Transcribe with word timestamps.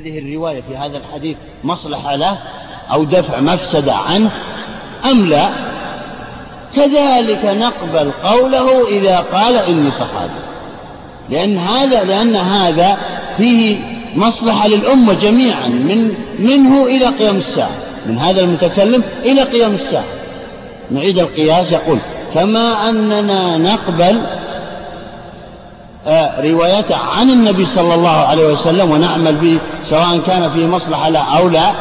هذه 0.00 0.18
الرواية 0.18 0.62
في 0.68 0.76
هذا 0.76 0.98
الحديث 0.98 1.36
مصلحة 1.64 2.16
له 2.16 2.38
أو 2.92 3.04
دفع 3.04 3.40
مفسدة 3.40 3.94
عنه 3.94 4.30
أم 5.10 5.26
لا؟ 5.26 5.48
كذلك 6.76 7.44
نقبل 7.44 8.10
قوله 8.24 8.88
إذا 8.88 9.18
قال 9.18 9.56
إني 9.56 9.90
صحابي. 9.90 10.40
لأن 11.30 11.58
هذا 11.58 12.04
لأن 12.04 12.36
هذا 12.36 12.98
فيه 13.36 13.76
مصلحة 14.16 14.68
للأمة 14.68 15.12
جميعا 15.12 15.68
من 15.68 16.14
منه 16.38 16.86
إلى 16.86 17.06
قيام 17.06 17.36
الساعة 17.36 17.76
من 18.06 18.18
هذا 18.18 18.40
المتكلم 18.40 19.02
إلى 19.24 19.42
قيام 19.42 19.74
الساعة. 19.74 20.04
نعيد 20.90 21.18
القياس 21.18 21.72
يقول 21.72 21.98
كما 22.34 22.90
أننا 22.90 23.56
نقبل 23.56 24.20
روايته 26.38 26.96
عن 26.96 27.30
النبي 27.30 27.66
صلى 27.66 27.94
الله 27.94 28.10
عليه 28.10 28.46
وسلم 28.46 28.90
ونعمل 28.90 29.34
به 29.34 29.58
سواء 29.90 30.18
كان 30.18 30.50
فيه 30.50 30.66
مصلحة 30.66 31.08
لا 31.08 31.20
أو 31.20 31.48
لا. 31.48 31.72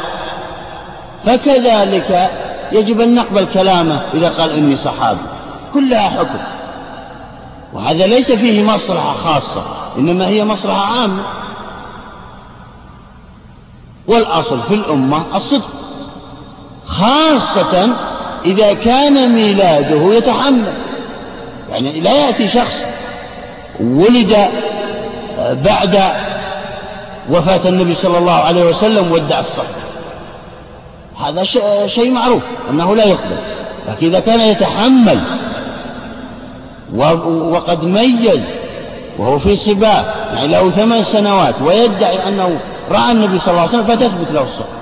فكذلك 1.25 2.29
يجب 2.71 3.01
أن 3.01 3.15
نقبل 3.15 3.45
كلامه 3.45 4.01
إذا 4.13 4.29
قال 4.29 4.51
إني 4.51 4.77
صحابي. 4.77 5.19
كلها 5.73 6.09
حكم. 6.09 6.39
وهذا 7.73 8.07
ليس 8.07 8.31
فيه 8.31 8.63
مصلحة 8.63 9.13
خاصة 9.13 9.63
إنما 9.97 10.27
هي 10.27 10.45
مصلحة 10.45 10.85
عامة. 10.85 11.23
والأصل 14.07 14.61
في 14.61 14.73
الأمة 14.73 15.23
الصدق. 15.35 15.69
خاصة 16.87 17.89
إذا 18.45 18.73
كان 18.73 19.35
ميلاده 19.35 20.13
يتحمل. 20.13 20.73
يعني 21.71 21.99
لا 21.99 22.13
يأتي 22.13 22.47
شخص 22.47 22.83
ولد 23.79 24.47
بعد 25.39 26.03
وفاة 27.29 27.69
النبي 27.69 27.95
صلى 27.95 28.17
الله 28.17 28.31
عليه 28.31 28.65
وسلم 28.65 29.11
وادعى 29.11 29.39
الصحة 29.39 29.79
هذا 31.19 31.43
شيء 31.87 32.11
معروف 32.11 32.43
أنه 32.69 32.95
لا 32.95 33.05
يقبل. 33.05 33.37
لكن 33.87 34.07
إذا 34.07 34.19
كان 34.19 34.39
يتحمل 34.39 35.19
وقد 37.51 37.83
ميز 37.83 38.41
وهو 39.17 39.39
في 39.39 39.55
سباق 39.55 40.29
يعني 40.33 40.47
له 40.47 40.69
ثمان 40.69 41.03
سنوات 41.03 41.61
ويدعي 41.61 42.27
أنه 42.27 42.59
رأى 42.91 43.11
النبي 43.11 43.39
صلى 43.39 43.51
الله 43.51 43.61
عليه 43.61 43.71
وسلم 43.71 43.95
فتثبت 43.95 44.31
له 44.31 44.43
الصحة 44.43 44.79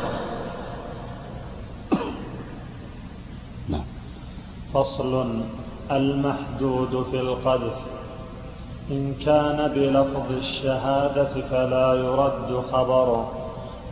نعم. 3.70 3.84
فصل 4.74 5.42
المحدود 5.92 7.06
في 7.12 7.20
القذف. 7.20 7.74
إن 8.92 9.14
كان 9.26 9.72
بلفظ 9.76 10.32
الشهادة 10.38 11.28
فلا 11.52 11.94
يرد 11.94 12.64
خبره 12.72 13.32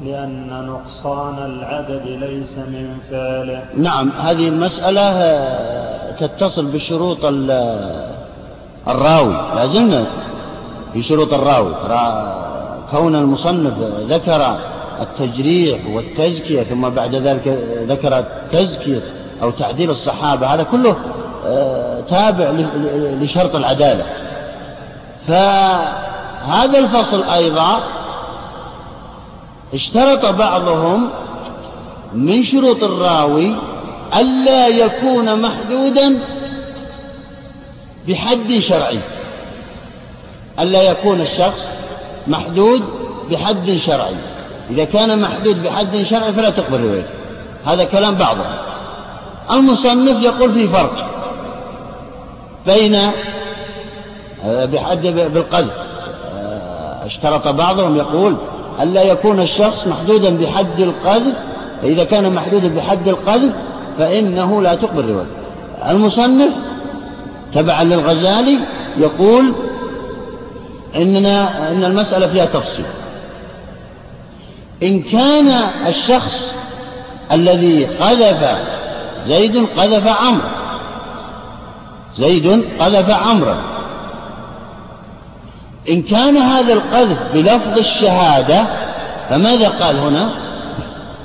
لأن 0.02 0.68
نقصان 0.68 1.46
العدد 1.46 2.02
ليس 2.06 2.58
من 2.58 2.98
فعله. 3.12 3.64
نعم 3.78 4.10
هذه 4.10 4.48
المسألة 4.48 5.02
آه، 5.02 6.12
تتصل 6.12 6.66
بشروط 6.66 7.18
الراوي. 8.88 9.36
لازلنا 9.56 10.06
في 10.94 11.02
شروط 11.02 11.34
الراوي 11.34 11.76
كون 12.92 13.16
المصنف 13.16 13.74
ذكر 14.10 14.58
التجريح 15.02 15.80
والتزكية 15.96 16.64
ثم 16.64 16.90
بعد 16.90 17.16
ذلك 17.16 17.48
ذكر 17.88 18.20
التزكية 18.20 19.02
أو 19.44 19.52
تعديل 19.52 19.90
الصحابة 19.90 20.48
هذا 20.48 20.64
كله 20.64 20.96
آه، 21.48 22.02
تابع 22.02 22.52
لشرط 23.22 23.56
العدالة. 23.56 24.06
فهذا 25.28 26.80
الفصل 26.80 27.24
أيضا 27.24 27.80
اشترط 29.74 30.26
بعضهم 30.26 31.10
من 32.14 32.44
شروط 32.44 32.84
الراوي 32.84 33.56
ألا 34.16 34.68
يكون 34.68 35.42
محدودا 35.42 36.20
بحد 38.08 38.60
شرعي. 38.60 39.00
ألا 40.60 40.84
يكون 40.84 41.22
الشخص 41.22 41.68
محدود 42.28 42.84
بحد 43.32 43.72
شرعي. 43.72 44.16
إذا 44.70 44.86
كان 44.86 45.22
محدود 45.22 45.64
بحد 45.64 46.04
شرعي 46.04 46.34
فلا 46.34 46.50
تقبل 46.50 46.82
روايته 46.82 47.10
هذا 47.66 47.84
كلام 47.84 48.16
بعضهم. 48.16 48.56
المصنف 49.52 50.24
يقول 50.24 50.54
في 50.54 50.68
فرق 50.68 51.10
بين 52.66 53.12
بحد 54.46 55.08
بالقذف 55.08 55.74
آه، 56.36 57.06
اشترط 57.06 57.48
بعضهم 57.48 57.96
يقول 57.96 58.36
ألا 58.82 59.04
يكون 59.04 59.40
الشخص 59.40 59.88
محدودا 59.88 60.38
بحد 60.38 60.80
القذف 60.80 61.34
فإذا 61.82 62.04
كان 62.04 62.34
محدودا 62.34 62.68
بحد 62.68 63.08
القذف 63.08 63.52
فإنه 63.98 64.62
لا 64.62 64.76
تقبل 64.76 65.10
روايته 65.10 65.46
المصنف 65.92 66.54
تبعا 67.54 67.84
للغزالي 67.84 68.60
يقول 68.98 69.54
إننا 70.96 71.72
إن 71.72 71.84
المسألة 71.84 72.28
فيها 72.28 72.46
تفصيل. 72.46 72.86
إن 74.84 75.02
كان 75.02 75.48
الشخص 75.88 76.48
الذي 77.32 77.86
قذف 77.86 78.58
زيد 79.28 79.68
قذف 79.78 80.08
عمرو 80.08 80.48
زيد 82.18 82.64
قذف 82.80 83.10
عمرا 83.10 83.75
إن 85.90 86.02
كان 86.02 86.38
هذا 86.38 86.74
القذف 86.74 87.18
بلفظ 87.34 87.78
الشهادة 87.78 88.66
فماذا 89.30 89.68
قال 89.68 89.96
هنا؟ 89.98 90.30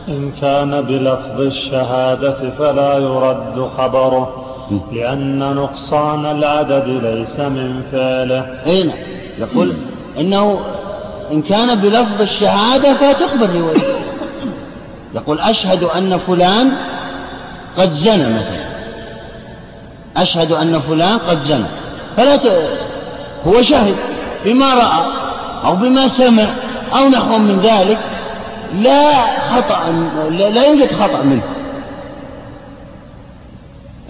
إن 0.08 0.32
كان 0.40 0.80
بلفظ 0.80 1.40
الشهادة 1.40 2.50
فلا 2.58 2.98
يرد 2.98 3.70
خبره 3.78 4.46
لأن 4.92 5.38
نقصان 5.38 6.26
العدد 6.26 6.88
ليس 6.88 7.40
من 7.40 7.82
فعله. 7.92 8.60
أين 8.66 8.86
نعم. 8.86 8.96
يقول 9.38 9.74
إنه 10.20 10.60
إن 11.32 11.42
كان 11.42 11.74
بلفظ 11.74 12.20
الشهادة 12.20 12.94
فتقبل 12.94 13.60
روايته 13.60 14.00
يقول 15.14 15.40
أشهد 15.40 15.82
أن 15.82 16.18
فلان 16.18 16.72
قد 17.78 17.90
زنى 17.90 18.34
مثلا. 18.34 18.70
أشهد 20.16 20.52
أن 20.52 20.80
فلان 20.80 21.18
قد 21.18 21.42
زنى. 21.42 21.66
فلا 22.16 22.36
ت... 22.36 22.42
هو 23.46 23.62
شهد 23.62 23.94
بما 24.44 24.74
رأى 24.74 25.06
أو 25.64 25.76
بما 25.76 26.08
سمع 26.08 26.46
أو 26.92 27.08
نحو 27.08 27.38
من 27.38 27.60
ذلك 27.60 27.98
لا 28.74 29.26
خطأ 29.50 29.90
لا 30.30 30.66
يوجد 30.66 30.92
خطأ 30.92 31.22
منه. 31.22 31.42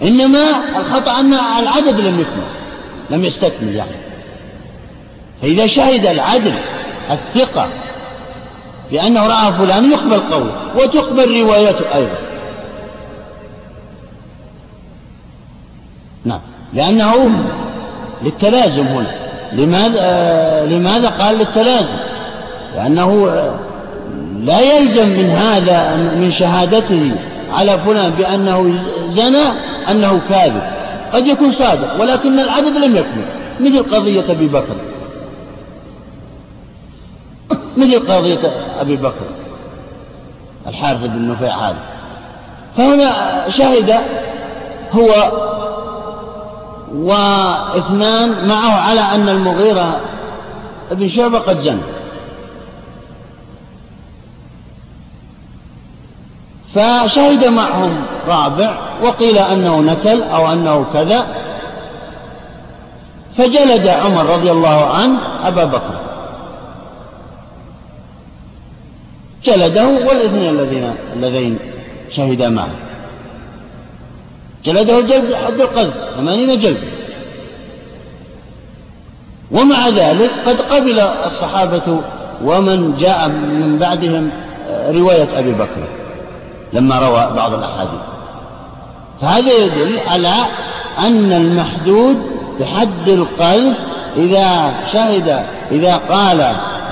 إنما 0.01 0.43
الخطأ 0.77 1.19
أن 1.19 1.33
العدد 1.33 1.99
لم 1.99 2.19
يكمل 2.19 2.47
لم 3.09 3.25
يستكمل 3.25 3.75
يعني. 3.75 3.91
فإذا 5.41 5.67
شهد 5.67 6.05
العدل 6.05 6.53
الثقة 7.11 7.69
بأنه 8.91 9.27
رأى 9.27 9.53
فلان 9.53 9.91
يقبل 9.91 10.19
قوله 10.19 10.53
وتقبل 10.75 11.41
روايته 11.41 11.95
أيضا. 11.95 12.17
نعم 16.25 16.41
لأنه 16.73 17.31
للتلازم 18.21 18.87
هنا. 18.87 19.20
لماذا 19.53 20.65
لماذا 20.65 21.09
قال 21.09 21.37
للتلازم 21.37 21.95
لأنه 22.75 23.31
لا 24.43 24.59
يلزم 24.59 25.07
من 25.07 25.29
هذا 25.29 25.95
من 25.95 26.31
شهادته 26.31 27.11
على 27.53 27.79
فلان 27.79 28.11
بأنه 28.11 28.73
زنى 29.11 29.43
أنه 29.91 30.21
كاذب. 30.29 30.61
قد 31.13 31.27
يكون 31.27 31.51
صادق 31.51 32.01
ولكن 32.01 32.39
العدد 32.39 32.77
لم 32.77 32.95
يكمل. 32.95 33.25
مثل 33.59 33.95
قضية 33.95 34.31
أبي 34.31 34.47
بكر. 34.47 34.75
مثل 37.77 37.99
قضية 37.99 38.39
أبي 38.79 38.95
بكر 38.95 39.25
الحارث 40.67 41.05
بن 41.05 41.31
نفيع 41.31 41.55
هذا. 41.55 41.77
فهنا 42.77 43.11
شهد 43.49 43.95
هو 44.91 45.31
واثنان 46.95 48.47
معه 48.47 48.71
على 48.71 48.99
أن 48.99 49.29
المغيرة 49.29 49.99
بن 50.91 51.07
شعبة 51.07 51.39
قد 51.39 51.57
زنى 51.57 51.81
فشهد 56.75 57.45
معهم 57.45 58.03
رابع 58.27 58.77
وقيل 59.03 59.37
أنه 59.37 59.79
نكل 59.79 60.23
أو 60.23 60.51
أنه 60.51 60.85
كذا. 60.93 61.27
فجلد 63.37 63.87
عمر 63.87 64.25
رضي 64.25 64.51
الله 64.51 64.85
عنه 64.85 65.19
أبا 65.43 65.65
بكر. 65.65 65.99
جلده 69.43 69.87
والإثنين 69.87 70.49
الذين 70.49 70.95
اللذين 71.13 71.59
شهدا 72.11 72.49
معه. 72.49 72.90
جلده 74.65 75.01
جلد 75.01 75.33
حد 75.33 75.61
القذف 75.61 75.93
ثمانين 76.17 76.59
جلد. 76.59 76.77
ومع 79.51 79.89
ذلك 79.89 80.31
قد 80.45 80.61
قبل 80.61 80.99
الصحابة 80.99 82.01
ومن 82.43 82.95
جاء 82.99 83.27
من 83.27 83.77
بعدهم 83.79 84.29
رواية 84.89 85.39
أبي 85.39 85.51
بكر 85.51 85.83
لما 86.73 86.99
روى 86.99 87.31
بعض 87.35 87.53
الأحاديث. 87.53 88.01
فهذا 89.21 89.53
يدل 89.53 89.99
على 90.07 90.33
أن 90.99 91.33
المحدود 91.33 92.17
بحد 92.59 93.09
القذف 93.09 93.77
إذا 94.17 94.73
شهد 94.93 95.43
إذا 95.71 95.95
قال 95.95 96.41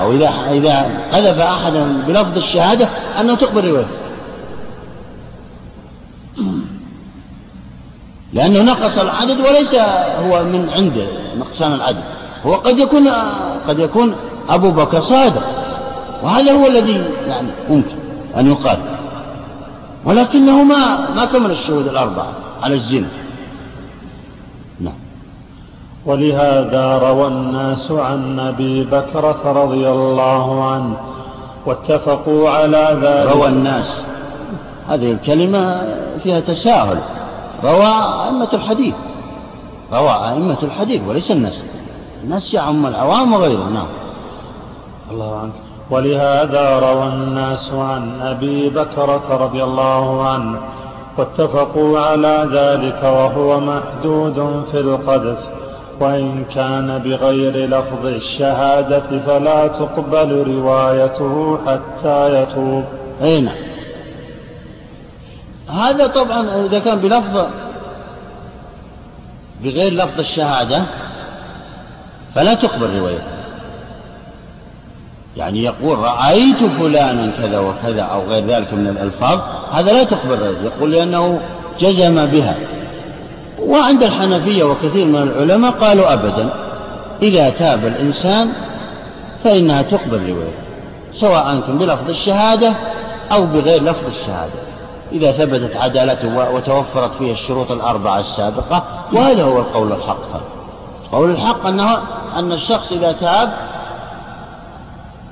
أو 0.00 0.12
إذا 0.12 0.30
إذا 0.50 0.90
قذف 1.12 1.40
أحدا 1.40 2.02
بلفظ 2.08 2.36
الشهادة 2.36 2.88
أنه 3.20 3.34
تقبل 3.34 3.64
روايته. 3.68 3.88
لأنه 8.32 8.62
نقص 8.62 8.98
العدد 8.98 9.40
وليس 9.40 9.74
هو 10.28 10.44
من 10.44 10.68
عنده 10.76 11.06
نقصان 11.38 11.72
العدد. 11.72 12.02
هو 12.46 12.54
قد 12.54 12.78
يكون 12.78 13.08
قد 13.68 13.78
يكون 13.78 14.14
أبو 14.48 14.70
بكر 14.70 15.00
صادق 15.00 15.42
وهذا 16.22 16.52
هو 16.52 16.66
الذي 16.66 17.04
يعني 17.28 17.48
ممكن 17.68 17.96
أن 18.36 18.50
يقال. 18.50 18.78
ولكنه 20.04 20.62
ما 20.62 21.10
ما 21.16 21.24
كمل 21.24 21.50
الشهود 21.50 21.88
الأربعة 21.88 22.32
على 22.62 22.74
الزنا. 22.74 23.08
نعم. 24.80 24.94
ولهذا 26.06 26.98
روى 26.98 27.26
الناس 27.26 27.90
عن 27.90 28.38
أبي 28.38 28.84
بكرة 28.84 29.40
رضي 29.44 29.88
الله 29.88 30.72
عنه 30.72 30.96
واتفقوا 31.66 32.50
على 32.50 32.98
ذلك. 33.02 33.36
روى 33.36 33.48
الناس. 33.48 34.00
هذه 34.88 35.12
الكلمة 35.12 35.82
فيها 36.22 36.40
تساهل. 36.40 36.98
روى 37.64 37.92
أئمة 38.26 38.48
الحديث. 38.52 38.94
روى 39.92 40.10
أئمة 40.10 40.58
الحديث 40.62 41.02
وليس 41.08 41.30
الناس. 41.30 41.62
الناس 42.24 42.54
يعم 42.54 42.86
العوام 42.86 43.32
وغيرهم 43.32 43.74
نعم. 43.74 43.86
الله 45.10 45.36
عنك. 45.36 45.52
ولهذا 45.90 46.78
روى 46.78 47.06
الناس 47.06 47.70
عن 47.72 48.20
أبي 48.20 48.68
بكرة 48.68 49.36
رضي 49.36 49.64
الله 49.64 50.28
عنه 50.28 50.60
واتفقوا 51.18 52.00
على 52.00 52.48
ذلك 52.52 53.02
وهو 53.02 53.60
محدود 53.60 54.64
في 54.70 54.80
القذف 54.80 55.38
وإن 56.00 56.44
كان 56.54 56.98
بغير 56.98 57.66
لفظ 57.66 58.06
الشهادة 58.06 59.20
فلا 59.26 59.66
تقبل 59.66 60.56
روايته 60.56 61.58
حتى 61.66 62.42
يتوب. 62.42 62.84
أي 63.22 63.40
نعم. 63.40 63.69
هذا 65.72 66.06
طبعا 66.06 66.66
إذا 66.66 66.78
كان 66.78 66.98
بلفظ 66.98 67.46
بغير 69.64 69.92
لفظ 69.92 70.18
الشهادة 70.18 70.82
فلا 72.34 72.54
تقبل 72.54 72.98
روايته 72.98 73.40
يعني 75.36 75.64
يقول 75.64 75.98
رأيت 75.98 76.64
فلانا 76.78 77.26
كذا 77.26 77.58
وكذا 77.58 78.02
أو 78.02 78.22
غير 78.28 78.46
ذلك 78.46 78.74
من 78.74 78.88
الألفاظ 78.88 79.40
هذا 79.72 79.92
لا 79.92 80.04
تقبل 80.04 80.56
يقول 80.64 80.92
لأنه 80.92 81.40
جزم 81.80 82.26
بها. 82.26 82.54
وعند 83.62 84.02
الحنفية 84.02 84.64
وكثير 84.64 85.06
من 85.06 85.22
العلماء 85.22 85.70
قالوا 85.70 86.12
أبدا. 86.12 86.48
إذا 87.22 87.50
تاب 87.50 87.86
الإنسان 87.86 88.52
فإنها 89.44 89.82
تقبل 89.82 90.18
روايته 90.18 90.60
سواء 91.14 91.60
كان 91.66 91.78
بلفظ 91.78 92.10
الشهادة 92.10 92.74
أو 93.32 93.46
بغير 93.46 93.82
لفظ 93.82 94.06
الشهادة. 94.06 94.69
إذا 95.12 95.32
ثبتت 95.32 95.76
عدالته 95.76 96.52
وتوفرت 96.54 97.10
فيه 97.18 97.32
الشروط 97.32 97.70
الأربعة 97.70 98.18
السابقة 98.18 98.84
وهذا 99.12 99.44
هو 99.44 99.58
القول 99.58 99.92
الحق. 99.92 100.40
قول 101.12 101.30
الحق 101.30 101.66
أنه 101.66 101.98
أن 102.36 102.52
الشخص 102.52 102.92
إذا 102.92 103.12
تاب 103.12 103.52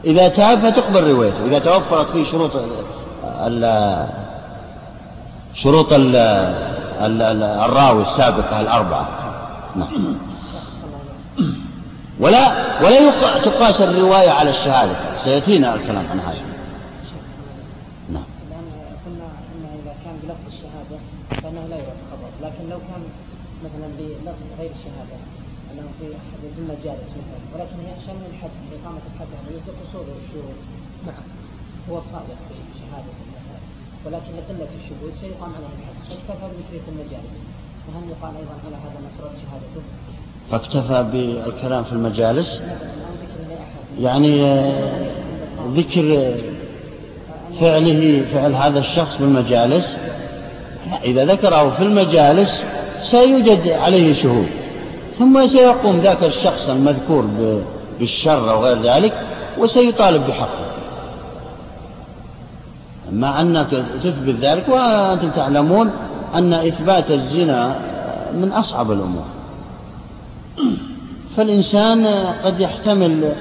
إذا 0.05 0.29
تاب 0.29 0.59
فتقبل 0.59 1.11
روايته. 1.11 1.45
إذا 1.47 1.59
توفرت 1.59 2.11
فيه 2.11 2.25
شروط 2.25 2.51
ال 3.25 4.07
شروط 5.55 5.93
ال 5.93 6.17
الراوي 7.65 8.03
السابقة 8.03 8.61
الأربعة. 8.61 9.09
نعم. 9.77 10.19
ولا 12.21 12.53
ولا 12.83 13.11
تقاس 13.45 13.81
الرواية 13.81 14.31
على 14.31 14.51
الشهادة. 14.51 14.97
سيأتينا 15.25 15.75
الكلام 15.75 16.07
عن 16.11 16.21
هذا 16.21 16.49
نعم 18.09 18.23
قلنا 19.07 19.29
أنه 19.55 19.69
إذا 19.83 19.95
كان 20.05 20.15
بلفظ 20.23 20.47
الشهادة 20.47 20.99
فإنه 21.43 21.67
لا 21.71 21.77
يعد 21.77 21.99
خبر 22.11 22.31
لكن 22.43 22.71
لو 22.71 22.79
كان 22.79 23.03
مثلا 23.69 23.89
بلفظ 23.99 24.49
غير 24.61 24.71
الشهادة. 24.79 25.19
أنه 25.73 25.89
في 26.01 26.07
أحد 26.21 26.41
المجالس 26.59 27.09
مثلا. 27.21 27.41
ولكن 27.55 27.77
هي 27.87 27.93
عشان 28.03 28.17
الحد 28.31 28.51
إقامة 28.77 29.03
الحد 29.15 29.27
يعني 29.35 29.57
يترك 29.57 29.77
أصول 29.91 30.07
الشهود 30.25 30.59
نعم. 31.07 31.25
هو 31.91 32.01
صادق 32.01 32.39
في 32.49 32.55
شهادة 32.81 33.13
ولكن 34.05 34.31
لقلة 34.39 34.69
الشهود 34.81 35.13
سيقام 35.21 35.53
عليه 35.55 35.75
الحد. 35.79 35.97
فاكتفى 36.09 36.47
بذكر 36.55 36.89
المجالس. 36.93 37.35
وهل 37.89 38.11
يقال 38.11 38.37
أيضا 38.37 38.55
على 38.67 38.77
هذا 38.77 38.99
مسرد 39.07 39.33
شهادته؟ 39.43 39.83
فاكتفى 40.51 41.11
بالكلام 41.13 41.85
في 41.85 41.93
المجالس؟ 41.93 42.61
يعني 44.01 44.45
آه، 44.45 45.11
ذكر 45.77 46.35
فعله 47.61 48.25
فعل 48.33 48.55
هذا 48.55 48.79
الشخص 48.79 49.17
بالمجالس؟ 49.17 49.97
إذا 51.05 51.25
ذكره 51.25 51.71
في 51.71 51.83
المجالس 51.83 52.65
سيوجد 53.01 53.69
عليه 53.69 54.15
شهود. 54.15 54.49
ثم 55.19 55.47
سيقوم 55.47 55.97
ذاك 55.97 56.25
الشخص 56.25 56.69
المذكور 56.69 57.25
بالشر 58.01 58.51
أو 58.51 58.65
غير 58.65 58.83
ذلك 58.83 59.13
وسيطالب 59.59 60.27
بحقه. 60.27 60.69
مع 63.13 63.41
أنك 63.41 63.85
تثبت 64.05 64.35
ذلك 64.41 64.69
وأنتم 64.69 65.31
تعلمون 65.31 65.91
أن 66.35 66.53
إثبات 66.53 67.11
الزنا 67.11 67.81
من 68.35 68.53
أصعب 68.53 68.93
الأمور. 68.93 69.25
فالإنسان 71.37 72.07
قد 72.45 72.61
يحتمل 72.61 73.33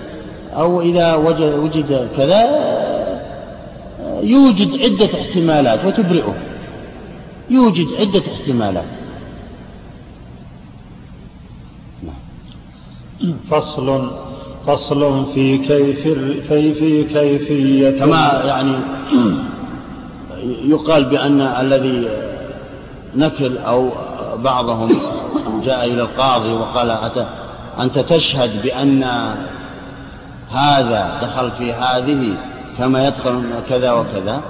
أو 0.56 0.82
إذا 0.82 1.16
وجد, 1.16 1.54
وجد 1.54 2.10
كذا 2.18 2.42
يوجد 4.22 4.82
عدة 4.82 5.20
احتمالات 5.20 5.86
وتبرئه. 5.86 6.34
يوجد 7.50 7.88
عدة 8.00 8.22
احتمالات. 8.34 9.07
فصل 13.52 14.12
فصل 14.68 15.26
في 15.34 15.58
كيف 15.58 16.02
في 16.48 16.74
في 16.74 17.04
كيفية. 17.04 18.00
كما 18.00 18.42
يعني 18.46 18.74
يقال 20.44 21.06
بأن 21.06 21.42
الذي 21.42 22.08
نكل 23.16 23.58
أو 23.58 23.90
بعضهم 24.38 24.90
جاء 25.64 25.86
إلى 25.86 26.02
القاضي 26.02 26.54
وقال 26.54 26.98
أنت 27.80 28.00
تشهد 28.00 28.62
بأن 28.64 29.04
هذا 30.52 31.20
دخل 31.22 31.52
في 31.52 31.74
هذه 31.74 32.34
كما 32.78 33.08
يدخل 33.08 33.44
كذا 33.70 33.92
وكذا؟ 33.92 34.42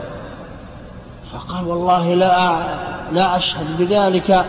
فقال 1.34 1.68
والله 1.68 2.14
لا 2.14 2.60
لا 3.14 3.38
أشهد 3.38 3.78
بذلك 3.78 4.46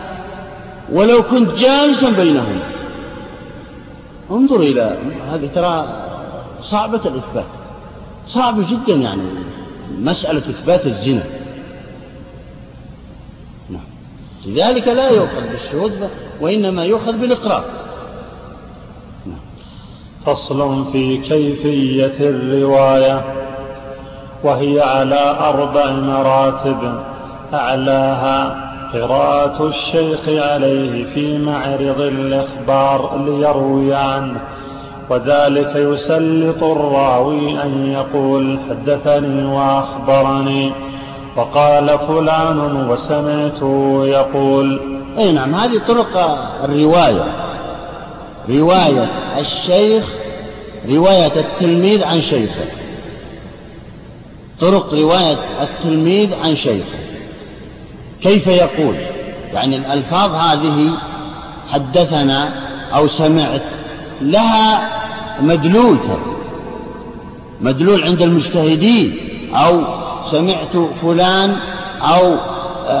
ولو 0.91 1.23
كنت 1.23 1.51
جالسا 1.59 2.09
بينهم. 2.09 2.59
انظر 4.31 4.59
إلى 4.59 4.97
هذه 5.31 5.49
ترى 5.55 5.85
صعبة 6.61 7.01
الإثبات 7.05 7.45
صعب 8.27 8.55
جدا 8.69 8.93
يعني 8.93 9.21
مسألة 9.99 10.39
إثبات 10.49 10.85
الزنا. 10.85 11.23
نعم. 13.69 13.81
لذلك 14.45 14.87
لا 14.87 15.09
يؤخذ 15.09 15.49
بالشهود 15.51 16.09
وإنما 16.41 16.85
يؤخذ 16.85 17.17
بالإقرار 17.17 17.63
نعم. 19.25 19.39
فصل 20.25 20.91
في 20.91 21.17
كيفية 21.17 22.29
الرواية 22.29 23.35
وهي 24.43 24.81
على 24.81 25.37
أربع 25.39 25.91
مراتب 25.91 27.03
أعلاها 27.53 28.68
قراءة 28.93 29.67
الشيخ 29.67 30.19
عليه 30.27 31.05
في 31.13 31.37
معرض 31.37 32.01
الإخبار 32.01 33.21
ليروي 33.25 33.93
عنه. 33.95 34.41
وذلك 35.09 35.75
يسلط 35.75 36.63
الراوي 36.63 37.63
أن 37.63 37.91
يقول 37.91 38.59
حدثني 38.69 39.45
وأخبرني. 39.45 40.71
وقال 41.35 41.99
فلان 41.99 42.89
وسمعته 42.89 44.01
يقول 44.05 44.81
أي 45.17 45.31
نعم 45.31 45.55
هذه 45.55 45.81
طرق 45.87 46.39
الرواية. 46.63 47.25
رواية 48.49 49.07
الشيخ 49.39 50.03
رواية 50.89 51.39
التلميذ 51.39 52.03
عن 52.03 52.21
شيخه. 52.21 52.65
طرق 54.61 54.93
رواية 54.93 55.37
التلميذ 55.61 56.33
عن 56.43 56.55
شيخه. 56.55 57.08
كيف 58.23 58.47
يقول؟ 58.47 58.95
يعني 59.53 59.75
الألفاظ 59.75 60.35
هذه 60.35 60.91
حدثنا 61.71 62.49
أو 62.95 63.07
سمعت 63.07 63.61
لها 64.21 64.89
مدلول 65.41 65.97
مدلول 67.61 68.03
عند 68.03 68.21
المجتهدين 68.21 69.17
أو 69.55 69.81
سمعت 70.31 70.89
فلان 71.01 71.55
أو 72.01 72.35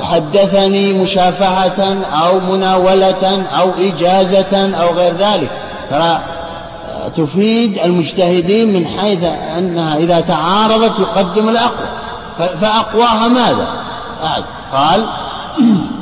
حدثني 0.01 0.93
مشافهة 0.93 2.03
أو 2.03 2.39
مناولة 2.39 3.45
أو 3.59 3.71
إجازة 3.79 4.75
أو 4.75 4.93
غير 4.93 5.13
ذلك. 5.13 5.49
فتفيد 5.89 7.77
المجتهدين 7.85 8.73
من 8.73 8.87
حيث 8.87 9.23
أنها 9.57 9.97
إذا 9.97 10.19
تعارضت 10.19 10.99
يقدم 10.99 11.49
الأقوى. 11.49 11.87
فأقواها 12.61 13.27
ماذا؟ 13.27 13.67
قال 14.71 15.05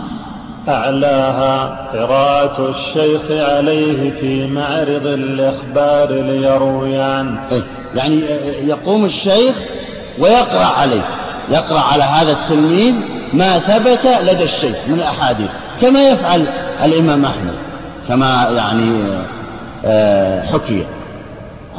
أعلاها 0.68 1.88
قراءة 1.94 2.70
الشيخ 2.70 3.22
عليه 3.50 4.12
في 4.20 4.48
معرض 4.48 5.06
الإخبار 5.06 6.12
ليروي 6.12 6.98
عنه 6.98 7.40
إيه، 7.52 7.62
يعني 7.96 8.22
يقوم 8.62 9.06
الشيخ 9.06 9.56
ويقرأ 10.20 10.66
عليه. 10.66 11.06
يقرأ 11.50 11.80
على 11.80 12.04
هذا 12.04 12.32
التلميذ 12.32 12.94
ما 13.34 13.60
ثبت 13.60 14.08
لدى 14.24 14.44
الشيخ 14.44 14.76
من 14.88 14.94
الأحاديث 14.94 15.50
كما 15.82 16.08
يفعل 16.08 16.46
الإمام 16.84 17.26
أحمد 17.26 17.54
كما 18.08 18.50
يعني 18.56 18.92
آه، 19.86 20.46
حكي. 20.46 20.86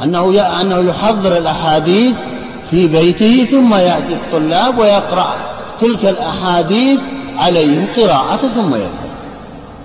أنه 0.03 0.41
أنه 0.61 0.89
يحضر 0.89 1.37
الأحاديث 1.37 2.15
في 2.71 2.87
بيته 2.87 3.47
ثم 3.51 3.73
يأتي 3.73 4.13
الطلاب 4.13 4.77
ويقرأ. 4.77 5.35
تلك 5.81 6.05
الأحاديث 6.05 6.99
عليهم 7.37 7.87
قراءة 7.97 8.39
ثم 8.55 8.75
يذهب 8.75 9.09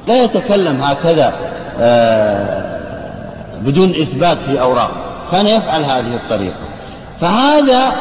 لا 0.08 0.22
يتكلم 0.22 0.82
هكذا 0.82 1.32
آه، 1.80 2.80
بدون 3.60 3.88
إثبات 3.88 4.38
في 4.46 4.60
أوراق. 4.60 4.90
كان 5.32 5.46
يفعل 5.46 5.84
هذه 5.84 6.14
الطريقة. 6.14 6.56
فهذا 7.20 7.92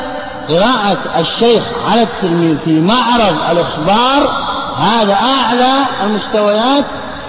قراءة 0.49 1.19
الشيخ 1.19 1.63
على 1.91 2.01
التلميذ 2.01 2.57
في 2.65 2.79
معرض 2.79 3.35
الإخبار 3.51 4.43
هذا 4.77 5.13
أعلى 5.13 5.73
المستويات 6.03 6.85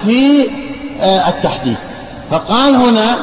في 0.06 0.50
آه، 1.00 1.28
التحديث. 1.28 1.78
فقال 2.30 2.74
هنا 2.74 3.16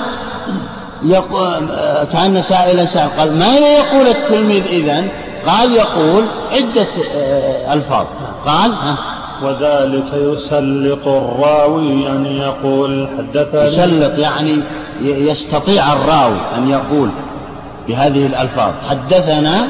آه، 1.13 2.03
كأن 2.03 2.41
سائلا 2.41 2.85
سأل 2.85 3.09
قال 3.17 3.39
ماذا 3.39 3.67
يقول 3.67 4.07
التلميذ 4.07 4.63
إذن؟ 4.65 5.07
قال 5.47 5.71
يقول 5.71 6.23
عدة 6.51 6.87
آه، 7.15 7.73
ألفاظ. 7.73 8.05
قال 8.45 8.71
ها؟ 8.71 8.95
وذلك 9.43 10.13
يسلط 10.13 11.07
الراوي 11.07 12.07
أن 12.07 12.25
يقول 12.25 13.07
حدثني. 13.17 13.63
يسلط 13.63 14.19
يعني 14.19 14.63
يستطيع 15.01 15.93
الراوي 15.93 16.37
أن 16.57 16.69
يقول 16.69 17.09
بهذه 17.87 18.25
الألفاظ. 18.25 18.73
حدثنا 18.89 19.67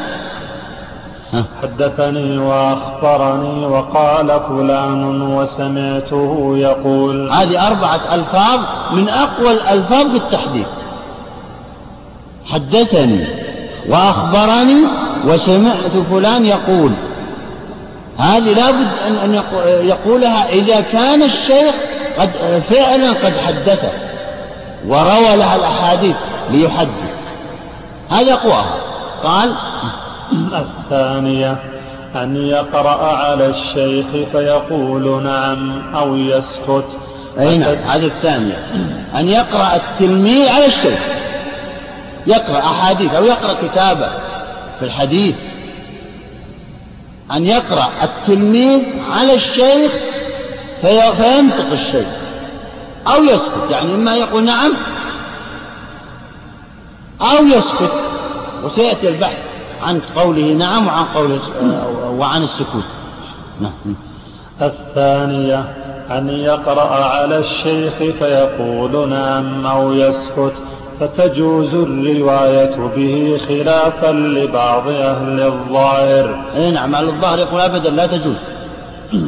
حدثني 1.61 2.37
وأخبرني 2.37 3.65
وقال 3.65 4.39
فلان 4.49 5.21
وسمعته 5.21 6.53
يقول. 6.57 7.31
هذه 7.31 7.67
أربعة 7.67 7.99
ألفاظ 8.15 8.59
من 8.91 9.09
أقوى 9.09 9.51
الألفاظ 9.51 10.05
بالتحديد 10.07 10.65
حدثني 12.45 13.25
وأخبرني 13.89 14.83
وسمعت 15.25 15.97
فلان 16.11 16.45
يقول. 16.45 16.91
هذه 18.17 18.53
لابد 18.53 18.87
أن 19.23 19.41
يقولها 19.83 20.49
إذا 20.49 20.81
كان 20.81 21.23
الشيخ 21.23 21.75
قد 22.19 22.29
فعلا 22.69 23.09
قد 23.09 23.37
حدثه 23.37 23.91
وروى 24.87 25.35
لها 25.35 25.55
الأحاديث 25.55 26.15
ليحدث. 26.51 27.11
هذا 28.09 28.35
قواها 28.35 28.75
قال 29.23 29.53
الثانية 30.53 31.57
أن 32.15 32.35
يقرأ 32.35 33.15
على 33.15 33.45
الشيخ 33.45 34.05
فيقول 34.31 35.23
نعم 35.23 35.81
أو 35.95 36.15
يسكت. 36.15 36.85
أي 37.39 37.57
نعم 37.57 37.75
هذه 37.75 38.05
الثانية. 38.05 38.65
أن 39.15 39.27
يقرأ 39.27 39.75
التلميذ 39.75 40.49
على 40.49 40.65
الشيخ. 40.65 40.99
يقرأ 42.27 42.59
أحاديث 42.59 43.13
أو 43.13 43.23
يقرأ 43.23 43.53
كتابة. 43.61 44.07
في 44.81 44.87
الحديث 44.87 45.35
أن 47.31 47.45
يقرأ 47.45 47.89
التلميذ 48.03 48.81
على 49.11 49.33
الشيخ 49.33 49.91
في 50.81 51.15
فينطق 51.15 51.71
الشيخ 51.71 52.07
أو 53.07 53.23
يسكت 53.23 53.71
يعني 53.71 53.93
إما 53.95 54.15
يقول 54.15 54.43
نعم 54.43 54.73
أو 57.21 57.45
يسكت 57.45 57.91
وسيأتي 58.63 59.09
البحث 59.09 59.37
عن 59.81 60.01
قوله 60.15 60.53
نعم 60.53 60.87
وعن 60.87 61.05
قوله 61.05 61.39
وعن 62.19 62.43
السكوت. 62.43 62.83
نعم. 63.61 63.95
الثانية 64.61 65.59
أن 66.11 66.29
يقرأ 66.29 67.05
على 67.05 67.37
الشيخ 67.37 67.93
فيقول 67.97 69.09
نعم 69.09 69.65
أو 69.65 69.93
يسكت. 69.93 70.53
فتجوز 71.01 71.73
الرواية 71.73 72.75
به 72.95 73.37
خلافا 73.47 74.11
لبعض 74.11 74.87
أهل 74.87 75.39
الظاهر. 75.41 76.43
أي 76.55 76.71
نعم 76.71 76.95
أهل 76.95 77.07
الظاهر 77.07 77.39
يقول 77.39 77.61
أبدا 77.61 77.89
لا 77.89 78.07
تجوز. 78.07 78.35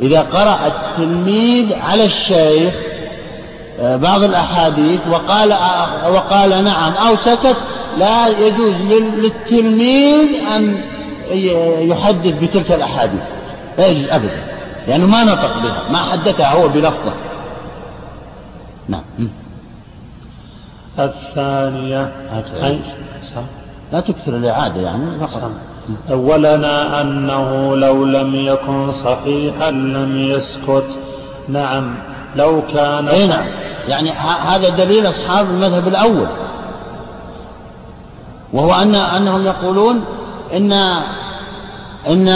إذا 0.00 0.20
قرأ 0.20 0.58
التلميذ 0.66 1.74
على 1.90 2.04
الشيخ 2.04 2.74
آه، 3.80 3.96
بعض 3.96 4.22
الأحاديث 4.22 5.00
وقال 5.10 5.52
آه، 5.52 6.10
وقال 6.10 6.64
نعم 6.64 6.92
أو 6.92 7.16
سكت 7.16 7.56
لا 7.98 8.28
يجوز 8.28 8.74
للتلميذ 9.16 10.28
أن 10.56 10.76
يحدث 11.88 12.38
بتلك 12.42 12.72
الأحاديث. 12.72 13.20
لا 13.78 13.86
يجوز 13.86 14.10
أبدا 14.10 14.44
لأنه 14.88 15.06
ما 15.06 15.24
نطق 15.24 15.62
بها 15.62 15.82
ما 15.90 15.98
حدثها 15.98 16.52
هو 16.52 16.68
بلفظه. 16.68 17.12
نعم. 18.88 19.02
الثانية 20.98 22.12
لا 23.92 24.00
تكثر 24.00 24.36
الإعادة 24.36 24.80
يعني 24.80 25.26
فقط. 25.26 25.50
أولنا 26.10 27.00
أنه 27.00 27.76
لو 27.76 28.04
لم 28.04 28.34
يكن 28.34 28.92
صحيحا 28.92 29.70
لم 29.70 30.16
يسكت. 30.16 30.98
نعم. 31.48 31.94
لو 32.36 32.62
كان 32.74 33.08
أي 33.08 33.26
نعم. 33.26 33.44
يعني 33.88 34.10
هذا 34.48 34.68
دليل 34.68 35.08
أصحاب 35.08 35.50
المذهب 35.50 35.88
الأول. 35.88 36.26
وهو 38.52 38.74
أن 38.74 38.94
أنهم 38.94 39.46
يقولون 39.46 40.04
إن 40.56 40.72
إن 42.08 42.28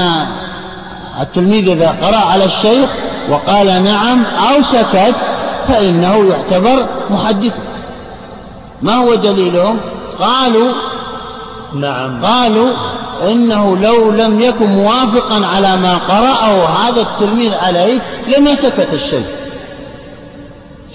التلميذ 1.21 1.69
إذا 1.69 1.89
قرأ 1.89 2.17
على 2.17 2.45
الشيخ 2.45 2.91
وقال 3.31 3.85
نعم 3.85 4.25
أو 4.25 4.63
سكت 4.63 5.15
فإنه 5.69 6.25
يعتبر 6.31 6.87
محدثا. 7.11 7.76
ما 8.83 8.95
هو 8.95 9.15
دليلهم؟ 9.15 9.81
قالوا 10.19 10.73
نعم. 11.75 12.25
قالوا 12.25 12.71
إنه 13.31 13.77
لو 13.77 14.11
لم 14.11 14.41
يكن 14.41 14.67
موافقا 14.67 15.47
على 15.47 15.77
ما 15.77 15.99
قرأه 15.99 16.65
هذا 16.67 17.01
التلميذ 17.01 17.55
عليه 17.55 18.01
لما 18.37 18.55
سكت 18.55 18.95
الشيخ. 18.95 19.25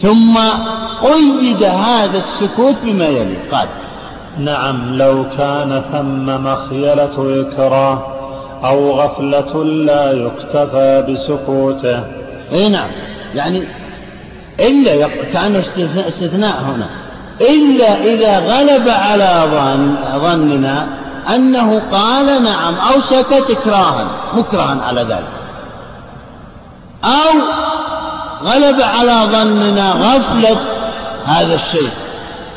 ثم 0.02 0.40
قيد 1.02 1.64
هذا 1.64 2.18
السكوت 2.18 2.76
بما 2.84 3.08
يلي. 3.08 3.38
قال 3.52 3.68
نعم 4.38 4.98
لو 4.98 5.26
كان 5.38 5.84
ثم 5.92 6.26
مخيلة 6.26 7.42
إكراه 7.42 8.08
أو 8.64 8.92
غفلة 8.92 9.64
لا 9.64 10.12
يكتفى 10.12 11.06
بسكوته. 11.10 12.04
أي 12.52 12.70
نعم 12.70 12.90
يعني 13.36 13.64
إلا 14.60 15.08
كأنه 15.34 15.64
استثناء 16.08 16.62
هنا. 16.62 17.01
إلا 17.50 18.04
إذا 18.04 18.40
غلب 18.40 18.90
على 18.90 19.44
ظن 19.52 19.96
ظننا 20.22 20.88
أنه 21.36 21.82
قال 21.92 22.44
نعم 22.44 22.76
أو 22.76 23.02
سكت 23.02 23.50
إكراها 23.50 24.06
مكرها 24.34 24.78
على 24.88 25.02
ذلك. 25.02 25.28
أو 27.04 27.34
غلب 28.44 28.82
على 28.82 29.28
ظننا 29.32 29.92
غفلة 29.92 30.58
هذا 31.26 31.56
الشيء 31.56 31.90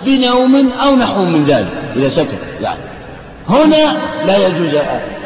بنوم 0.07 0.71
أو 0.83 0.97
نحو 0.97 1.25
من 1.25 1.45
ذلك 1.45 1.73
إذا 1.97 2.09
سكت 2.09 2.39
يعني 2.61 2.81
هنا 3.49 3.93
لا 4.27 4.47
يجوز 4.47 4.75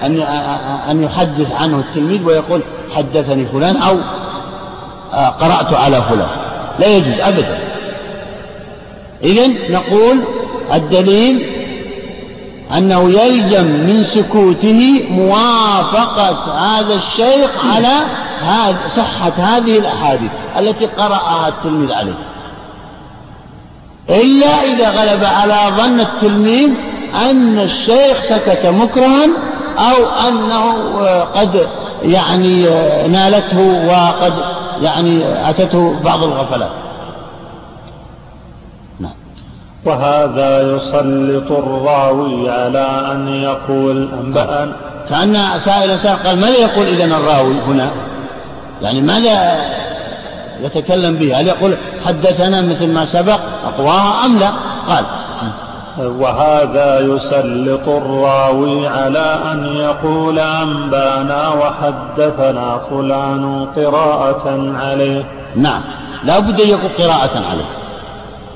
أن 0.03 0.21
أن 0.91 1.03
يحدث 1.03 1.53
عنه 1.61 1.79
التلميذ 1.79 2.27
ويقول 2.27 2.61
حدثني 2.97 3.47
فلان 3.47 3.77
أو 3.77 3.97
قرأت 5.13 5.73
على 5.73 6.03
فلان. 6.03 6.29
لا 6.79 6.87
يجوز 6.87 7.21
أبدا. 7.21 7.59
إذا 9.25 9.47
نقول 9.71 10.21
الدليل 10.75 11.47
أنه 12.77 13.11
يلزم 13.11 13.65
من 13.65 14.05
سكوته 14.05 15.07
موافقة 15.11 16.55
هذا 16.55 16.95
الشيخ 16.95 17.51
على 17.67 17.95
صحة 18.89 19.33
هذه 19.37 19.79
الأحاديث 19.79 20.31
التي 20.59 20.87
قرأها 20.87 21.49
التلميذ 21.49 21.93
عليه. 21.93 22.19
إلا 24.11 24.47
إذا 24.47 24.91
غلب 24.91 25.25
على 25.25 25.73
ظن 25.77 26.01
التلميذ 26.01 26.71
أن 27.15 27.59
الشيخ 27.59 28.23
سكت 28.23 28.67
مكرها 28.67 29.29
أو 29.79 30.29
أنه 30.29 30.75
قد 31.25 31.67
يعني 32.03 32.63
نالته 33.09 33.87
وقد 33.89 34.33
يعني 34.83 35.25
أتته 35.51 36.01
بعض 36.05 36.23
الغفلات 36.23 36.71
نعم 39.01 39.13
وهذا 39.89 40.77
يسلط 40.77 41.53
الراوي 41.53 42.51
على 42.51 43.13
أن 43.13 43.29
يقول 43.29 44.09
أنبأ 44.25 44.73
كأن 45.09 45.59
سائل 45.59 45.99
سائل 45.99 46.17
قال 46.17 46.41
ماذا 46.41 46.59
يقول 46.59 46.87
إذا 46.87 47.05
الراوي 47.05 47.55
هنا؟ 47.67 47.91
يعني 48.83 49.01
ماذا 49.01 49.57
يتكلم 50.61 51.17
به؟ 51.17 51.41
هل 51.41 51.47
يقول 51.47 51.77
حدثنا 52.07 52.61
مثل 52.61 52.93
ما 52.93 53.07
سبق 53.07 53.41
أقواها 53.67 54.27
أم 54.27 54.39
لا؟ 54.39 54.51
قال. 54.89 55.05
وهذا 55.99 57.01
يسلط 57.01 57.89
الراوي 57.89 58.89
على 58.89 59.41
أن 59.53 59.77
يقول 59.77 60.39
أنبانا 60.39 61.49
وحدثنا 61.49 62.81
فلان 62.91 63.67
قراءة 63.77 64.73
عليه. 64.75 65.25
نعم. 65.57 65.81
لا 66.25 66.39
بد 66.39 66.61
أن 66.61 66.69
يقول 66.69 66.91
قراءة 66.99 67.43
عليه. 67.51 67.88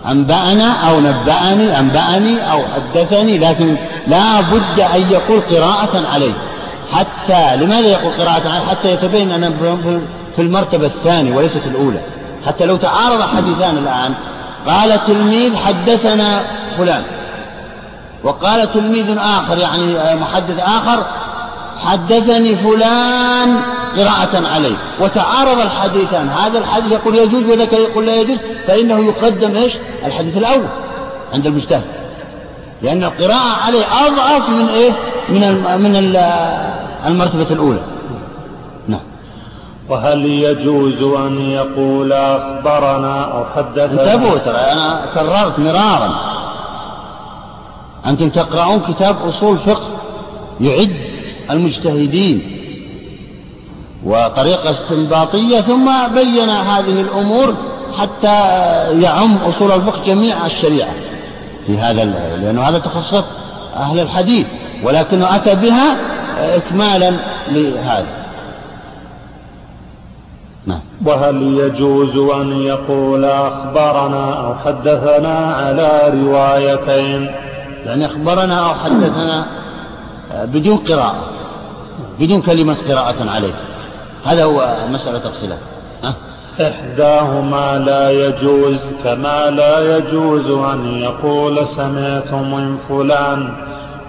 أنبأنا 0.09 0.89
أو 0.89 1.01
نبأني 1.01 1.79
أنبأني 1.79 2.53
أو 2.53 2.63
حدثني 2.75 3.39
لكن 3.39 3.77
لا 4.07 4.41
بد 4.41 4.81
أن 4.81 5.11
يقول 5.11 5.41
قراءة 5.41 6.03
عليه. 6.13 6.33
حتى 6.93 7.57
لماذا 7.57 7.87
يقول 7.89 8.13
قراءة 8.13 8.49
عليه؟ 8.49 8.67
حتى 8.71 8.93
يتبين 8.93 9.33
أن 9.33 9.53
في 10.37 10.43
المرتبة 10.43 10.87
الثانية 10.87 11.37
وليست 11.37 11.67
الأولى. 11.67 12.01
حتى 12.47 12.67
لو 12.67 12.77
تعارض 12.77 13.23
حديثان 13.37 13.79
الآن 13.79 14.15
قال 14.67 15.07
تلميذ 15.07 15.57
حدثنا 15.57 16.41
فلان 16.79 17.03
وقال 18.25 18.73
تلميذ 18.73 19.19
آخر 19.19 19.59
يعني 19.59 20.17
محدث 20.21 20.59
آخر 20.59 21.05
حدثني 21.83 22.57
فلان 22.57 23.61
قراءة 23.97 24.49
عليه 24.55 24.77
وتعارض 25.01 25.61
الحديثان. 25.61 26.29
هذا 26.29 26.59
الحديث 26.59 26.93
يقول 26.93 27.15
يجوز 27.19 27.45
وذاك 27.45 27.73
يقول 27.73 28.07
لا 28.07 28.21
يجوز 28.21 28.39
فإنه 28.67 29.05
يقدم 29.05 29.57
إيش؟ 29.57 29.73
الحديث 30.07 30.37
الأول 30.37 30.67
عند 31.35 31.47
المجتهد. 31.47 31.85
لأن 32.83 33.05
القراءة 33.05 33.63
عليه 33.67 33.85
أضعف 34.07 34.49
من 34.49 34.69
إيه؟ 34.69 34.93
من 35.29 35.41
من 35.83 36.17
المرتبة 37.07 37.47
الأولى. 37.51 37.81
نعم. 38.89 39.01
وهل 39.89 40.25
يجوز 40.27 41.17
أن 41.17 41.51
يقول 41.51 42.13
أخبرنا 42.13 43.25
أو 43.25 43.45
حدثنا؟ 43.57 44.15
انتبهوا 44.15 44.39
ترى 44.39 44.57
أنا 44.57 45.07
كررت 45.15 45.59
مرارا. 45.59 46.11
أنتم 48.07 48.29
تقرؤون 48.29 48.81
كتاب 48.81 49.17
أصول 49.29 49.59
فقه 49.59 49.89
يعد 50.61 51.12
المجتهدين 51.53 52.43
وطريقة 54.05 54.71
استنباطية 54.71 55.61
ثم 55.61 55.91
بين 56.15 56.49
هذه 56.49 57.01
الأمور 57.01 57.55
حتى 57.99 58.37
يعم 59.01 59.37
أصول 59.37 59.73
الفقه 59.73 60.05
جميع 60.07 60.47
الشريعة 60.47 60.95
في 61.67 61.79
هذا 61.79 62.05
لأنه 62.05 62.63
هذا 62.63 62.79
تخصص 62.79 63.25
أهل 63.77 64.01
الحديث 64.01 64.47
ولكنه 64.85 65.37
أتى 65.37 65.55
بها 65.55 65.97
إكمالا 66.57 67.13
لهذا. 67.49 68.23
نعم. 70.67 70.81
وهل 71.07 71.43
يجوز 71.43 72.33
أن 72.35 72.63
يقول 72.63 73.25
أخبرنا 73.25 74.47
أو 74.47 74.55
حدثنا 74.55 75.55
على 75.55 76.13
روايتين؟ 76.23 77.31
يعني 77.87 78.07
أخبرنا 78.07 78.59
أو 78.69 78.75
حدثنا 78.75 79.47
بدون 80.45 80.77
قراءة. 80.77 81.32
بدون 82.19 82.43
كلمة 82.43 82.77
قراءة 82.89 83.31
عليه. 83.31 83.55
هذا 84.25 84.45
هو 84.45 84.77
مسألة 84.91 85.23
الخلاف. 85.27 85.59
أه؟ 86.05 86.15
إحداهما 86.61 87.79
لا 87.87 88.11
يجوز 88.11 88.95
كما 89.05 89.51
لا 89.51 89.97
يجوز 89.97 90.51
أن 90.51 90.99
يقول 91.03 91.67
سمعت 91.67 92.33
من 92.33 92.77
فلان 92.89 93.55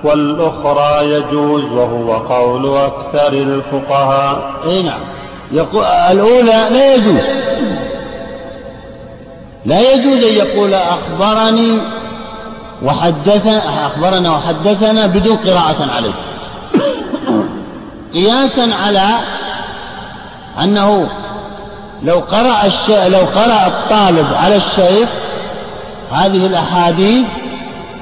والأخرى 0.04 1.14
يجوز 1.14 1.64
وهو 1.64 2.14
قول 2.14 2.78
أكثر 2.78 3.34
الفقهاء. 3.34 4.54
أي 4.66 4.84
نعم. 4.84 5.00
يقول 5.52 5.84
الأولى 5.84 6.68
لا 6.72 6.96
يجوز. 6.96 7.22
لا 9.66 9.94
يجوز 9.94 10.24
أن 10.24 10.48
يقول 10.48 10.74
أخبرني 10.74 11.82
وحدثنا 12.84 13.88
أخبرنا 13.88 14.32
وحدثنا 14.32 15.08
بدون 15.08 15.38
قراءة 15.38 15.92
عليه. 15.96 16.14
قياسا 18.14 18.70
على 18.86 19.10
أنه 20.64 21.10
لو 22.04 22.20
قرأ 22.20 22.66
الشيء 22.66 23.08
لو 23.08 23.20
قرأ 23.20 23.68
الطالب 23.68 24.28
على 24.34 24.56
الشيخ 24.56 25.10
هذه 26.12 26.46
الأحاديث 26.46 27.26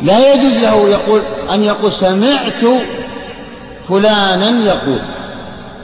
لا 0.04 0.34
يجوز 0.34 0.54
له 0.54 0.89
يقول 0.89 1.21
أن 1.54 1.63
يقول 1.63 1.91
سمعت 1.91 2.82
فلانا 3.89 4.50
يقول. 4.50 5.00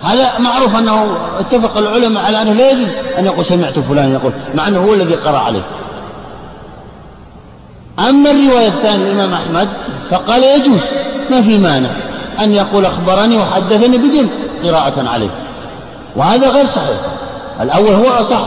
هذا 0.04 0.40
معروف 0.40 0.76
أنه 0.76 1.18
اتفق 1.40 1.78
العلماء 1.78 2.24
على 2.24 2.42
أنه 2.42 2.54
لا 2.54 2.72
يجوز 2.72 2.88
أن 3.20 3.26
يقول 3.26 3.46
سمعت 3.46 3.80
فلان 3.80 4.14
يقول 4.14 4.32
مع 4.56 4.68
أنه 4.68 4.80
هو 4.80 4.94
الذي 4.94 5.16
قرأ 5.16 5.38
عليه. 5.38 5.64
أما 8.00 8.32
الرواية 8.32 8.68
الثانية 8.68 9.12
الإمام 9.12 9.34
أحمد 9.34 9.70
فقال 10.10 10.44
يجوز 10.44 10.80
ما 11.30 11.42
في 11.42 11.58
مانع. 11.58 11.90
أن 12.40 12.52
يقول 12.52 12.86
أخبرني 12.86 13.38
وحدثني 13.38 13.98
بدون 13.98 14.30
قراءة 14.64 15.10
عليه. 15.10 15.30
وهذا 16.16 16.50
غير 16.50 16.66
صحيح. 16.66 17.00
الأول 17.62 17.94
هو 17.94 18.10
أصح 18.10 18.42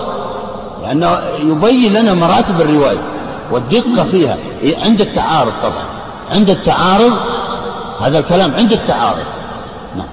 لأنه 0.83 1.19
يبين 1.43 1.93
لنا 1.93 2.15
مراتب 2.15 2.61
الرواية 2.61 2.99
والدقة 3.51 4.05
فيها. 4.05 4.37
عند 4.85 5.01
التعارض 5.01 5.53
طبعا. 5.63 5.85
عند 6.31 6.51
التعارض 6.51 7.13
هذا 8.01 8.19
الكلام 8.19 8.55
عند 8.55 8.73
التعارض. 8.73 9.25
نعم. 9.97 10.07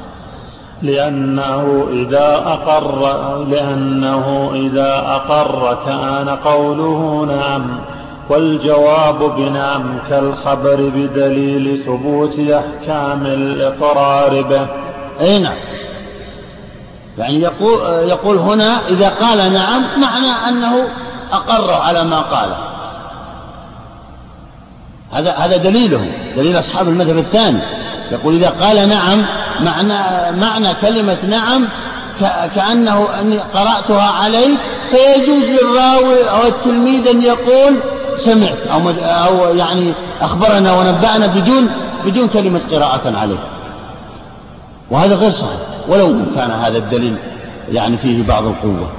لأنه 0.82 1.88
إذا 1.92 2.36
أقر 2.46 3.44
لأنه 3.50 4.52
إذا 4.56 5.04
أقر 5.08 5.78
كان 5.86 6.30
قوله 6.30 7.26
نعم. 7.26 7.80
والجواب 8.30 9.36
بنعم 9.36 10.00
كالخبر 10.10 10.92
بدليل 10.96 11.84
ثبوت 11.86 12.40
أحكام 12.40 13.26
الإقرار 13.26 14.42
به. 14.42 14.68
أي 15.22 15.40
نعم. 15.40 15.56
يعني 17.18 17.42
يقول, 17.42 17.80
يقول 18.10 18.38
هنا 18.38 18.78
إذا 18.90 19.10
قال 19.10 19.54
نعم 19.54 19.82
معنى 20.02 20.50
أنه 20.50 20.88
أقر 21.32 21.74
على 21.74 22.04
ما 22.04 22.22
قال. 22.22 22.50
هذا 25.12 25.32
هذا 25.32 25.58
دليله 25.58 26.12
دليل 26.38 26.60
أصحاب 26.60 26.88
المذهب 26.88 27.18
الثاني. 27.18 27.60
يقول 28.12 28.36
إذا 28.36 28.50
قال 28.50 28.90
نعم 28.90 29.26
معنى 29.60 30.32
معنى 30.40 30.74
كلمة 30.82 31.18
نعم 31.30 31.68
كأنه 32.56 33.08
أني 33.22 33.40
قرأتها 33.40 34.12
عليك 34.12 34.58
فيجوز 34.90 35.44
للراوي 35.44 36.30
أو 36.30 36.48
التلميذ 36.48 37.08
أن 37.08 37.22
يقول 37.22 37.80
سمعت 38.18 38.58
أو, 38.68 38.90
أو 39.00 39.56
يعني 39.56 39.94
أخبرنا 40.22 40.74
ونبأنا 40.74 41.28
بدون 41.28 41.70
بدون 42.06 42.28
كلمة 42.28 42.62
قراءة 42.72 43.18
عليه. 43.18 43.38
وهذا 44.92 45.16
غير 45.16 45.32
صحيح. 45.32 45.60
ولو 45.88 46.16
كان 46.36 46.52
هذا 46.52 46.78
الدليل 46.78 47.16
يعني 47.72 47.98
فيه 47.98 48.24
بعض 48.24 48.46
القوة. 48.46 48.90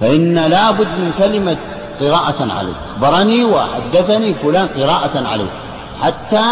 فإن 0.00 0.34
لا 0.34 0.70
بد 0.70 0.88
من 0.98 1.12
كلمة 1.18 1.56
قراءة 2.00 2.48
عليه. 2.58 2.72
أخبرني 2.96 3.44
وحدثني 3.44 4.34
فلان 4.34 4.68
قراءة 4.78 5.24
عليه. 5.32 5.50
حتى 6.02 6.44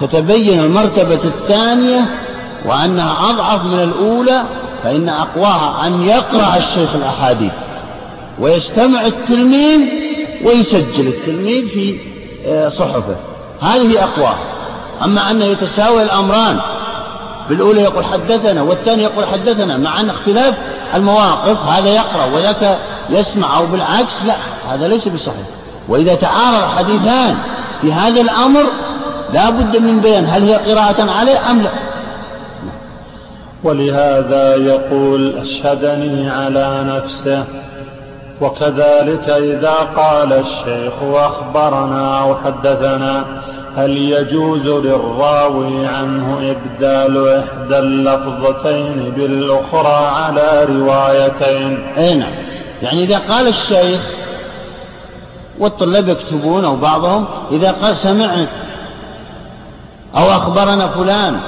تتبين 0.00 0.60
المرتبة 0.60 1.20
الثانية 1.24 2.00
وأنها 2.66 3.30
أضعف 3.30 3.64
من 3.64 3.82
الأولى 3.82 4.42
فإن 4.82 5.08
أقواها 5.08 5.86
أن 5.86 6.02
يقرأ 6.02 6.56
الشيخ 6.56 6.94
الأحاديث. 6.94 7.52
ويستمع 8.40 9.06
التلميذ 9.06 9.80
ويسجل 10.44 11.08
التلميذ 11.08 11.68
في 11.68 11.98
آه، 12.46 12.68
صحفه. 12.68 13.16
هذه 13.60 14.04
أقوى. 14.04 14.34
أما 15.04 15.30
أن 15.30 15.42
يتساوي 15.42 16.02
الأمران. 16.02 16.58
بالأولى 17.48 17.82
يقول 17.82 18.04
حدثنا 18.04 18.62
والثاني 18.62 19.02
يقول 19.02 19.26
حدثنا. 19.26 19.76
مع 19.76 20.00
أن 20.00 20.10
اختلاف 20.10 20.54
المواقف 20.94 21.62
هذا 21.62 21.88
يقرأ. 21.88 22.24
وذاك 22.34 22.78
يسمع. 23.10 23.58
أو 23.58 23.66
بالعكس 23.66 24.22
لا 24.26 24.34
هذا 24.68 24.88
ليس 24.88 25.08
بصحيح. 25.08 25.46
وإذا 25.88 26.14
تعارض 26.14 26.76
حديثان 26.78 27.36
في 27.82 27.92
هذا 27.92 28.20
الأمر 28.20 28.64
لا 29.32 29.50
بد 29.50 29.76
من 29.76 30.00
بيان 30.00 30.26
هل 30.26 30.42
هي 30.42 30.54
قراءة 30.54 31.10
عليه 31.10 31.50
أم 31.50 31.62
لا. 31.62 31.70
ولهذا 33.64 34.56
يقول 34.56 35.38
أشهدني 35.38 36.30
على 36.30 36.84
نفسه. 36.84 37.44
وكذلك 38.40 39.28
إذا 39.28 39.74
قال 39.96 40.32
الشيخ 40.32 40.92
أخبرنا 41.02 42.20
أو 42.20 42.36
حدثنا 42.36 43.24
هل 43.76 43.96
يجوز 43.96 44.66
للراوي 44.66 45.86
عنه 45.86 46.38
إبدال 46.38 47.28
إحدى 47.28 47.78
اللفظتين 47.78 49.12
بالأخرى 49.16 50.06
على 50.06 50.64
روايتين؟ 50.64 51.86
أي 51.96 52.14
نعم. 52.14 52.32
يعني 52.82 53.04
إذا 53.04 53.18
قال 53.18 53.48
الشيخ 53.48 54.00
والطلاب 55.58 56.08
يكتبون 56.08 56.64
أو 56.64 56.76
بعضهم 56.76 57.24
إذا 57.50 57.70
قال 57.70 57.96
سمعت 57.96 58.48
أو 60.16 60.30
أخبرنا 60.30 60.88
فلان 60.88 61.40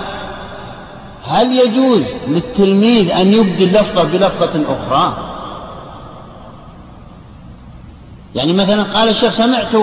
هل 1.28 1.52
يجوز 1.52 2.02
للتلميذ 2.28 3.10
أن 3.10 3.26
يبدل 3.26 3.72
لفظة 3.72 4.04
بلفظة 4.04 4.62
أخرى؟ 4.68 5.27
يعني 8.34 8.52
مثلا 8.52 8.82
قال 8.82 9.08
الشيخ 9.08 9.32
سمعت 9.32 9.76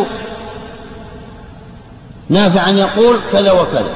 نافعا 2.30 2.70
يقول 2.70 3.20
كذا 3.32 3.52
وكذا. 3.52 3.92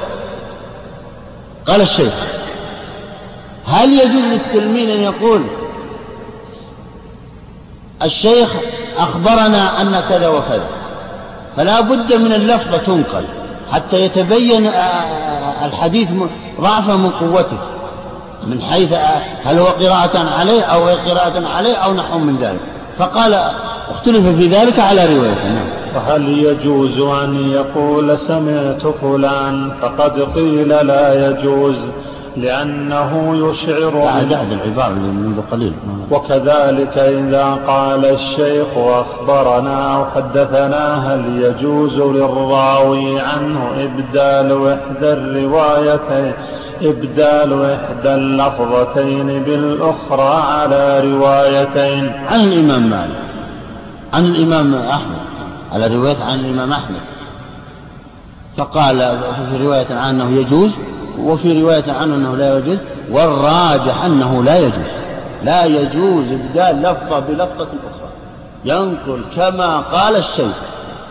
قال 1.66 1.80
الشيخ 1.80 2.12
هل 3.66 3.92
يجوز 3.92 4.24
للتلميذ 4.32 4.90
أن 4.90 5.00
يقول 5.00 5.42
الشيخ 8.02 8.48
أخبرنا 8.98 9.82
أن 9.82 10.00
كذا 10.08 10.28
وكذا؟ 10.28 10.66
فلا 11.56 11.80
بد 11.80 12.14
من 12.14 12.32
اللفظة 12.32 12.76
تنقل 12.78 13.24
حتى 13.72 14.04
يتبين 14.04 14.66
آه، 14.66 14.70
آه، 14.70 15.66
الحديث 15.66 16.08
ضعفا 16.60 16.96
من 16.96 17.10
قوته 17.10 17.58
من 18.46 18.62
حيث 18.62 18.92
آه، 18.92 19.20
هل 19.44 19.58
هو 19.58 19.66
قراءة 19.66 20.28
عليه 20.38 20.62
أو 20.62 20.84
قراءة 20.84 21.48
عليه 21.48 21.76
أو 21.76 21.94
نحو 21.94 22.18
من 22.18 22.36
ذلك. 22.36 22.60
فقال 22.98 23.52
اختلف 23.90 24.26
في 24.26 24.46
ذلك 24.46 24.78
على 24.78 25.16
رواية 25.16 25.52
نعم. 25.52 25.66
وهل 25.94 26.28
يجوز 26.28 26.98
أن 26.98 27.50
يقول 27.50 28.18
سمعت 28.18 28.86
فلان 28.86 29.70
فقد 29.82 30.20
قيل 30.20 30.68
لا 30.68 31.28
يجوز 31.28 31.76
لأنه 32.36 33.36
يشعر 33.48 33.90
بعد 33.90 34.32
عهد 34.32 34.52
العبارة 34.52 34.94
منذ 34.94 35.40
قليل. 35.50 35.72
وكذلك 36.10 36.98
إذا 36.98 37.58
قال 37.66 38.04
الشيخ 38.04 38.66
أخبرنا 38.76 39.96
أو 39.96 40.04
حدثنا 40.04 41.14
هل 41.14 41.42
يجوز 41.42 41.98
للراوي 41.98 43.20
عنه 43.20 43.60
إبدال 43.78 44.68
إحدى 44.68 45.12
الروايتين 45.12 46.32
إبدال 46.82 47.64
إحدى 47.64 48.14
اللفظتين 48.14 49.42
بالأخرى 49.42 50.42
على 50.42 51.00
روايتين؟ 51.12 52.12
عن 52.30 52.40
الإمام 52.40 52.90
مالك. 52.90 53.29
عن 54.12 54.24
الإمام 54.24 54.74
أحمد 54.74 55.18
على 55.72 55.86
رواية 55.86 56.24
عن 56.24 56.38
الإمام 56.38 56.72
أحمد. 56.72 57.00
فقال 58.56 59.18
في 59.50 59.64
رواية 59.64 59.94
عنه 59.94 60.30
يجوز 60.30 60.70
وفي 61.18 61.62
رواية 61.62 61.92
عنه 61.92 62.14
أنه 62.14 62.36
لا 62.36 62.58
يجوز 62.58 62.78
والراجح 63.10 64.04
أنه 64.04 64.42
لا 64.44 64.58
يجوز. 64.58 64.90
لا 65.44 65.64
يجوز 65.64 66.24
إبدال 66.32 66.82
لفظة 66.82 67.20
بلفظة 67.20 67.66
أخرى. 67.66 68.10
ينقل 68.64 69.24
كما 69.36 69.76
قال 69.76 70.16
الشيخ. 70.16 70.54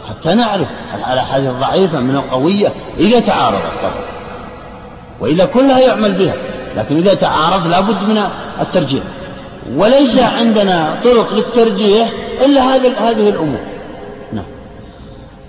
حتى 0.09 0.33
نعرف 0.33 0.67
الأحاديث 1.11 1.49
الضعيفة 1.49 1.99
من 1.99 2.15
القوية 2.15 2.71
إذا 2.97 3.19
تعارضت 3.19 3.71
طبعا 3.81 3.93
وإذا 5.19 5.45
كلها 5.45 5.79
يعمل 5.79 6.11
بها. 6.11 6.33
لكن 6.77 6.95
إذا 6.95 7.13
تعارض 7.13 7.67
لابد 7.67 8.09
من 8.09 8.23
الترجيح. 8.61 9.03
وليس 9.77 10.17
عندنا 10.17 10.99
طرق 11.03 11.33
للترجيح 11.33 12.11
إلا 12.45 12.61
هذه 13.09 13.29
الأمور. 13.29 13.59
نعم. 14.33 14.45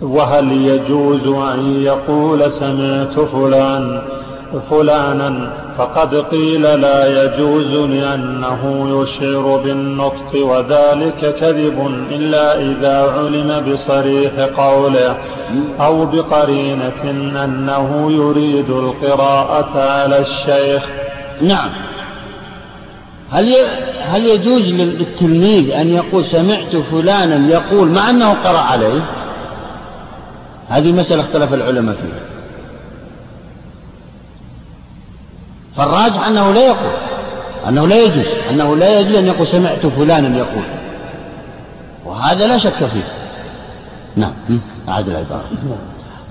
وهل 0.03 0.53
يجوز 0.53 1.27
أن 1.27 1.83
يقول 1.83 2.51
سمعت 2.51 3.21
فلان 3.21 4.03
فلانا 4.71 5.53
فقد 5.79 6.15
قيل 6.15 6.63
لا 6.63 7.25
يجوز 7.25 7.67
لأنه 7.67 8.89
يشعر 9.03 9.61
بالنطق 9.65 10.47
وذلك 10.47 11.35
كذب 11.41 12.07
إلا 12.11 12.61
إذا 12.61 13.13
علم 13.17 13.73
بصريح 13.73 14.33
قوله 14.57 15.17
أو 15.81 16.05
بقرينة 16.05 17.11
أنه 17.45 18.13
يريد 18.13 18.71
القراءة 18.71 19.79
على 19.79 20.19
الشيخ. 20.19 20.87
نعم. 21.43 21.90
هل 23.31 23.55
هل 24.01 24.27
يجوز 24.27 24.63
للتلميذ 24.63 25.71
أن 25.71 25.89
يقول 25.89 26.25
سمعت 26.25 26.77
فلانا 26.77 27.49
يقول 27.49 27.89
مع 27.89 28.11
أنه 28.11 28.31
قرأ 28.33 28.59
عليه؟ 28.59 29.01
هذه 30.69 30.93
مسألة 30.93 31.23
اختلف 31.23 31.55
العلماء 31.55 31.95
فيها. 31.95 32.21
فالراجح 35.77 36.27
أنه 36.27 36.53
لا 36.53 36.67
يقول 36.67 36.93
أنه 37.69 37.87
لا 37.87 38.03
يجوز 38.03 38.27
أنه 38.51 38.77
لا 38.77 39.01
يجوز 39.01 39.15
أن 39.15 39.27
يقول 39.27 39.47
سمعت 39.47 39.87
فلانا 39.87 40.39
يقول. 40.39 40.65
وهذا 42.05 42.47
لا 42.47 42.59
شك 42.59 42.87
فيه. 42.87 43.09
نعم. 44.17 44.33
أعد 44.89 45.09
العبارة. 45.09 45.45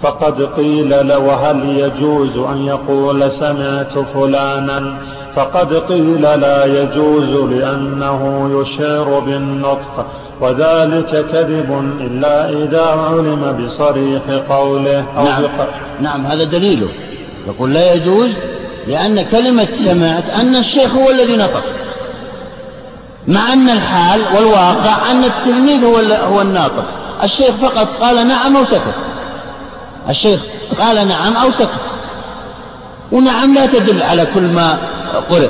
فقد 0.02 0.42
قيل 0.42 1.08
له 1.08 1.20
وهل 1.20 1.78
يجوز 1.78 2.38
أن 2.38 2.66
يقول 2.66 3.32
سمعت 3.32 3.98
فلانا؟ 4.14 4.98
فقد 5.36 5.74
قيل 5.74 6.22
لا 6.22 6.66
يجوز 6.66 7.52
لأنه 7.52 8.50
يشعر 8.62 9.20
بالنطق 9.20 10.06
وذلك 10.42 11.26
كذب 11.32 11.98
إلا 12.02 12.50
إذا 12.50 12.86
علم 12.86 13.64
بصريح 13.64 14.22
قوله. 14.50 15.06
أو 15.18 15.24
نعم, 15.24 15.44
نعم 16.02 16.26
هذا 16.26 16.44
دليله. 16.44 16.88
يقول 17.48 17.74
لا 17.74 17.94
يجوز 17.94 18.30
لأن 18.88 19.22
كلمة 19.22 19.68
سمعت 19.72 20.30
أن 20.30 20.56
الشيخ 20.56 20.96
هو 20.96 21.10
الذي 21.10 21.38
نطق 21.38 21.64
مع 23.28 23.54
أن 23.54 23.70
الحال 23.70 24.22
والواقع 24.36 25.12
أن 25.12 25.24
التلميذ 25.24 25.86
هو 25.86 25.98
هو 26.34 26.42
الناطق. 26.42 26.86
الشيخ 27.24 27.52
فقط 27.52 27.88
قال 28.02 28.28
نعم 28.28 28.58
أو 28.58 28.66
سكت. 28.66 29.09
الشيخ 30.10 30.40
قال 30.80 31.08
نعم 31.08 31.38
أو 31.38 31.52
سكت 31.52 31.70
ونعم 33.12 33.54
لا 33.54 33.66
تدل 33.66 34.04
على 34.04 34.28
كل 34.34 34.42
ما 34.42 34.78
قرئ. 35.30 35.50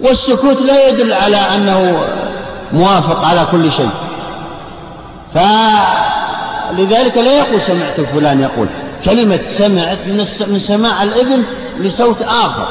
والسكوت 0.00 0.62
لا 0.62 0.88
يدل 0.88 1.12
على 1.12 1.36
أنه 1.36 2.04
موافق 2.72 3.24
على 3.24 3.46
كل 3.52 3.72
شيء. 3.72 3.90
فلذلك 5.34 7.18
لا 7.18 7.38
يقول 7.38 7.60
سمعت 7.60 8.00
فلان 8.00 8.40
يقول. 8.40 8.68
كلمة 9.04 9.42
سمعت 9.42 9.98
من 10.46 10.58
سماع 10.58 11.02
الإذن 11.02 11.44
لصوت 11.78 12.22
آخر. 12.22 12.66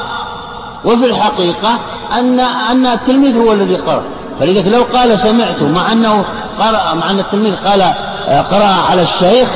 وفي 0.84 1.04
الحقيقة 1.04 1.78
أن 2.18 2.40
أن 2.40 2.86
التلميذ 2.86 3.38
هو 3.38 3.52
الذي 3.52 3.76
قرأ. 3.76 4.02
فلذلك 4.40 4.66
لو 4.66 4.82
قال 4.82 5.18
سمعت 5.18 5.62
مع 5.62 5.92
أنه 5.92 6.24
قرأ 6.58 6.94
مع 6.94 7.10
أن 7.10 7.18
التلميذ 7.18 7.54
قال 7.64 7.94
قرأ 8.28 8.74
على 8.90 9.02
الشيخ 9.02 9.48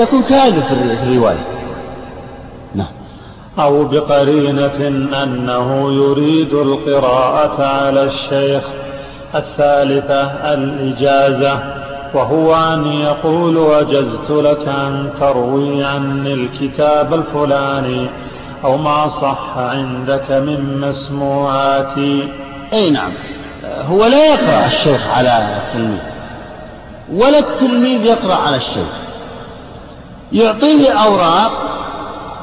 يكون 0.00 0.22
كاذب 0.22 0.62
في 0.62 0.72
الرواية. 0.72 1.46
نعم. 2.74 2.86
أو 3.58 3.84
بقرينة 3.84 4.88
أنه 5.22 5.92
يريد 5.92 6.54
القراءة 6.54 7.66
على 7.66 8.02
الشيخ. 8.02 8.62
الثالثة 9.34 10.22
الإجازة. 10.54 11.58
وهو 12.14 12.54
أن 12.54 12.86
يقول 12.86 13.56
وجزت 13.56 14.30
لك 14.30 14.68
أن 14.68 15.10
تروي 15.20 15.84
عني 15.84 16.34
الكتاب 16.34 17.14
الفلاني 17.14 18.06
أو 18.64 18.76
ما 18.76 19.06
صح 19.06 19.56
عندك 19.56 20.30
من 20.30 20.80
مسموعاتي. 20.80 22.28
أي 22.72 22.90
نعم. 22.90 23.12
هو 23.88 24.06
لا 24.06 24.26
يقرأ 24.26 24.66
الشيخ 24.66 25.08
على 25.08 25.56
التلميذ 25.56 26.19
ولا 27.14 27.38
التلميذ 27.38 28.04
يقرأ 28.04 28.34
على 28.34 28.56
الشيخ 28.56 28.88
يعطيه 30.32 30.90
أوراق 30.90 31.52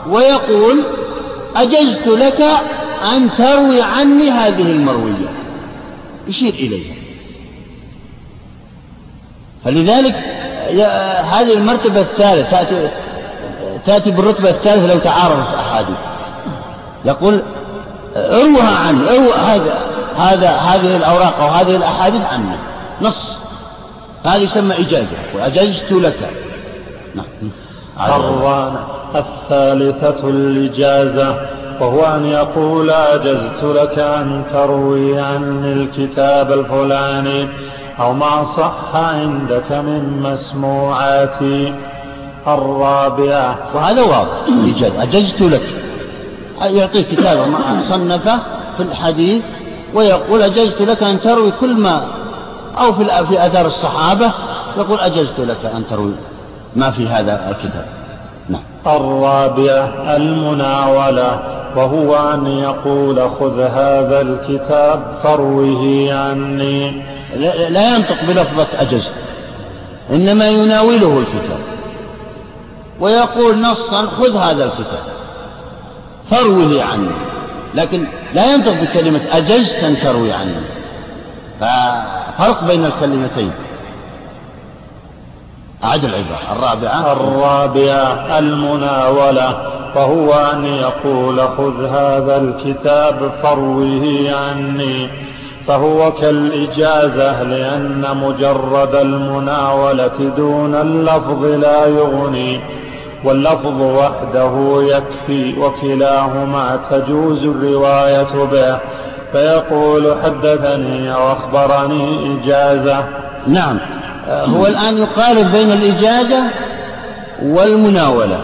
ويقول 0.09 0.83
أجزت 1.55 2.07
لك 2.07 2.41
أن 3.15 3.29
تروي 3.37 3.81
عني 3.81 4.29
هذه 4.29 4.71
المروية. 4.71 5.29
يشير 6.27 6.53
إليها. 6.53 6.95
فلذلك 9.65 10.15
هذه 11.31 11.53
المرتبة 11.53 12.01
الثالثة 12.01 12.49
تأتي 12.49 12.89
تأتي 13.85 14.11
بالرتبة 14.11 14.49
الثالثة 14.49 14.93
لو 14.93 14.99
تعارضت 14.99 15.53
الأحاديث 15.53 15.97
يقول 17.05 17.41
اروها 18.15 18.77
عني 18.87 19.09
اروى 19.09 19.33
هذا 19.33 19.77
هذا 20.17 20.49
هذه 20.49 20.95
الأوراق 20.95 21.39
أو 21.41 21.47
هذه 21.47 21.75
الأحاديث 21.75 22.25
عني. 22.25 22.55
نص. 23.01 23.37
هذه 24.27 24.41
يسمى 24.41 24.73
إجازة 24.73 25.17
وأجزت 25.35 25.91
لك. 25.91 26.31
نعم. 27.15 27.25
الثالثة 29.15 30.29
الإجازة 30.29 31.39
وهو 31.81 32.05
أن 32.05 32.25
يقول 32.25 32.89
أجزت 32.89 33.63
لك 33.63 33.99
أن 33.99 34.43
تروي 34.51 35.19
عني 35.19 35.73
الكتاب 35.73 36.51
الفلاني 36.51 37.47
أو 37.99 38.13
ما 38.13 38.43
صح 38.43 38.95
عندك 38.95 39.71
من 39.71 40.19
مسموعاتي. 40.23 41.73
الرابعة. 42.47 43.57
وهذا 43.75 44.01
واضح 44.01 44.63
إيجاز 44.65 44.91
أجزت 44.99 45.41
لك. 45.41 45.61
يعطيك 46.61 47.07
كتابة 47.07 47.45
صنفة 47.79 48.39
في 48.77 48.83
الحديث 48.83 49.43
ويقول 49.93 50.41
أجزت 50.41 50.81
لك 50.81 51.03
أن 51.03 51.21
تروي 51.21 51.51
كل 51.51 51.77
ما 51.77 52.07
أو 52.79 52.93
في 52.93 53.25
في 53.29 53.45
آثار 53.45 53.65
الصحابة 53.65 54.31
يقول 54.77 54.99
أجزت 54.99 55.39
لك 55.39 55.65
أن 55.75 55.87
تروي. 55.87 56.13
ما 56.75 56.91
في 56.91 57.07
هذا 57.07 57.49
الكتاب. 57.49 57.85
نعم. 58.49 58.61
الرابعة 58.87 60.15
المناولة 60.15 61.39
وهو 61.75 62.33
أن 62.33 62.47
يقول 62.47 63.29
خذ 63.39 63.59
هذا 63.59 64.21
الكتاب 64.21 65.19
فروه 65.23 66.13
عني. 66.13 67.03
لا 67.69 67.95
ينطق 67.95 68.23
بلفظة 68.27 68.67
أجزت. 68.79 69.13
إنما 70.11 70.49
يناوله 70.49 71.19
الكتاب. 71.19 71.59
ويقول 72.99 73.61
نصا 73.61 74.01
خذ 74.01 74.37
هذا 74.37 74.65
الكتاب. 74.65 75.03
فروه 76.31 76.83
عني. 76.83 77.11
لكن 77.75 78.05
لا 78.33 78.53
ينطق 78.53 78.81
بكلمة 78.81 79.21
أجزت 79.31 79.83
أن 79.83 79.99
تروي 79.99 80.33
عني. 80.33 80.55
ففرق 82.37 82.63
بين 82.67 82.85
الكلمتين. 82.85 83.51
أعد 85.83 86.03
العبارة. 86.03 86.51
الرابعة. 86.51 87.11
الرابعة 87.11 88.39
المناولة. 88.39 89.67
وهو 89.95 90.33
أن 90.33 90.65
يقول 90.65 91.39
خذ 91.39 91.85
هذا 91.85 92.41
الكتاب 92.41 93.31
فروه 93.43 94.31
عني. 94.31 95.09
فهو 95.67 96.11
كالإجازة 96.11 97.43
لأن 97.43 98.17
مجرد 98.17 98.95
المناولة 98.95 100.33
دون 100.37 100.75
اللفظ 100.75 101.43
لا 101.43 101.85
يغني. 101.85 102.61
واللفظ 103.23 103.81
وحده 103.81 104.81
يكفي 104.81 105.59
وكلاهما 105.59 106.79
تجوز 106.89 107.43
الرواية 107.43 108.45
به. 108.51 108.79
فيقول 109.37 110.15
حدثني 110.23 111.11
وأخبرني 111.11 112.37
إجازة. 112.43 113.03
نعم. 113.47 113.79
هو 114.29 114.67
الآن 114.67 114.97
يقارب 114.97 115.51
بين 115.51 115.71
الإجازة 115.71 116.39
والمناولة. 117.43 118.39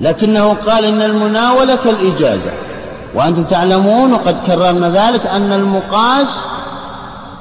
لكنه 0.00 0.54
قال 0.66 0.84
إن 0.84 1.02
المناولة 1.02 1.76
كالإجازة. 1.76 2.52
وأنتم 3.14 3.44
تعلمون 3.44 4.12
وقد 4.12 4.36
كررنا 4.46 4.90
ذلك 4.90 5.26
أن 5.26 5.52
المقاس 5.52 6.44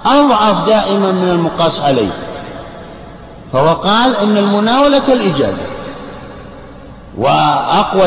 أضعف 0.05 0.67
دائما 0.67 1.11
من 1.11 1.29
المقاس 1.29 1.81
عليه. 1.81 2.11
فهو 3.53 3.73
قال 3.73 4.15
إن 4.15 4.37
المناولة 4.37 4.99
كالإجازة. 4.99 5.67
وأقوى 7.17 8.05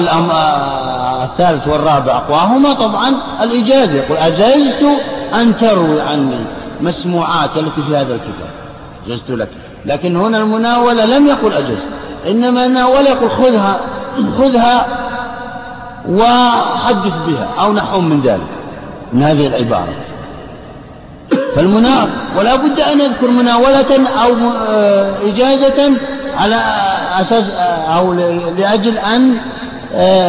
الأم... 1.17 1.31
الثالث 1.31 1.69
والرابع 1.69 2.17
أقواهما 2.17 2.73
طبعا 2.73 3.15
الإجازة. 3.43 3.95
يقول 3.95 4.17
أجزت 4.17 4.87
أن 5.35 5.57
تروي 5.57 6.01
عني 6.01 6.39
مسموعات 6.81 7.51
التي 7.57 7.83
في 7.89 7.97
هذا 7.97 8.15
الكتاب. 8.15 8.51
أجزت 9.07 9.31
لك. 9.31 9.49
لكن 9.87 10.17
هنا 10.17 10.39
المناولة 10.39 11.05
لم 11.05 11.27
يقل 11.27 11.53
أجزت. 11.53 11.89
إنما 12.27 12.67
ناول 12.67 13.07
يقول 13.07 13.31
خذها 13.31 13.81
خذها 14.39 14.87
وحدث 16.09 17.15
بها 17.27 17.49
أو 17.59 17.73
نحو 17.73 18.01
من 18.01 18.21
ذلك 18.21 18.41
من 19.13 19.23
هذه 19.23 19.47
العبارة. 19.47 19.95
فالمنا 21.57 22.09
ولا 22.39 22.57
بد 22.57 22.81
أن 22.81 23.01
يذكر 23.01 23.31
مناولة 23.31 24.09
أو 24.25 24.35
آه، 24.69 25.13
إجازة 25.27 25.93
على 26.37 26.61
أساس 27.21 27.51
آه، 27.51 27.97
أو 27.97 28.13
لأجل 28.59 28.99
أن 28.99 29.37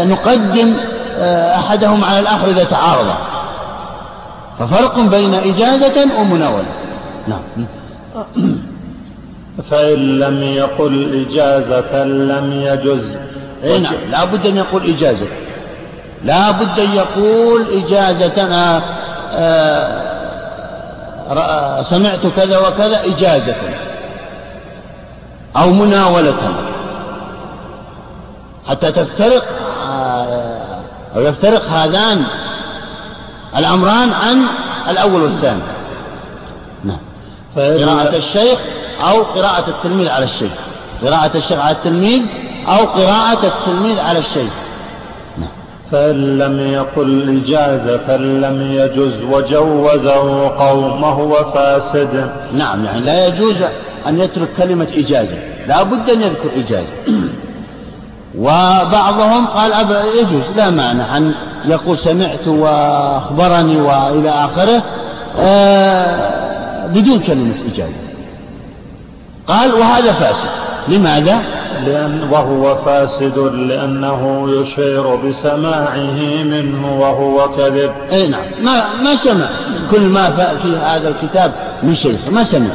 نقدم 0.06 0.74
أحدهم 1.56 2.04
على 2.04 2.20
الآخر 2.20 2.50
إذا 2.50 2.64
تعارض. 2.64 3.08
ففرق 4.60 5.00
بين 5.00 5.34
إجازة 5.34 6.20
ومناولة. 6.20 6.66
نعم. 7.28 7.42
فإن 9.72 10.20
لم 10.20 10.44
يقل 10.44 11.26
إجازة 11.28 12.04
لم 12.04 12.52
يجز. 12.54 13.18
إيه 13.64 13.78
نعم. 13.78 13.94
لا 14.12 14.26
بد 14.26 14.46
أن 14.46 14.58
يقول 14.58 14.84
إجازة. 14.84 15.28
لا 16.24 16.52
بد 16.52 16.80
أن 16.80 16.92
يقول 16.94 17.66
إجازة 17.72 18.44
أنا 18.44 18.82
آه، 19.34 20.08
سمعت 21.82 22.28
كذا 22.36 22.58
وكذا 22.58 23.02
إجازة 23.06 23.56
أو 25.58 25.72
مناولة. 25.72 26.36
حتى 28.70 28.92
تفترق 28.92 29.46
آه، 29.90 30.82
أو 31.16 31.22
يفترق 31.22 31.64
هذان 31.70 32.24
الأمران 33.58 34.14
عن 34.14 34.42
الأول 34.90 35.22
والثاني. 35.22 35.62
نعم. 36.84 36.98
قراءة 37.56 38.16
الشيخ 38.16 38.60
أو 39.10 39.24
قراءة 39.24 39.70
التلميذ 39.70 40.10
على 40.10 40.26
الشيخ. 40.26 40.52
قراءة 41.02 41.38
الشيخ 41.38 41.60
على 41.60 41.76
التلميذ 41.76 42.22
أو 42.68 42.86
قراءة 42.86 43.48
التلميذ 43.48 44.00
على 44.00 44.20
الشيخ. 44.20 44.52
فإن 45.92 46.38
لم 46.38 46.60
يقل 46.60 47.42
إجازة 47.44 48.18
لم 48.18 48.72
يجز 48.72 49.24
وجوزه 49.24 50.48
قوم 50.50 51.04
وهو 51.04 51.52
فاسد 51.54 52.32
نعم 52.54 52.86
يعني 52.86 53.02
لا 53.02 53.28
يجوز 53.28 53.56
أن 54.08 54.20
يترك 54.20 54.48
كلمة 54.58 54.88
إجازة. 54.98 55.38
لا 55.68 55.84
بد 55.84 56.10
أن 56.10 56.22
يذكر 56.22 56.50
إجازة. 56.58 56.88
وبعضهم 58.38 59.48
قال 59.48 59.74
أبا 59.74 60.04
يجوز 60.04 60.44
لا 60.58 60.70
مانع 60.70 61.18
أن 61.18 61.34
يقول 61.66 61.98
سمعت 61.98 62.48
وأخبرني 62.48 63.82
وإلى 63.82 64.30
آخره 64.30 64.84
آه 65.40 66.88
بدون 66.88 67.20
كلمة 67.20 67.54
إجازة 67.74 68.08
قال 69.48 69.74
وهذا 69.74 70.12
فاسد. 70.12 70.50
لماذا؟ 70.88 71.38
لأن 71.86 72.28
وهو 72.32 72.76
فاسد 72.76 73.38
لأنه 73.38 74.48
يشير 74.50 75.16
بسماعه 75.16 76.44
منه 76.44 77.00
وهو 77.00 77.50
كذب. 77.58 77.92
أي 78.12 78.28
نعم. 78.28 78.42
ما, 78.64 78.84
ما 79.04 79.16
سمع. 79.16 79.48
كل 79.92 80.02
ما 80.02 80.30
في 80.64 80.78
هذا 80.78 81.10
الكتاب 81.10 81.52
من 81.84 81.96
شيخ 81.96 82.20
ما 82.32 82.44
سمع. 82.44 82.70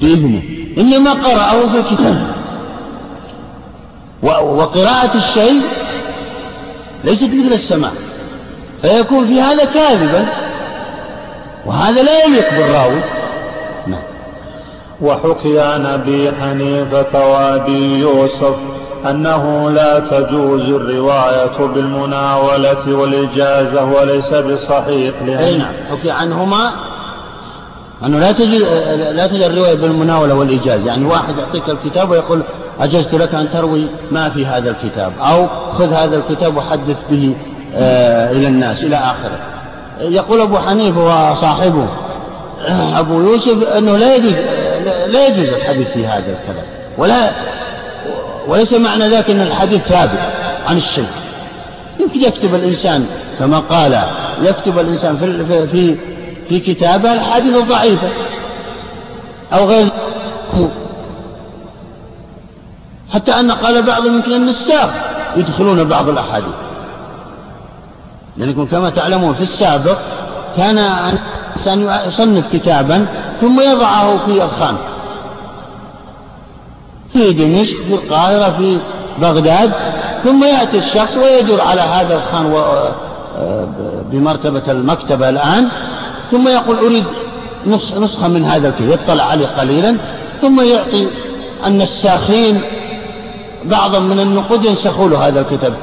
بإذنه. 0.00 0.42
إنما 0.78 1.12
قرأه 1.12 1.66
في 1.66 1.78
الكتاب. 1.78 2.37
وقراءة 4.22 5.16
الشيء 5.16 5.62
ليست 7.04 7.30
مثل 7.30 7.52
السماع 7.52 7.90
فيكون 8.82 9.26
في 9.26 9.40
هذا 9.40 9.64
كاذبا 9.64 10.26
وهذا 11.66 12.02
لا 12.02 12.24
يليق 12.24 12.50
بالراوي. 12.50 13.00
وحكي 15.00 15.60
عن 15.60 15.86
أبي 15.86 16.32
حنيفة 16.40 17.28
وأبي 17.30 17.98
يوسف 17.98 18.54
أنه 19.10 19.70
لا 19.70 19.98
تجوز 19.98 20.60
الرواية 20.62 21.66
بالمناولة 21.74 22.94
والإجازة 22.94 23.84
وليس 23.84 24.34
بصحيح 24.34 25.14
أي 25.38 25.58
نعم. 25.58 25.72
حكي 25.90 26.10
عنهما 26.10 26.72
أنه 28.06 28.18
لا 28.18 28.32
تجوز 28.32 28.62
لا 29.12 29.26
تجوز 29.26 29.42
الرواية 29.42 29.74
بالمناولة 29.74 30.34
والإجازة. 30.34 30.86
يعني 30.86 31.04
واحد 31.04 31.38
يعطيك 31.38 31.70
الكتاب 31.70 32.10
ويقول 32.10 32.42
أجزت 32.80 33.14
لك 33.14 33.34
أن 33.34 33.50
تروي 33.50 33.86
ما 34.10 34.28
في 34.28 34.46
هذا 34.46 34.70
الكتاب 34.70 35.12
أو 35.20 35.46
خذ 35.78 35.92
هذا 35.92 36.16
الكتاب 36.16 36.56
وحدث 36.56 36.96
به 37.10 37.36
آه، 37.74 38.32
إلى 38.32 38.48
الناس 38.48 38.82
إلى 38.82 38.96
آخره. 38.96 39.38
يقول 40.00 40.40
أبو 40.40 40.58
حنيفة 40.58 41.30
وصاحبه 41.30 41.86
أبو 43.00 43.20
يوسف 43.20 43.62
أنه 43.62 43.96
لا 43.96 44.14
يجوز 44.14 44.34
لا 45.08 45.26
يجوز 45.26 45.48
الحديث 45.48 45.88
في 45.88 46.06
هذا 46.06 46.18
الكلام. 46.18 46.64
ولا 46.98 47.30
وليس 48.48 48.72
معنى 48.72 49.08
ذلك 49.08 49.30
أن 49.30 49.40
الحديث 49.40 49.82
ثابت 49.82 50.20
عن 50.66 50.76
الشيء. 50.76 51.08
يمكن 52.00 52.22
يكتب 52.22 52.54
الإنسان 52.54 53.06
كما 53.38 53.58
قال 53.58 54.02
يكتب 54.42 54.78
الإنسان 54.78 55.16
في 55.16 55.66
في 55.66 55.96
في 56.48 56.60
كتابه 56.60 57.12
الحديث 57.12 57.56
ضعيفة 57.56 58.08
أو 59.52 59.66
غير 59.66 59.86
حتى 63.14 63.32
أن 63.32 63.50
قال 63.50 63.82
بعضهم 63.82 64.16
يمكن 64.16 64.32
النساخ 64.32 64.90
يدخلون 65.36 65.84
بعض 65.84 66.08
الأحاديث. 66.08 66.54
لأنكم 68.36 68.66
كما 68.66 68.90
تعلمون 68.90 69.34
في 69.34 69.40
السابق 69.40 69.98
كان 70.56 70.78
الإنسان 70.78 72.08
يصنف 72.08 72.44
كتابا 72.52 73.06
ثم 73.40 73.60
يضعه 73.60 74.16
في 74.26 74.44
الخان. 74.44 74.76
في 77.12 77.32
دمشق 77.32 77.76
في 77.76 77.94
القاهرة 77.94 78.56
في 78.58 78.78
بغداد 79.20 79.72
ثم 80.24 80.44
يأتي 80.44 80.78
الشخص 80.78 81.16
ويدور 81.16 81.60
على 81.60 81.80
هذا 81.80 82.14
الخان 82.14 82.68
بمرتبة 84.12 84.62
المكتبة 84.68 85.28
الآن 85.28 85.68
ثم 86.30 86.48
يقول 86.48 86.76
أريد 86.76 87.04
نسخة 87.96 88.28
من 88.28 88.44
هذا 88.44 88.68
الكتاب 88.68 88.88
يطلع 88.88 89.24
عليه 89.24 89.46
قليلا 89.46 89.96
ثم 90.40 90.60
يعطي 90.60 91.08
النساخين 91.66 92.60
بعضا 93.64 93.98
من 93.98 94.20
النقود 94.20 94.64
ينسخوا 94.64 95.08
له 95.08 95.28
هذا 95.28 95.40
الكتاب. 95.40 95.74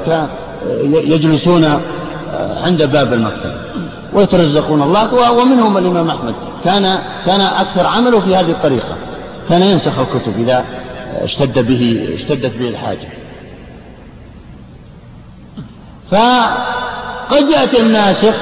يجلسون 0.94 1.82
عند 2.64 2.84
باب 2.84 3.14
المكتب 3.14 3.54
ويترزقون 4.14 4.82
الله 4.82 5.32
ومنهم 5.32 5.78
الإمام 5.78 6.08
أحمد. 6.08 6.34
كان 6.64 7.00
كان 7.26 7.42
أكثر 7.42 7.88
عمله 7.88 8.20
في 8.20 8.36
هذه 8.36 8.52
الطريقة. 8.52 8.96
كان 9.50 9.62
ينسخ 9.64 10.00
الكتب 10.00 10.40
إذا 10.40 10.66
اشتد 11.22 11.68
به 11.68 12.10
اشتدت 12.16 12.58
به 12.58 12.70
الحاجة. 12.70 13.08
فقد 16.12 17.50
يأتي 17.50 17.80
الناسخ 17.82 18.34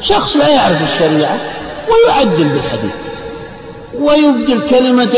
شخص 0.00 0.36
لا 0.36 0.48
يعرف 0.48 0.82
الشريعة 0.82 1.36
ويعدل 1.88 2.48
بالحديث 2.48 2.92
ويبدل 4.00 4.68
كلمة 4.70 5.14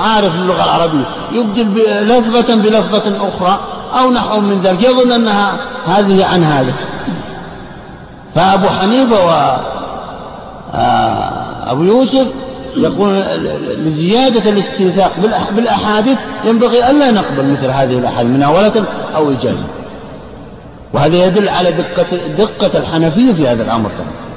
عارف 0.00 0.34
اللغة 0.34 0.64
العربية. 0.64 1.04
يبدل 1.32 1.74
لفظة 2.08 2.54
بلفظة 2.56 3.28
أخرى 3.28 3.60
أو 3.98 4.10
نحو 4.10 4.40
من 4.40 4.60
ذلك. 4.64 4.82
يظن 4.82 5.12
أنها 5.12 5.56
هذه 5.86 6.24
عن 6.24 6.44
هذا. 6.44 6.72
فأبو 8.34 8.68
حنيفة 8.68 9.26
وأبو 11.66 11.82
آه، 11.82 11.86
يوسف 11.86 12.26
يقول 12.76 13.22
لزيادة 13.86 14.50
الاستيثاق 14.50 15.12
بالأحاديث 15.56 16.18
ينبغي 16.44 16.90
ألا 16.90 17.10
نقبل 17.10 17.50
مثل 17.50 17.70
هذه 17.70 17.98
الأحاديث 17.98 18.32
مناولة 18.32 18.84
أو 19.16 19.30
إجازة 19.30 19.64
وهذا 20.92 21.26
يدل 21.26 21.48
على 21.48 21.72
دقة, 21.72 22.06
دقة 22.38 22.78
الحنفية 22.78 23.32
في 23.32 23.48
هذا 23.48 23.62
الأمر. 23.62 23.90
نعم 23.98 24.29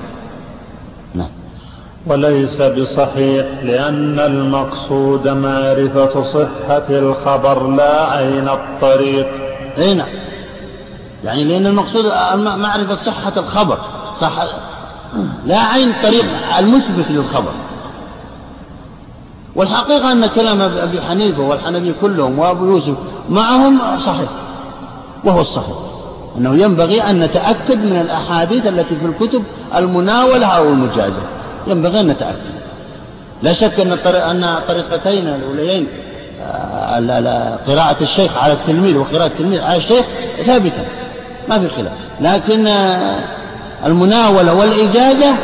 وليس 2.08 2.62
بصحيح 2.62 3.46
لأن 3.64 4.20
المقصود 4.20 5.28
معرفة 5.28 6.22
صحة 6.24 6.90
الخبر 6.90 7.68
لا 7.68 8.12
عين 8.12 8.50
الطريق. 8.50 9.28
أي 9.78 9.94
نعم 9.94 10.08
يعني 11.24 11.44
لأن 11.44 11.68
المقصود 11.68 12.06
معرفة 12.36 12.96
صحة 12.96 13.34
الخبر 13.38 13.78
صح 14.20 14.32
لا 15.46 15.60
عين 15.60 15.90
الطريق 15.90 16.26
المثبت 16.60 17.06
للخبر. 17.10 17.52
والحقيقة 19.56 20.12
أن 20.12 20.26
كلام 20.26 20.62
أبي 20.62 21.02
حنيفة 21.02 21.42
والحنفي 21.42 21.94
كلهم 22.02 22.40
وأبو 22.40 22.66
يوسف 22.66 22.96
معهم 23.30 23.80
صحيح 24.00 24.30
وهو 25.24 25.42
الصحيح. 25.42 25.76
أنه 26.38 26.56
ينبغي 26.56 27.02
أن 27.02 27.20
نتأكد 27.20 27.78
من 27.86 28.02
الأحاديث 28.02 28.68
التي 28.68 28.96
في 28.96 29.06
الكتب 29.06 29.44
المناولة 29.76 30.46
أو 30.48 30.64
المجازة 30.70 31.22
ينبغي 31.68 32.00
أن 32.00 32.08
نتأكد 32.08 32.64
لا 33.44 33.54
شك 33.54 33.80
أن 33.80 33.92
أن 34.16 34.56
طريقتين 34.68 35.28
الأوليين 35.28 35.88
آه، 36.42 37.58
قراءة 37.68 37.96
الشيخ 38.02 38.38
على 38.38 38.54
التلميذ 38.54 38.98
وقراءة 38.98 39.26
التلميذ 39.26 39.62
على 39.62 39.78
الشيخ 39.78 40.06
ثابتة 40.46 40.86
ما 41.50 41.60
في 41.60 41.70
خلاف. 41.70 41.94
لكن 42.22 42.68
آه، 42.68 43.20
المناولة 43.86 44.54
والإجازة 44.54 45.36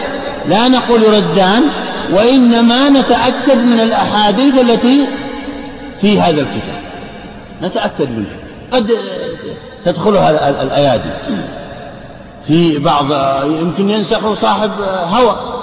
لا 0.48 0.68
نقول 0.68 1.04
يردان 1.04 1.64
وإنما 2.12 2.90
نتأكد 2.90 3.58
من 3.58 3.80
الأحاديث 3.80 4.62
التي 4.62 5.08
في 6.02 6.22
هذا 6.22 6.42
الكتاب. 6.42 6.82
نتأكد 7.64 8.10
منها. 8.10 8.38
قد 8.72 8.92
تدخلها 9.86 10.50
الأيادي. 10.62 11.10
في 12.48 12.80
بعض 12.80 13.06
يمكن 13.46 13.90
ينسخ 13.90 14.34
صاحب 14.34 14.72
هوى. 15.12 15.59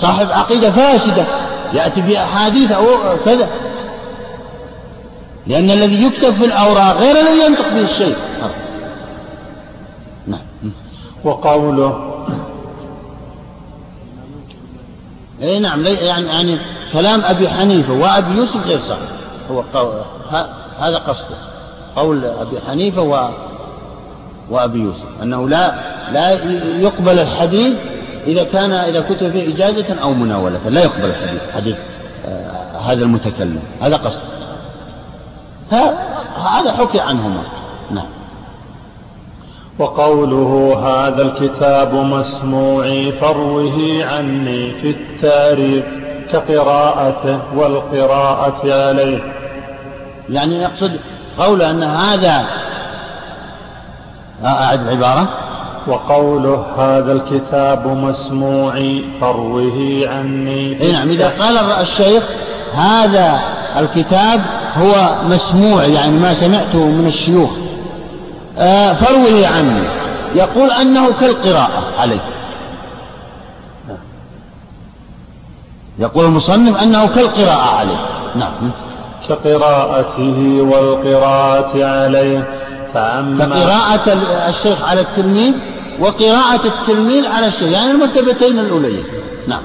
صاحب 0.00 0.30
عقيدة 0.30 0.70
فاسدة. 0.70 1.24
يأتي 1.72 2.00
بأحاديث 2.00 2.72
أو 2.72 2.86
كذا. 3.24 3.48
لأن 5.46 5.70
الذي 5.70 6.04
يكتب 6.04 6.34
في 6.34 6.44
الأوراق 6.44 6.96
غير 6.96 7.20
الذي 7.20 7.46
ينطق 7.46 7.68
به 7.68 7.80
الشيء. 7.80 8.16
نعم. 10.26 10.40
وقوله 11.24 12.04
اي 15.42 15.58
نعم 15.58 15.84
يعني 15.84 16.26
يعني 16.26 16.58
كلام 16.92 17.22
أبي 17.24 17.48
حنيفة 17.48 17.92
وأبي 17.92 18.36
يوسف 18.36 18.66
غير 18.66 18.78
صحيح. 18.78 19.08
هو 19.50 19.62
قول 19.74 20.02
هذا 20.78 20.98
قصده. 20.98 21.36
قول 21.96 22.24
أبي 22.24 22.60
حنيفة 22.68 23.02
و 23.02 23.28
وأبي 24.50 24.78
يوسف. 24.78 25.06
أنه 25.22 25.48
لا 25.48 25.74
لا 26.12 26.30
يقبل 26.80 27.18
الحديث 27.18 27.76
إذا 28.26 28.44
كان 28.44 28.72
إذا 28.72 29.00
كتب 29.00 29.32
فيه 29.32 29.54
إجازة 29.54 30.00
أو 30.02 30.12
مناولة 30.12 30.68
لا 30.68 30.82
يقبل 30.82 31.04
الحديث 31.04 31.40
حديث 31.54 31.76
آه 32.26 32.78
هذا 32.78 33.02
المتكلم 33.02 33.60
هذا 33.80 33.96
قصده 33.96 34.20
هذا 36.36 36.72
حكي 36.72 37.00
عنهما. 37.00 37.42
نعم. 37.90 38.06
وقوله 39.78 40.76
هذا 40.78 41.22
الكتاب 41.22 41.94
مسموعي 41.94 43.12
فروه 43.12 44.04
عني 44.04 44.72
في 44.74 44.90
التاريخ 44.90 45.84
كقراءته 46.32 47.40
والقراءة 47.56 48.60
عليه. 48.64 49.32
يعني 50.30 50.54
يقصد 50.54 51.00
قول 51.38 51.62
أن 51.62 51.82
هذا 51.82 52.46
أعد 54.44 54.80
العبارة 54.80 55.28
وقوله 55.88 56.64
هذا 56.78 57.12
الكتاب 57.12 57.86
مسموعي 57.86 59.04
فروه 59.20 60.02
عني. 60.06 60.80
اي 60.80 60.92
نعم 60.92 61.08
إذا 61.08 61.32
قال 61.40 61.56
الشيخ 61.56 62.22
هذا 62.74 63.40
الكتاب 63.76 64.40
هو 64.76 65.16
مسموع 65.28 65.84
يعني 65.84 66.18
ما 66.18 66.34
سمعته 66.34 66.84
من 66.84 67.06
الشيوخ. 67.06 67.50
آه، 68.58 68.92
فروي 68.92 69.46
عني. 69.46 69.82
يقول 70.34 70.70
أنه 70.70 71.12
كالقراءة 71.20 71.82
عليه. 71.98 72.20
يقول 75.98 76.24
المصنف 76.24 76.82
أنه 76.82 77.06
كالقراءة 77.06 77.76
عليه. 77.76 78.06
نعم. 78.34 78.70
كقراءته 79.28 80.60
والقراءة 80.60 81.84
عليه. 81.84 82.48
فأما 82.94 83.46
كقراءة 83.46 84.18
الشيخ 84.48 84.88
على 84.88 85.00
التلميذ 85.00 85.54
وقراءة 86.00 86.66
التلميذ 86.66 87.26
على 87.26 87.46
الشيخ 87.46 87.68
يعني 87.68 87.90
المرتبتين 87.90 88.58
الأوليين 88.58 89.04
نعم. 89.48 89.62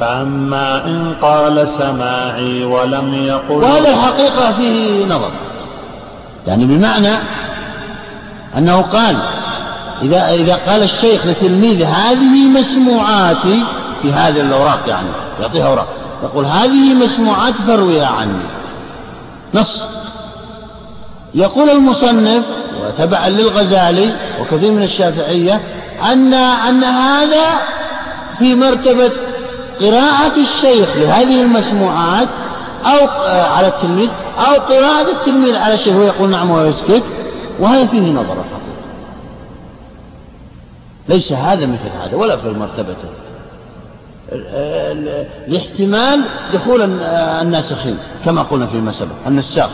فأما 0.00 0.86
إن 0.86 1.14
قال 1.22 1.68
سماعي 1.68 2.64
ولم 2.64 3.14
يقل 3.14 3.54
وهذا 3.54 3.88
الحقيقة 3.88 4.52
فيه 4.52 5.04
نظر. 5.06 5.30
يعني 6.46 6.64
بمعنى 6.64 7.18
أنه 8.58 8.80
قال 8.80 9.16
إذا 10.02 10.28
إذا 10.28 10.54
قال 10.54 10.82
الشيخ 10.82 11.26
لتلميذه 11.26 11.88
هذه 11.88 12.48
مسموعاتي 12.48 13.64
في 14.02 14.12
هذه 14.12 14.40
الأوراق 14.40 14.80
يعني 14.88 15.08
يعطيها 15.40 15.66
أوراق 15.66 15.88
يقول 16.22 16.44
هذه 16.44 16.94
مسموعات 16.94 17.54
فرويها 17.66 18.06
عني. 18.06 18.42
نص. 19.54 19.84
يقول 21.34 21.70
المصنف 21.70 22.44
وتبعا 22.86 23.28
للغزالي 23.28 24.12
وكثير 24.40 24.72
من 24.72 24.82
الشافعية 24.82 25.60
أن 26.12 26.34
أن 26.34 26.84
هذا 26.84 27.44
في 28.38 28.54
مرتبة 28.54 29.10
قراءة 29.80 30.40
الشيخ 30.40 30.96
لهذه 30.96 31.42
المسموعات 31.42 32.28
أو 32.84 33.08
على 33.56 33.66
التلميذ 33.66 34.08
أو 34.38 34.60
قراءة 34.60 35.10
التلميذ 35.10 35.56
على 35.56 35.74
الشيخ 35.74 35.96
ويقول 35.96 36.30
نعم 36.30 36.50
ويسكت 36.50 37.02
وهذا 37.60 37.86
فيه 37.86 38.12
نظر 38.12 38.32
الحقيقة 38.32 38.62
ليس 41.08 41.32
هذا 41.32 41.66
مثل 41.66 41.88
هذا 42.02 42.16
ولا 42.16 42.36
في 42.36 42.50
مرتبته 42.50 43.08
لاحتمال 45.48 46.22
دخول 46.52 47.00
الناسخين 47.02 47.98
كما 48.24 48.42
قلنا 48.42 48.66
فيما 48.66 48.92
سبق 48.92 49.14
النساخ. 49.26 49.70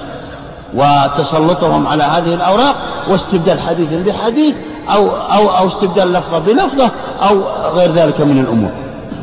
وتسلطهم 0.74 1.86
على 1.86 2.02
هذه 2.02 2.34
الأوراق 2.34 2.76
واستبدال 3.08 3.60
حديث 3.60 3.94
بحديث 3.94 4.54
أو 4.88 5.08
أو 5.08 5.58
أو 5.58 5.68
استبدال 5.68 6.12
لفظة 6.12 6.38
بلفظة 6.38 6.90
أو 7.28 7.42
غير 7.74 7.92
ذلك 7.92 8.20
من 8.20 8.40
الأمور. 8.40 8.70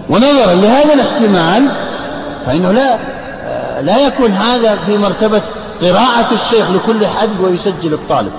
ونظرا 0.09 0.53
لهذا 0.53 0.93
الاحتمال 0.93 1.67
فإنه 2.45 2.71
لا 2.71 2.97
لا 3.81 3.97
يكون 3.97 4.31
هذا 4.31 4.75
في 4.75 4.97
مرتبة 4.97 5.41
قراءة 5.81 6.33
الشيخ 6.33 6.71
لكل 6.71 7.07
حد 7.07 7.39
ويسجل 7.39 7.93
الطالب. 7.93 8.31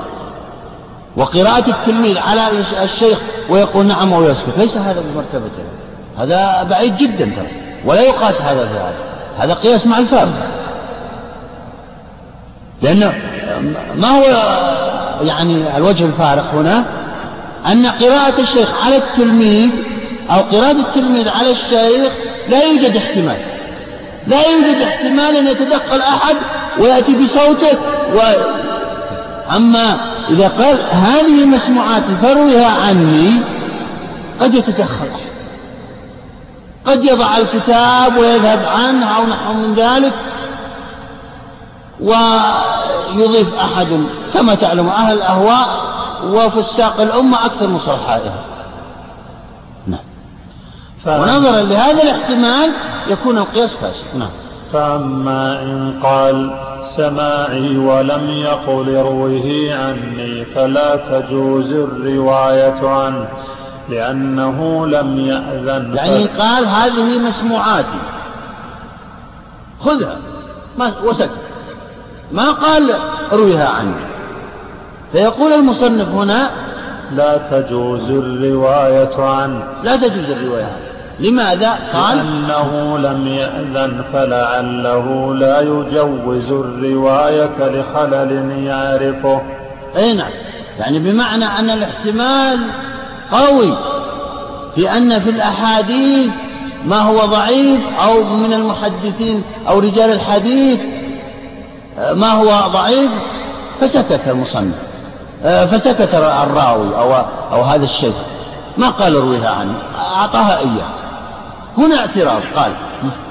وقراءة 1.16 1.70
التلميذ 1.70 2.18
على 2.18 2.40
الشيخ 2.82 3.18
ويقول 3.48 3.86
نعم 3.86 4.12
ويسكت 4.12 4.59
ليس 4.59 4.76
هذا 4.76 5.00
بمرتبته 5.00 5.62
هذا 6.18 6.62
بعيد 6.70 6.96
جدا 6.96 7.24
ترى. 7.24 7.48
ولا 7.84 8.00
يقاس 8.00 8.42
هذا 8.42 8.66
في 8.66 8.74
هذا. 8.74 8.94
هذا 9.38 9.54
قياس 9.54 9.86
مع 9.86 9.98
الفارق 9.98 10.32
لأنه 12.82 13.14
ما 13.96 14.08
هو 14.08 14.22
يعني 15.22 15.76
الوجه 15.76 16.04
الفارق 16.04 16.54
هنا؟ 16.54 16.84
أن 17.72 17.86
قراءة 17.86 18.40
الشيخ 18.40 18.68
على 18.84 18.96
التلميذ 18.96 19.70
أو 20.30 20.40
قراءة 20.40 20.76
التلميذ 20.80 21.28
على 21.28 21.50
الشيخ 21.50 22.12
لا 22.48 22.62
يوجد 22.62 22.96
احتمال. 22.96 23.36
لا 24.26 24.40
يوجد 24.50 24.82
احتمال 24.82 25.36
أن 25.36 25.46
يتدخل 25.46 26.00
أحد 26.00 26.36
ويأتي 26.78 27.12
بصوته. 27.12 27.78
و... 28.14 28.20
أما 29.56 29.96
إذا 30.30 30.48
قال 30.48 30.78
هذه 30.90 31.44
مسموعات 31.44 32.02
فروها 32.22 32.66
عني 32.66 33.30
قد 34.40 34.54
يتدخل 34.54 35.06
أحد. 35.14 35.26
قد 36.86 37.04
يضع 37.04 37.36
الكتاب 37.38 38.16
ويذهب 38.16 38.64
عنه 38.76 39.16
أو 39.16 39.22
نحو 39.26 39.52
من 39.52 39.74
ذلك. 39.74 40.12
ويضيف 42.01 43.55
أحد. 43.55 43.88
كما 44.34 44.55
تعلم 44.55 44.88
أهل 44.88 45.16
الأهواء 45.16 45.66
وفساق 46.24 47.01
الأمة 47.01 47.47
أكثر 47.47 47.66
من 47.66 47.78
صلحائها 47.78 48.44
نعم. 49.86 50.01
ونظرا 51.07 51.62
لهذا 51.62 52.03
الاحتمال 52.03 52.72
يكون 53.09 53.38
القياس 53.38 53.74
فاسد. 53.74 54.05
نعم. 54.14 54.30
فأما 54.72 55.62
إن 55.62 56.01
قال 56.03 56.51
سماعي 56.82 57.76
ولم 57.76 58.30
يقل 58.30 58.97
اروه 58.97 59.68
عني 59.70 60.44
فلا 60.44 60.97
تجوز 60.97 61.72
الرواية 61.72 62.88
عنه 62.88 63.28
لأنه 63.88 64.86
لم 64.86 65.18
يأذن. 65.18 65.94
يعني 65.94 66.24
قال 66.24 66.66
هذه 66.66 67.18
مسموعاتي. 67.18 67.99
خذها. 69.80 70.16
ما 70.78 70.92
وسكت. 71.05 71.45
ما 72.32 72.50
قال 72.50 72.94
ارويها 73.32 73.68
عني 73.68 74.06
فيقول 75.12 75.52
المصنف 75.52 76.08
هنا 76.08 76.50
لا 77.12 77.36
تجوز 77.36 78.10
الرواية 78.10 79.16
عنه 79.22 79.62
لا 79.84 79.96
تجوز 79.96 80.30
الرواية. 80.30 80.64
عنه 80.64 80.86
لماذا؟ 81.20 81.78
قال 81.92 82.16
لأنه 82.16 82.98
لم 82.98 83.26
يأذن 83.26 84.04
فلعله 84.12 85.34
لا 85.34 85.60
يجوز 85.60 86.50
الرواية 86.50 87.58
لخلل 87.58 88.64
يعرفه. 88.66 89.42
أي 89.96 90.16
نعم. 90.16 90.30
يعني 90.78 90.98
بمعنى 90.98 91.44
أن 91.44 91.70
الاحتمال 91.70 92.60
قوي 93.32 93.76
في 94.74 94.90
أن 94.90 95.20
في 95.20 95.30
الأحاديث 95.30 96.30
ما 96.84 97.00
هو 97.00 97.26
ضعيف 97.26 97.80
أو 98.02 98.24
من 98.24 98.52
المحدثين 98.52 99.42
أو 99.68 99.78
رجال 99.78 100.10
الحديث 100.10 100.80
ما 101.99 102.30
هو 102.32 102.70
ضعيف؟ 102.72 103.11
فسكت 103.80 104.20
المصنف. 104.26 104.74
فسكت 105.44 106.14
الراوي 106.14 106.97
أو, 106.97 107.14
أو 107.53 107.62
هذا 107.62 107.84
الشيخ. 107.84 108.14
ما 108.78 108.90
قال 108.90 109.16
ارويها 109.16 109.51
عنه؟ 109.51 109.74
أعطاها 110.16 110.59
إياه. 110.59 110.88
هنا 111.78 111.99
اعتراض. 111.99 112.40
قال 112.57 112.72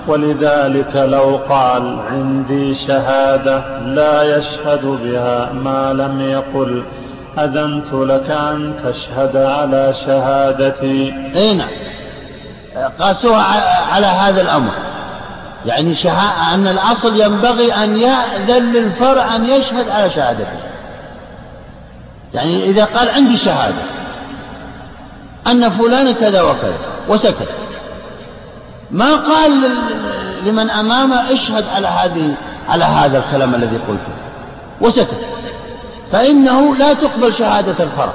ولذلك 0.07 0.95
لو 0.95 1.39
قال 1.49 1.99
عندي 2.11 2.76
شهادة 2.76 3.80
لا 3.80 4.38
يشهد 4.38 4.86
بها 4.86 5.53
ما 5.53 5.93
لم 5.93 6.22
يقل. 6.22 6.84
أذنت 7.39 7.93
لك 7.93 8.32
أن 8.32 8.74
تشهد 8.84 9.38
على 9.38 9.93
شهادتي. 10.05 11.13
أي 11.36 11.53
نعم. 11.53 11.68
قاسوها 12.99 13.43
على 13.93 14.05
هذا 14.07 14.41
الأمر. 14.41 14.72
يعني 15.66 15.95
شها... 15.95 16.53
أن 16.53 16.68
الأصل 16.68 17.22
ينبغي 17.22 17.74
أن 17.74 17.97
يأذن 17.97 18.72
للفرع 18.72 19.36
أن 19.36 19.45
يشهد 19.45 19.89
على 19.89 20.09
شهادته. 20.09 20.59
يعني 22.34 22.63
إذا 22.63 22.86
قال 22.86 23.09
عندي 23.09 23.38
شهادة 23.38 23.82
أن 25.47 25.70
فلان 25.70 26.11
كذا 26.11 26.41
وكذا 26.41 26.78
وسكت. 27.09 27.49
ما 28.91 29.16
قال 29.16 29.51
لمن 30.45 30.70
أمامه 30.70 31.32
اشهد 31.32 31.66
على 31.76 31.88
هذه 31.88 32.36
على 32.70 32.84
هذا 32.84 33.18
الكلام 33.18 33.55
الذي 33.55 33.78
قلته. 33.78 34.13
وسكت. 34.82 35.18
فإنه 36.11 36.76
لا 36.76 36.93
تقبل 36.93 37.34
شهادة 37.34 37.84
الفرع. 37.84 38.13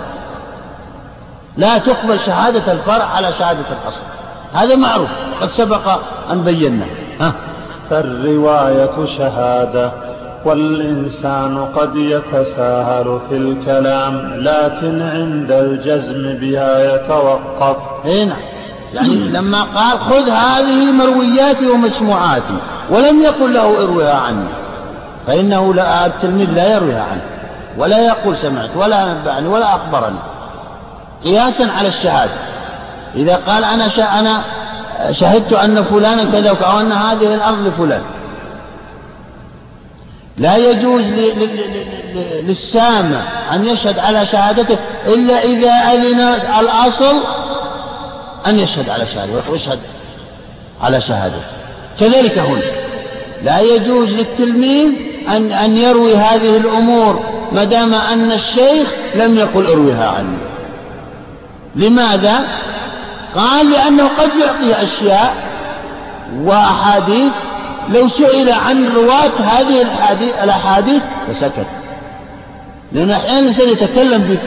لا 1.57 1.79
تقبل 1.79 2.21
شهادة 2.21 2.73
الفرع 2.73 3.05
على 3.05 3.33
شهادة 3.33 3.65
الأصل. 3.83 4.03
هذا 4.55 4.77
معروف. 4.77 5.09
قد 5.41 5.51
سبق 5.51 6.01
أن 6.31 6.43
بينا 6.43 6.87
ها؟ 7.21 7.33
فالرواية 7.91 9.05
شهادة 9.19 9.93
والإنسان 10.45 11.65
قد 11.65 11.97
يتساهل 11.97 13.21
في 13.29 13.37
الكلام 13.37 14.35
لكن 14.37 15.03
عند 15.03 15.53
الجزم 15.53 16.39
بها 16.41 16.95
يتوقف. 16.95 17.77
اي 18.05 18.25
نعم. 18.25 18.39
يعني 18.95 19.15
لما 19.15 19.63
قال 19.63 19.99
خذ 19.99 20.31
هذه 20.31 20.93
مروياتي 20.93 21.67
ومسموعاتي 21.67 22.57
ولم 22.91 23.23
يقل 23.23 23.55
له 23.55 23.83
اروها 23.83 24.15
عني 24.15 24.49
فإنه 25.27 25.75
لا 25.75 26.07
التلميذ 26.07 26.51
لا 26.51 26.75
يرويها 26.75 27.03
عنه 27.03 27.23
ولا 27.79 27.99
يقول 27.99 28.37
سمعت 28.37 28.77
ولا 28.77 29.15
نبعني 29.15 29.49
ولا 29.49 29.75
أخبرني. 29.75 30.19
قياسا 31.25 31.69
على 31.79 31.89
الشهادة. 31.89 32.33
إذا 33.15 33.37
قال 33.37 33.65
أنا 33.65 33.87
أنا 34.21 34.43
شهدت 35.11 35.53
أن 35.53 35.85
فلانا 35.85 36.25
كذا 36.25 36.49
أو 36.51 36.81
أن 36.81 36.93
هذه 36.93 37.35
الأرض 37.35 37.67
لفلان. 37.67 38.03
لا 40.39 40.57
يجوز 40.57 41.03
للسامع 42.43 43.23
أن 43.53 43.67
يشهد 43.67 43.99
على 43.99 44.27
شهادته 44.27 44.79
إلا 45.07 45.43
إذا 45.45 45.71
أذن 45.71 46.21
الأصل 46.61 47.15
أن 48.47 48.59
يشهد 48.59 48.89
على 48.89 49.07
شهادته 49.07 49.51
ويشهد 49.53 49.79
على 50.83 51.01
شهادته. 51.01 51.45
كذلك 52.01 52.39
هنا. 52.39 52.63
لا 53.45 53.61
يجوز 53.61 54.13
للتلميذ 54.13 54.91
أن 55.29 55.53
أن 55.53 55.71
يروي 55.71 56.17
هذه 56.17 56.57
الأمور 56.57 57.21
ما 57.53 57.65
دام 57.65 57.95
أن 57.95 58.33
الشيخ 58.33 58.89
لم 59.15 59.39
يقل 59.39 59.67
ارويها 59.67 60.09
عني 60.09 60.39
لماذا؟ 61.77 62.41
قال 63.35 63.71
لأنه 63.71 64.09
قد 64.19 64.31
يعطي 64.41 64.83
أشياء 64.83 65.35
وأحاديث. 66.43 67.33
لو 67.89 68.09
سئل 68.09 68.53
عن 68.53 68.89
رواة 68.97 69.33
هذه 69.41 69.83
الأحاديث 70.45 71.03
فسكت. 71.29 71.67
لأن 72.93 73.11
أحيانا 73.11 73.39
الإنسان 73.39 73.69
يتكلم 73.69 74.39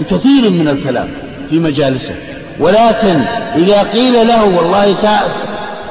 بكثير 0.00 0.50
من 0.50 0.68
الكلام 0.68 1.08
في 1.50 1.58
مجالسه. 1.58 2.14
ولكن 2.60 3.22
إذا 3.54 3.82
قيل 3.82 4.28
له 4.28 4.44
والله 4.44 4.94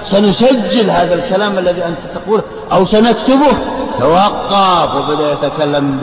سنسجل 0.03 0.89
هذا 0.89 1.13
الكلام 1.13 1.57
الذي 1.57 1.85
أنت 1.85 1.97
تقوله 2.15 2.43
أو 2.71 2.85
سنكتبه 2.85 3.57
توقف 3.99 4.95
وبدأ 4.95 5.31
يتكلم 5.31 5.97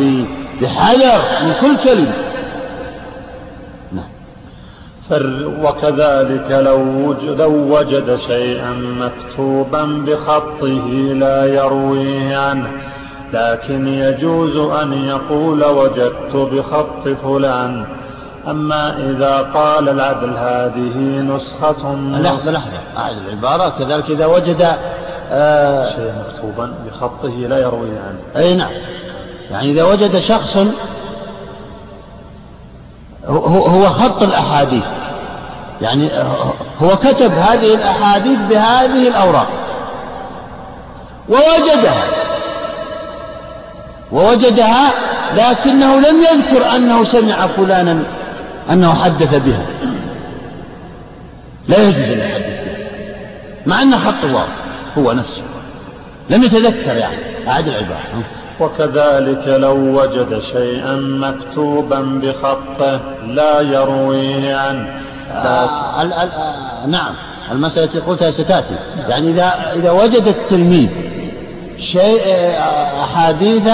بحذر 0.61 1.23
من 1.43 1.55
كل 1.61 1.77
كلمة. 1.85 2.13
وكذلك 5.63 6.51
لو 6.51 6.81
وجد, 7.09 7.41
لو 7.41 7.79
وجد 7.79 8.15
شيئا 8.15 8.73
مكتوبا 8.73 9.85
بخطه 10.07 10.89
لا 11.15 11.45
يرويه 11.45 12.37
عنه 12.37 12.69
لكن 13.33 13.89
يجوز 13.89 14.57
أن 14.57 14.93
يقول 14.93 15.65
وجدت 15.65 16.37
بخط 16.37 17.09
فلان. 17.09 17.87
أما 18.49 18.99
إذا 18.99 19.51
قال 19.55 19.89
العدل 19.89 20.31
هذه 20.37 20.99
نسخة 21.21 21.95
لحظة 21.97 22.53
لحظة. 22.53 22.79
العبارة 22.97 23.69
كذلك 23.79 24.11
إذا 24.11 24.27
وجد 24.27 24.77
آه 25.31 25.87
شيء 25.87 26.13
مكتوبا 26.29 26.75
بخطه 26.87 27.29
لا 27.29 27.59
يرويه 27.59 28.01
عنه. 28.01 28.45
أي 28.45 28.57
نعم. 28.57 28.71
يعني 29.51 29.71
إذا 29.71 29.85
وجد 29.85 30.17
شخص 30.17 30.59
هو 33.29 33.91
خط 33.91 34.23
الأحاديث. 34.23 34.83
يعني 35.83 36.09
هو 36.83 36.97
كتب 36.97 37.33
هذه 37.33 37.75
الأحاديث 37.75 38.39
بهذه 38.39 39.09
الأوراق. 39.09 39.49
ووجدها. 41.29 42.03
ووجدها 44.13 44.91
لكنه 45.37 46.01
لم 46.01 46.23
يذكر 46.23 46.77
أنه 46.77 47.05
سمع 47.05 47.47
فلانا 47.47 48.03
أنه 48.71 48.95
حدث 48.95 49.35
بها. 49.35 49.67
لا 51.69 51.79
يجوز 51.79 52.03
أن 52.03 52.19
يحدث 52.19 52.65
بها. 52.65 52.75
مع 53.67 53.83
أنه 53.83 53.99
خط 53.99 54.25
واضح 54.25 54.49
هو 54.99 55.13
نفسه. 55.13 55.43
لم 56.31 56.43
يتذكر 56.43 56.97
يعني. 56.97 57.17
أعد 57.49 57.69
العبارة. 57.69 58.01
وكذلك 58.61 59.49
لو 59.49 59.77
وجد 59.77 60.39
شيئا 60.39 60.97
مكتوبا 60.97 62.21
بخطه 62.23 63.01
لا 63.27 63.61
يرويه 63.61 64.57
عنه. 64.57 65.01
آه 65.33 66.03
آه 66.03 66.87
نعم. 66.87 67.15
المسألة 67.53 67.85
التي 67.85 67.99
قلتها 67.99 68.31
ستأتي. 68.31 68.75
يعني 69.09 69.31
إذا 69.31 69.73
إذا 69.77 69.91
وجد 69.91 70.27
التلميذ 70.27 70.89
شيء 71.79 72.23
آه، 72.27 73.05
أحاديث 73.05 73.69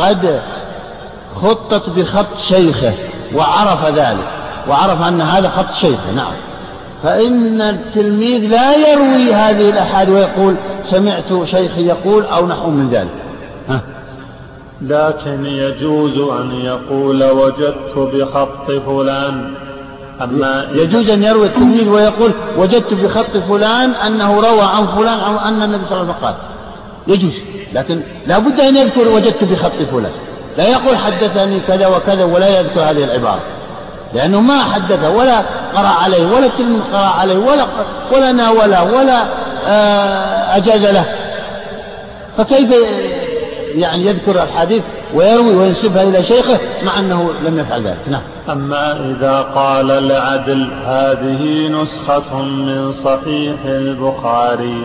قد 0.00 0.40
خطت 1.34 1.90
بخط 1.90 2.36
شيخه 2.36 2.92
وعرف 3.34 3.86
ذلك 3.86 4.26
وعرف 4.68 5.02
أن 5.02 5.20
هذا 5.20 5.48
خط 5.48 5.72
شيخه 5.72 6.10
نعم. 6.14 6.32
فإن 7.02 7.60
التلميذ 7.60 8.40
لا 8.40 8.76
يروي 8.76 9.34
هذه 9.34 9.70
الأحاد 9.70 10.10
ويقول 10.10 10.56
سمعت 10.84 11.44
شيخي 11.44 11.86
يقول 11.86 12.24
أو 12.24 12.46
نحو 12.46 12.70
من 12.70 12.90
ذلك. 12.90 13.29
لكن 14.82 15.46
يجوز 15.46 16.18
أن 16.18 16.60
يقول 16.64 17.24
وجدت 17.24 17.96
بخط 17.96 18.70
فلان. 18.86 19.54
أما 20.22 20.68
يجوز 20.74 21.10
أن 21.10 21.24
يروي 21.24 21.46
التلميذ 21.46 21.88
ويقول 21.88 22.32
وجدت 22.58 22.94
بخط 22.94 23.36
فلان 23.48 23.90
أنه 23.90 24.40
روى 24.40 24.62
عن 24.62 24.86
فلان 24.86 25.18
أو 25.18 25.38
أن 25.38 25.62
النبي 25.62 25.84
صلى 25.84 26.00
الله 26.00 26.14
عليه 26.14 26.18
وسلم 26.18 26.24
قال. 26.24 26.34
يجوز. 27.06 27.42
لكن 27.72 28.00
لا 28.26 28.38
بد 28.38 28.60
أن 28.60 28.76
يذكر 28.76 29.08
وجدت 29.08 29.44
بخط 29.44 29.82
فلان. 29.92 30.12
لا 30.58 30.68
يقول 30.68 30.96
حدثني 30.96 31.60
كذا 31.60 31.86
وكذا 31.86 32.24
ولا 32.24 32.60
يذكر 32.60 32.80
هذه 32.80 33.04
العبارة. 33.04 33.40
لأنه 34.14 34.40
ما 34.40 34.62
حدثه 34.62 35.10
ولا 35.10 35.38
قرأ 35.74 35.88
عليه 35.88 36.26
ولا 36.26 36.46
التلميذ 36.46 36.80
قرأ 36.92 37.06
عليه 37.06 37.38
ولا 37.38 37.66
ولا 38.12 38.32
ناوله 38.32 38.84
ولا 38.84 39.24
آه، 39.66 40.56
أجاز 40.56 40.86
له. 40.86 41.04
فكيف 42.38 42.72
يعني 43.74 44.06
يذكر 44.06 44.42
الحديث 44.42 44.82
ويروي 45.14 45.54
وينسبها 45.54 46.02
إلى 46.02 46.22
شيخه 46.22 46.58
مع 46.82 46.98
أنه 46.98 47.30
لم 47.44 47.58
يفعل 47.58 47.82
ذلك. 47.82 47.98
نعم. 48.08 48.22
أما 48.48 48.92
إذا 48.92 49.40
قال 49.54 49.90
العدل 49.90 50.70
هذه 50.86 51.68
نسخة 51.68 52.42
من 52.42 52.92
صحيح 52.92 53.56
البخاري 53.64 54.84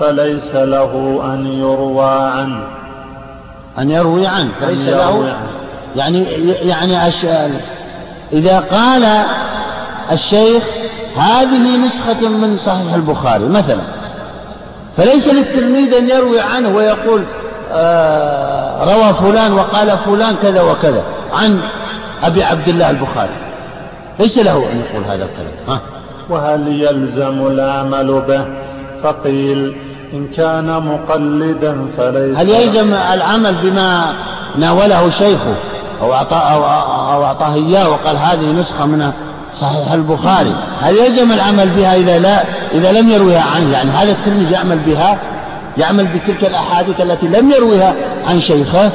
فليس 0.00 0.54
له 0.54 1.20
أن 1.24 1.46
يروى 1.46 2.10
عنه. 2.10 2.64
أن 3.78 3.90
يروي 3.90 4.26
عنه. 4.26 4.50
فليس 4.60 4.88
له. 4.88 5.02
عنه. 5.02 5.36
يعني 5.96 6.24
يعني 6.62 7.08
أش... 7.08 7.26
إذا 8.32 8.60
قال 8.60 9.24
الشيخ 10.12 10.62
هذه 11.16 11.86
نسخة 11.86 12.28
من 12.28 12.56
صحيح 12.56 12.94
البخاري 12.94 13.44
مثلا 13.44 13.82
فليس 14.96 15.28
للتلميذ 15.28 15.94
أن 15.94 16.10
يروي 16.10 16.40
عنه 16.40 16.76
ويقول 16.76 17.24
روى 18.84 19.14
فلان 19.14 19.52
وقال 19.52 19.98
فلان 19.98 20.34
كذا 20.42 20.62
وكذا 20.62 21.02
عن 21.32 21.60
أبي 22.24 22.44
عبد 22.44 22.68
الله 22.68 22.90
البخاري. 22.90 23.34
ليس 24.20 24.38
له 24.38 24.56
أن 24.72 24.80
يقول 24.80 25.04
هذا 25.04 25.24
الكلام. 25.24 25.52
ها؟ 25.68 25.80
وهل 26.30 26.68
يلزم 26.68 27.46
العمل 27.46 28.22
به؟ 28.28 28.44
فقيل 29.02 29.76
إن 30.12 30.26
كان 30.36 30.82
مقلدا 30.86 31.86
فليس 31.96 32.38
هل 32.38 32.48
يلزم 32.48 32.94
العمل 32.94 33.54
بما 33.62 34.12
ناوله 34.58 35.10
شيخه 35.10 35.54
أو 36.02 36.14
أعطاه 36.14 36.38
أو, 36.38 36.64
أو 37.14 37.24
أعطاه 37.24 37.54
إياه 37.54 37.88
وقال 37.88 38.16
هذه 38.16 38.52
نسخة 38.60 38.86
من 38.86 39.12
صحيح 39.56 39.92
البخاري؟ 39.92 40.54
هل 40.80 40.96
يلزم 40.96 41.32
العمل 41.32 41.68
بها 41.68 41.96
إذا 41.96 42.18
لا 42.18 42.42
إذا 42.74 42.92
لم 42.92 43.10
يرويها 43.10 43.44
عنه؟ 43.56 43.72
يعني 43.72 43.90
هذا 43.90 44.12
التلميذ 44.12 44.52
يعمل 44.52 44.78
بها 44.78 45.18
يعمل 45.78 46.06
بتلك 46.06 46.44
الأحاديث 46.44 47.00
التي 47.00 47.28
لم 47.28 47.50
يرويها 47.50 47.94
عن 48.26 48.40
شيخه 48.40 48.90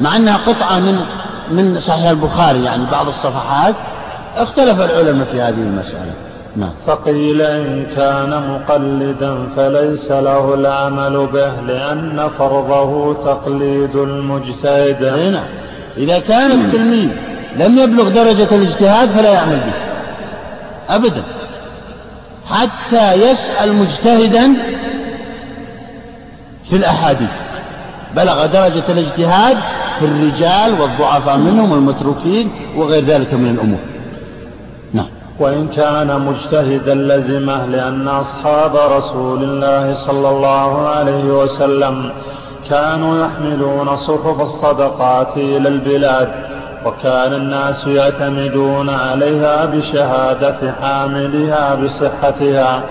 مع 0.00 0.16
أنها 0.16 0.36
قطعة 0.36 0.78
من 0.78 0.98
من 1.50 1.80
صحيح 1.80 2.10
البخاري 2.10 2.64
يعني 2.64 2.82
بعض 2.92 3.06
الصفحات 3.06 3.74
اختلف 4.36 4.80
العلماء 4.80 5.26
في 5.26 5.40
هذه 5.40 5.62
المسألة. 5.62 6.12
نعم. 6.56 6.70
فقيل 6.86 7.42
إن 7.42 7.86
كان 7.96 8.48
مقلدا 8.48 9.48
فليس 9.56 10.12
له 10.12 10.54
العمل 10.54 11.26
به 11.26 11.60
لأن 11.60 12.28
فرضه 12.38 13.14
تقليد 13.14 13.96
المجتهد. 13.96 15.04
نعم. 15.32 15.44
إذا 15.96 16.18
كان 16.18 16.50
التلميذ 16.50 17.08
لم 17.56 17.78
يبلغ 17.78 18.08
درجة 18.08 18.54
الاجتهاد 18.54 19.08
فلا 19.08 19.32
يعمل 19.32 19.56
به. 19.56 19.72
أبدا. 20.94 21.22
حتى 22.46 23.12
يسأل 23.12 23.74
مجتهدا 23.74 24.52
في 26.72 26.78
الأحاديث. 26.78 27.30
بلغ 28.16 28.46
درجة 28.46 28.84
الاجتهاد 28.88 29.56
في 29.98 30.04
الرجال 30.04 30.80
والضعفاء 30.80 31.36
منهم 31.38 31.72
والمتروكين 31.72 32.50
وغير 32.76 33.04
ذلك 33.04 33.34
من 33.34 33.50
الأمور. 33.50 33.78
نعم. 34.92 35.06
وإن 35.40 35.68
كان 35.68 36.20
مجتهدا 36.20 36.94
لزمه 36.94 37.66
لأن 37.66 38.08
أصحاب 38.08 38.76
رسول 38.76 39.42
الله 39.44 39.94
صلى 39.94 40.28
الله 40.28 40.88
عليه 40.88 41.24
وسلم 41.24 42.12
كانوا 42.68 43.26
يحملون 43.26 43.96
صحف 43.96 44.40
الصدقات 44.40 45.36
إلى 45.36 45.68
البلاد 45.68 46.28
وكان 46.86 47.32
الناس 47.32 47.86
يعتمدون 47.86 48.90
عليها 48.90 49.64
بشهادة 49.64 50.72
حاملها 50.82 51.74
بصحتها 51.74 52.82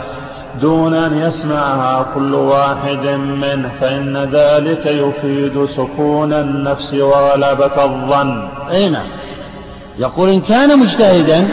دون 0.62 0.94
أن 0.94 1.18
يسمعها 1.18 2.06
كل 2.16 2.36
واحد 2.36 3.08
منه 3.18 3.72
فإن 3.82 4.18
ذلك 4.18 4.86
يفيد 4.86 5.66
سكون 5.66 6.34
النفس 6.34 6.94
وغلبة 6.94 7.86
الظن. 7.86 8.48
أي 8.72 8.90
نعم. 8.90 9.08
يقول 10.00 10.30
إن 10.30 10.42
كان 10.42 10.80
مجتهدا 10.80 11.48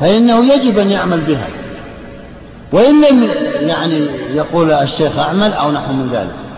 فإنه 0.00 0.54
يجب 0.54 0.78
أن 0.78 0.90
يعمل 0.90 1.20
بها. 1.20 1.48
وإن 2.72 3.04
لم 3.04 3.28
يعني 3.60 4.06
يقول 4.34 4.72
الشيخ 4.72 5.18
أعمل 5.18 5.52
أو 5.52 5.70
نحو 5.70 5.92
من 5.92 6.08
ذلك. 6.12 6.48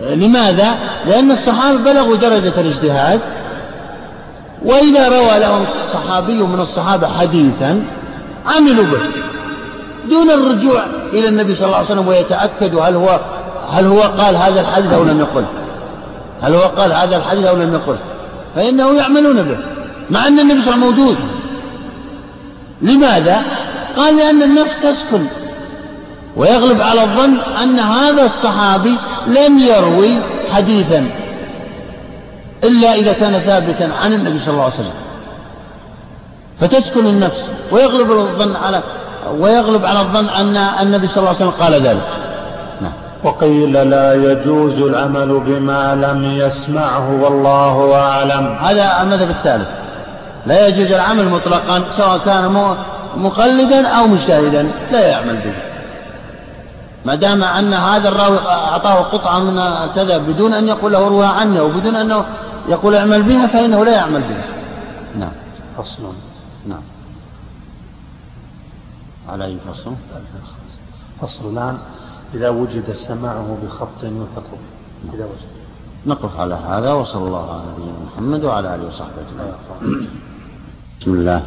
لماذا؟ 0.00 0.74
لأن 1.06 1.30
الصحابة 1.30 1.78
بلغوا 1.78 2.16
درجة 2.16 2.60
الاجتهاد 2.60 3.20
وإذا 4.64 5.08
روى 5.08 5.38
لهم 5.38 5.64
صحابي 5.92 6.42
من 6.42 6.60
الصحابة 6.60 7.06
حديثا 7.08 7.84
عملوا 8.46 8.84
به. 8.84 9.00
دون 10.10 10.30
الرجوع 10.30 10.84
إلى 11.12 11.28
النبي 11.28 11.54
صلى 11.54 11.66
الله 11.66 11.76
عليه 11.76 11.86
وسلم 11.86 12.08
ويتأكدوا 12.08 12.82
هل 12.82 12.94
هو 12.94 13.20
هل 13.70 13.86
هو 13.86 14.00
قال 14.00 14.36
هذا 14.36 14.60
الحديث 14.60 14.92
أو 14.92 15.04
لم 15.04 15.20
يقل. 15.20 15.44
هل 16.42 16.54
هو 16.54 16.62
قال 16.62 16.92
هذا 16.92 17.16
الحديث 17.16 17.46
أو 17.46 17.56
لم 17.56 17.74
يقل. 17.74 17.96
فإنه 18.56 18.94
يعملون 18.94 19.42
به 19.42 19.58
مع 20.10 20.26
أن 20.26 20.38
النبي 20.38 20.62
صلى 20.62 20.74
الله 20.74 20.86
عليه 20.86 20.92
وسلم 20.92 21.04
موجود. 21.04 21.16
لماذا؟ 22.82 23.42
قال 23.96 24.16
لأن 24.16 24.42
النفس 24.42 24.80
تسكن. 24.80 25.26
ويغلب 26.36 26.80
على 26.80 27.02
الظن 27.02 27.36
أن 27.62 27.78
هذا 27.78 28.24
الصحابي 28.24 28.96
لم 29.26 29.58
يروي 29.58 30.18
حديثا 30.52 31.06
إلا 32.64 32.94
إذا 32.94 33.12
كان 33.12 33.32
ثابتا 33.32 33.90
عن 34.02 34.12
النبي 34.12 34.40
صلى 34.40 34.50
الله 34.52 34.64
عليه 34.64 34.74
وسلم. 34.74 34.94
فتسكن 36.60 37.06
النفس 37.06 37.44
ويغلب 37.72 38.10
الظن 38.10 38.56
على 38.56 38.82
ويغلب 39.38 39.84
على 39.84 40.00
الظن 40.00 40.28
أن 40.28 40.56
النبي 40.56 41.06
صلى 41.06 41.16
الله 41.16 41.28
عليه 41.28 41.38
وسلم 41.38 41.64
قال 41.64 41.86
ذلك. 41.86 42.06
نعم. 42.80 42.92
وقيل 43.24 43.72
لا 43.72 44.14
يجوز 44.14 44.78
العمل 44.78 45.40
بما 45.46 45.94
لم 45.94 46.24
يسمعه 46.24 47.22
والله 47.22 47.94
أعلم. 47.94 48.56
هذا 48.60 49.02
المذهب 49.02 49.30
الثالث. 49.30 49.68
لا 50.46 50.66
يجوز 50.66 50.92
العمل 50.92 51.28
مطلقا 51.28 51.82
سواء 51.96 52.18
كان 52.18 52.74
مقلدا 53.16 53.88
أو 53.88 54.06
مجتهدا 54.06 54.70
لا 54.92 55.08
يعمل 55.08 55.36
به. 55.36 55.54
ما 57.04 57.14
دام 57.14 57.44
أن 57.44 57.74
هذا 57.74 58.08
الراوي 58.08 58.38
أعطاه 58.38 58.94
قطعة 58.94 59.38
من 59.38 59.60
كذا 59.94 60.18
بدون 60.18 60.52
أن 60.52 60.68
يقول 60.68 60.92
له 60.92 61.08
روى 61.08 61.26
عنه 61.26 61.62
وبدون 61.62 61.96
أنه 61.96 62.24
يقول 62.68 62.94
اعمل 62.94 63.22
بها 63.22 63.46
فإنه 63.46 63.84
لا 63.84 63.92
يعمل 63.92 64.20
بها. 64.20 64.44
نعم. 65.18 65.32
فصل 65.78 66.02
نعم. 66.66 66.93
على 69.28 69.44
أي 69.44 69.58
فصل؟ 69.68 69.92
فصل 71.20 71.52
الآن 71.52 71.78
إذا 72.34 72.48
وجد 72.48 72.92
سماعه 72.92 73.58
بخط 73.64 74.04
يوثق 74.04 74.44
نعم. 75.04 75.14
إذا 75.14 75.24
وجد. 75.24 75.54
نقف 76.06 76.40
على 76.40 76.54
هذا 76.54 76.92
وصلى 76.92 77.26
الله 77.26 77.52
على 77.52 77.62
نبينا 77.72 77.98
محمد 78.06 78.44
وعلى 78.44 78.74
آله 78.74 78.86
وصحبه 78.86 79.22
أجمعين. 79.28 80.08
بسم 81.00 81.14
الله 81.14 81.42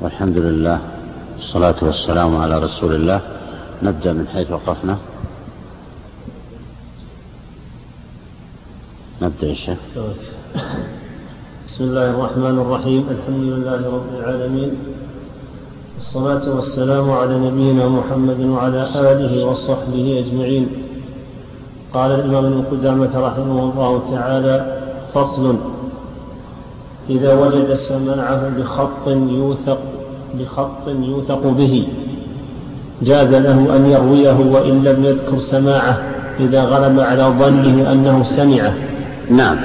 والحمد 0.00 0.38
لله 0.38 0.80
والصلاة 1.36 1.74
والسلام 1.82 2.36
على 2.36 2.58
رسول 2.58 2.94
الله. 2.94 3.20
نبدأ 3.82 4.12
من 4.12 4.28
حيث 4.28 4.50
وقفنا. 4.50 4.98
نبدأ 9.22 9.46
يا 9.46 9.54
شيخ. 9.54 9.78
بسم 11.66 11.84
الله 11.84 12.10
الرحمن 12.10 12.58
الرحيم. 12.58 13.08
الحمد 13.08 13.42
لله 13.42 13.80
رب 13.86 14.08
العالمين. 14.18 14.72
الصلاة 16.00 16.54
والسلام 16.54 17.10
على 17.10 17.38
نبينا 17.38 17.88
محمد 17.88 18.40
وعلى 18.40 18.86
آله 18.94 19.46
وصحبه 19.46 20.24
أجمعين. 20.26 20.68
قال 21.94 22.10
الإمام 22.10 22.44
ابن 22.44 22.62
قدامة 22.70 23.18
رحمه 23.18 23.58
الله 23.64 24.02
تعالى 24.10 24.78
فصل 25.14 25.56
إذا 27.10 27.34
وجد 27.34 27.74
سماعه 27.74 28.48
بخط 28.48 29.08
يوثق 29.08 29.78
بخط 30.34 30.88
يوثق 30.88 31.46
به 31.46 31.88
جاز 33.02 33.34
له 33.34 33.76
أن 33.76 33.86
يرويه 33.86 34.38
وإن 34.52 34.84
لم 34.84 35.04
يذكر 35.04 35.38
سماعه 35.38 36.02
إذا 36.40 36.64
غلب 36.64 37.00
على 37.00 37.24
ظنه 37.24 37.92
أنه 37.92 38.22
سمعه. 38.22 38.74
نعم. 39.30 39.56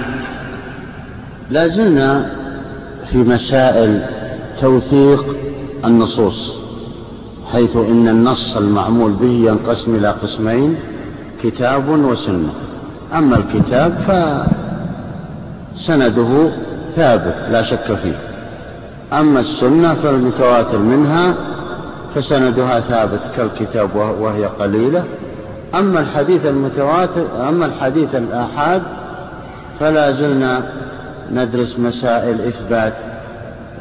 لا 1.51 1.67
زلنا 1.67 2.31
في 3.11 3.17
مسائل 3.17 4.01
توثيق 4.61 5.44
النصوص 5.85 6.55
حيث 7.51 7.75
إن 7.77 8.07
النص 8.07 8.57
المعمول 8.57 9.11
به 9.11 9.31
ينقسم 9.31 9.95
إلى 9.95 10.07
قسمين 10.07 10.75
كتاب 11.43 11.89
وسنة. 11.89 12.49
أما 13.17 13.37
الكتاب 13.37 13.93
فسنده 15.77 16.49
ثابت 16.95 17.35
لا 17.51 17.61
شك 17.61 17.93
فيه. 18.03 18.19
أما 19.13 19.39
السنة 19.39 19.93
فالمتواتر 19.93 20.77
منها 20.77 21.33
فسندها 22.15 22.79
ثابت 22.79 23.19
كالكتاب 23.37 23.89
وهي 23.95 24.45
قليلة. 24.45 25.03
أما 25.75 25.99
الحديث 25.99 26.45
المتواتر 26.45 27.49
أما 27.49 27.65
الحديث 27.65 28.15
الآحاد 28.15 28.81
فلا 29.79 30.11
زلنا 30.11 30.71
ندرس 31.33 31.79
مسائل 31.79 32.41
إثبات 32.41 32.93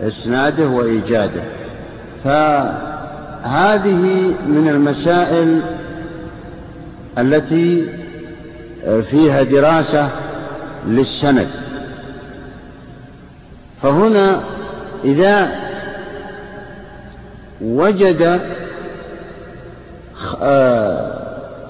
إسناده 0.00 0.68
وإيجاده. 0.68 1.42
فهذه 2.24 3.94
من 4.46 4.68
المسائل 4.68 5.60
التي 7.18 7.88
فيها 9.10 9.42
دراسة 9.42 10.08
للسند. 10.86 11.48
فهنا 13.82 14.40
إذا 15.04 15.52
وجد 17.60 18.40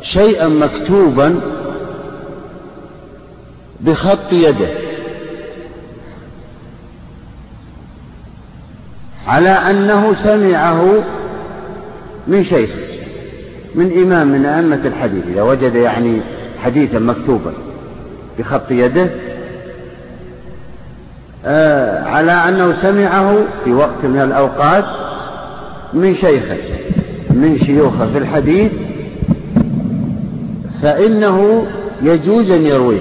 شيئا 0.02 0.48
مكتوبا 0.48 1.40
بخط 3.80 4.32
يده 4.32 4.83
على 9.26 9.48
أنه 9.48 10.14
سمعه 10.14 11.02
من 12.28 12.42
شيخ 12.42 12.70
من 13.74 14.02
إمام 14.02 14.28
من 14.28 14.46
أئمة 14.46 14.80
الحديث. 14.84 15.22
إذا 15.32 15.42
وجد 15.42 15.74
يعني 15.74 16.20
حديثا 16.58 16.98
مكتوبا 16.98 17.52
بخط 18.38 18.70
يده 18.70 19.10
آه 21.44 22.04
على 22.04 22.32
أنه 22.32 22.72
سمعه 22.72 23.38
في 23.64 23.72
وقت 23.72 24.04
من 24.04 24.20
الأوقات 24.20 24.84
من 25.92 26.14
شيخه 26.14 26.56
من 27.30 27.58
شيوخه 27.58 28.12
في 28.12 28.18
الحديث 28.18 28.72
فإنه 30.82 31.66
يجوز 32.02 32.50
أن 32.50 32.60
يرويه. 32.60 33.00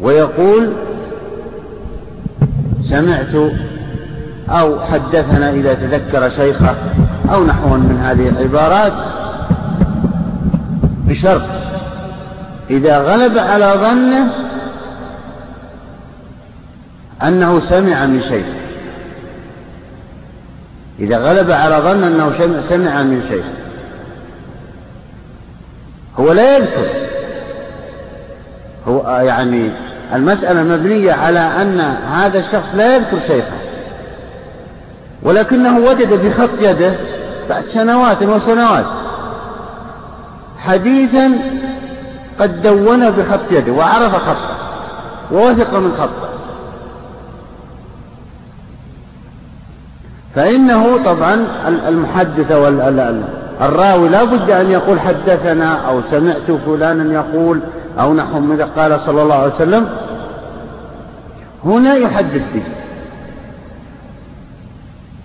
ويقول 0.00 0.72
سمعت 2.80 3.52
أو 4.52 4.80
حدثنا 4.80 5.50
إذا 5.50 5.74
تذكر 5.74 6.28
شيخه 6.28 6.76
أو 7.32 7.44
نحو 7.44 7.68
من 7.68 7.98
هذه 8.04 8.28
العبارات 8.28 8.92
بشرط 11.06 11.42
إذا 12.70 12.98
غلب 12.98 13.38
على 13.38 13.72
ظنه 13.76 14.32
أنه 17.22 17.60
سمع 17.60 18.06
من 18.06 18.20
شيخ. 18.20 18.46
إذا 20.98 21.18
غلب 21.18 21.50
على 21.50 21.76
ظن 21.76 22.04
أنه 22.04 22.60
سمع 22.60 23.02
من 23.02 23.22
شيخ. 23.28 23.44
هو 26.18 26.32
لا 26.32 26.56
يذكر. 26.56 26.86
هو 28.88 29.20
يعني 29.20 29.70
المسألة 30.14 30.62
مبنية 30.62 31.12
على 31.12 31.40
أن 31.40 31.80
هذا 32.12 32.38
الشخص 32.38 32.74
لا 32.74 32.96
يذكر 32.96 33.18
شيخه. 33.18 33.61
ولكنه 35.24 35.78
وجد 35.78 36.26
بخط 36.26 36.60
يده 36.60 36.94
بعد 37.48 37.64
سنوات 37.64 38.22
وسنوات 38.22 38.86
حديثا 40.58 41.32
قد 42.40 42.62
دون 42.62 43.10
بخط 43.10 43.52
يده 43.52 43.72
وعرف 43.72 44.16
خطه 44.16 44.56
ووثق 45.32 45.78
من 45.78 45.92
خطه. 45.98 46.28
فإنه 50.34 51.04
طبعا 51.04 51.46
المحدث 51.88 52.52
والراوي 52.52 54.08
لا 54.08 54.24
بد 54.24 54.50
أن 54.50 54.70
يقول 54.70 55.00
حدثنا 55.00 55.74
أو 55.88 56.00
سمعت 56.00 56.50
فلانا 56.66 57.14
يقول 57.14 57.60
أو 58.00 58.14
نحو 58.14 58.40
ماذا 58.40 58.64
قال 58.64 59.00
صلى 59.00 59.22
الله 59.22 59.34
عليه 59.34 59.46
وسلم. 59.46 59.88
هنا 61.64 61.94
يحدث 61.94 62.42
به. 62.54 62.62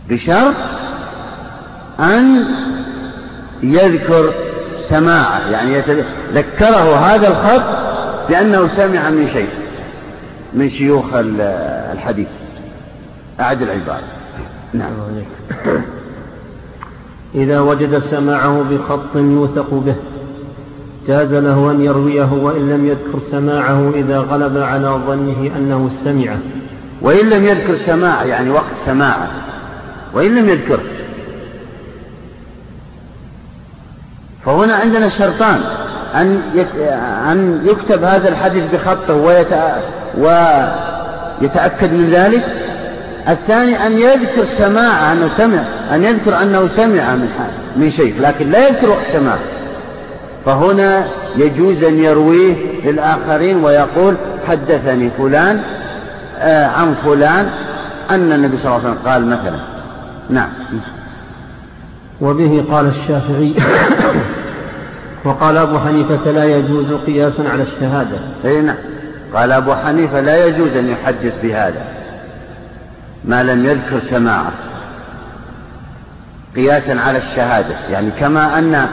بشرط 0.10 0.56
أن 2.00 2.46
يذكر 3.64 4.30
سماعه 4.80 5.40
يعني 5.40 5.80
ذكره 6.34 6.96
هذا 6.96 7.28
الخط 7.28 7.88
بأنه 8.30 8.68
سمع 8.68 9.10
من 9.10 9.28
شيخ 9.28 9.50
من 10.54 10.70
شيوخ 10.70 11.06
الحديث. 11.14 12.28
أعد 13.40 13.62
العبارة. 13.62 14.04
نعم. 14.74 14.92
إذا 17.36 17.60
وجد 17.60 17.98
سماعه 17.98 18.64
بخط 18.64 19.16
يوثق 19.16 19.74
به 19.74 19.96
جاز 21.08 21.34
له 21.34 21.72
أن 21.72 21.82
يرويه 21.82 22.34
وإن 22.34 22.70
لم 22.70 22.86
يذكر 22.86 23.20
سماعه 23.20 23.92
إذا 23.96 24.20
غلب 24.20 24.58
على 24.58 24.88
ظنه 25.08 25.58
أنه 25.58 25.90
سمعه. 25.90 26.38
وإن 27.02 27.30
لم 27.30 27.46
يذكر 27.46 27.76
سماعه 27.76 28.24
يعني 28.24 28.50
وقت 28.50 28.78
سماعه. 28.78 29.47
وإن 30.14 30.36
لم 30.36 30.50
يذكره 30.50 30.84
فهنا 34.46 34.74
عندنا 34.76 35.10
شرطان 35.10 35.60
أن 36.16 36.42
أن 37.32 37.62
يكتب 37.66 38.04
هذا 38.04 38.30
الحديث 38.30 38.64
بخطه 38.74 39.16
ويتأكد 41.42 41.94
من 41.94 42.10
ذلك. 42.12 42.46
الثاني 43.28 43.88
أن 43.88 43.92
يذكر 43.92 44.44
سماع 44.44 45.12
أنه 45.12 45.28
سمع 45.28 45.64
أن 45.94 46.04
يذكر 46.04 46.42
أنه 46.42 46.68
سمع 46.68 47.16
من 47.16 47.30
من 47.76 47.90
شيء 47.90 48.22
لكن 48.22 48.50
لا 48.52 48.68
يذكر 48.68 48.90
وقت 48.90 49.08
سماع. 49.14 49.36
فهنا 50.46 51.08
يجوز 51.38 51.84
أن 51.84 52.00
يرويه 52.00 52.56
للآخرين 52.86 53.64
ويقول 53.64 54.16
حدثني 54.48 55.10
فلان 55.18 55.62
آه 56.38 56.68
عن 56.68 56.96
فلان 57.06 57.50
أن 58.10 58.32
النبي 58.32 58.58
صلى 58.58 58.66
الله 58.66 58.88
عليه 58.88 58.90
وسلم 58.90 59.08
قال 59.12 59.26
مثلا. 59.26 59.60
نعم. 60.30 60.50
وبه 62.22 62.66
قال 62.72 62.88
الشافعي 62.88 63.54
وقال 65.26 65.58
أبو 65.58 65.80
حنيفة 65.80 66.32
لا 66.32 66.46
يجوز 66.46 66.94
قياسا 66.94 67.44
على 67.44 67.64
الشهادة. 67.64 68.18
أي 68.46 68.62
نعم. 68.62 68.76
قال 69.34 69.52
أبو 69.52 69.76
حنيفة 69.76 70.22
لا 70.22 70.46
يجوز 70.46 70.76
أن 70.76 70.90
يحدث 70.90 71.34
بهذا. 71.44 71.86
ما 73.26 73.44
لم 73.44 73.66
يذكر 73.66 74.00
سماعه. 74.00 74.52
قياسا 76.56 76.92
على 76.92 77.18
الشهادة. 77.18 77.76
يعني 77.92 78.12
كما 78.12 78.60
أن 78.60 78.88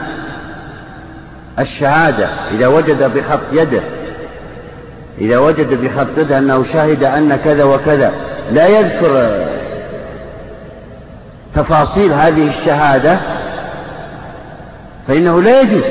الشهادة 1.58 2.28
إذا 2.50 2.66
وجد 2.66 3.16
بخط 3.16 3.52
يده 3.52 3.82
إذا 5.20 5.38
وجد 5.38 5.84
بخط 5.84 6.18
يده 6.18 6.38
أنه 6.38 6.62
شهد 6.62 7.04
أن 7.04 7.36
كذا 7.36 7.64
وكذا 7.64 8.12
لا 8.52 8.66
يذكر 8.66 9.44
تفاصيل 11.54 12.12
هذه 12.12 12.48
الشهادة 12.48 13.18
فإنه 15.08 15.42
لا 15.42 15.60
يجوز 15.60 15.84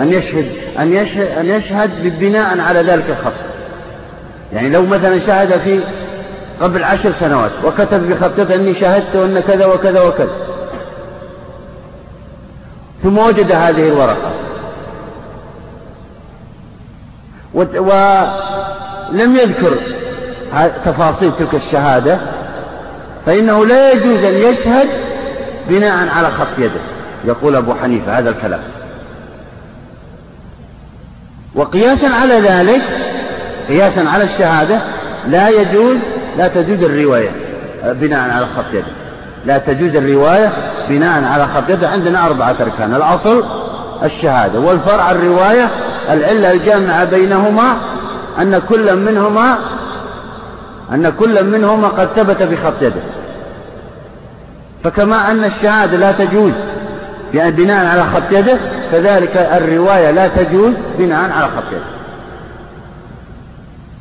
أن 0.00 0.12
يشهد 0.12 0.46
أن 0.78 0.92
يشهد, 0.92 1.38
أن 1.38 1.46
يشهد 1.46 2.18
بناء 2.18 2.60
على 2.60 2.82
ذلك 2.82 3.04
الخط. 3.10 3.32
يعني 4.52 4.70
لو 4.70 4.82
مثلا 4.82 5.18
شهد 5.18 5.58
في 5.58 5.80
قبل 6.60 6.84
عشر 6.84 7.12
سنوات 7.12 7.50
وكتب 7.64 8.08
بخطته 8.08 8.54
أني 8.54 8.74
شهدت 8.74 9.16
أن 9.16 9.40
كذا 9.40 9.66
وكذا 9.66 10.00
وكذا. 10.00 10.30
ثم 13.02 13.18
وجد 13.18 13.52
هذه 13.52 13.88
الورقة. 13.88 14.30
ولم 17.54 19.36
يذكر 19.36 19.76
تفاصيل 20.84 21.32
تلك 21.38 21.54
الشهادة. 21.54 22.18
فإنه 23.26 23.66
لا 23.66 23.92
يجوز 23.92 24.24
أن 24.24 24.34
يشهد 24.34 24.88
بناء 25.68 26.08
على 26.16 26.30
خط 26.30 26.58
يده. 26.58 26.80
يقول 27.24 27.56
أبو 27.56 27.74
حنيفة 27.74 28.18
هذا 28.18 28.30
الكلام. 28.30 28.60
وقياسا 31.54 32.06
على 32.06 32.34
ذلك 32.34 32.82
قياسا 33.68 34.00
على 34.00 34.24
الشهادة 34.24 34.78
لا 35.28 35.48
يجوز 35.48 35.96
لا 36.36 36.48
تجوز 36.48 36.82
الرواية 36.82 37.30
بناء 37.84 38.30
على 38.30 38.46
خط 38.46 38.64
يده. 38.72 38.86
لا 39.44 39.58
تجوز 39.58 39.96
الرواية 39.96 40.52
بناء 40.88 41.24
على 41.24 41.46
خط 41.46 41.70
يده. 41.70 41.88
عندنا 41.88 42.26
أربعة 42.26 42.56
أركان. 42.60 42.94
الأصل 42.94 43.44
الشهادة 44.04 44.58
والفرع 44.58 45.10
الرواية 45.10 45.68
العلة 46.10 46.52
الجامعة 46.52 47.04
بينهما 47.04 47.76
أن 48.40 48.62
كل 48.68 48.96
منهما 48.96 49.58
أن 50.92 51.08
كل 51.08 51.44
منهما 51.44 51.88
قد 51.88 52.08
ثبت 52.08 52.42
بخط 52.42 52.82
يده. 52.82 53.02
فكما 54.84 55.30
أن 55.30 55.44
الشهادة 55.44 55.96
لا 55.96 56.12
تجوز 56.12 56.54
بناء 57.34 57.86
على 57.86 58.04
خط 58.04 58.32
يده 58.32 58.58
كذلك 58.92 59.36
الرواية 59.36 60.10
لا 60.10 60.28
تجوز 60.28 60.74
بناء 60.98 61.30
على 61.30 61.46
خط 61.46 61.72
يده. 61.72 61.96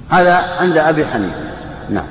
هذا 0.09 0.41
عند 0.59 0.77
أبي 0.77 1.05
حنيفة. 1.05 1.45
نعم. 1.89 2.05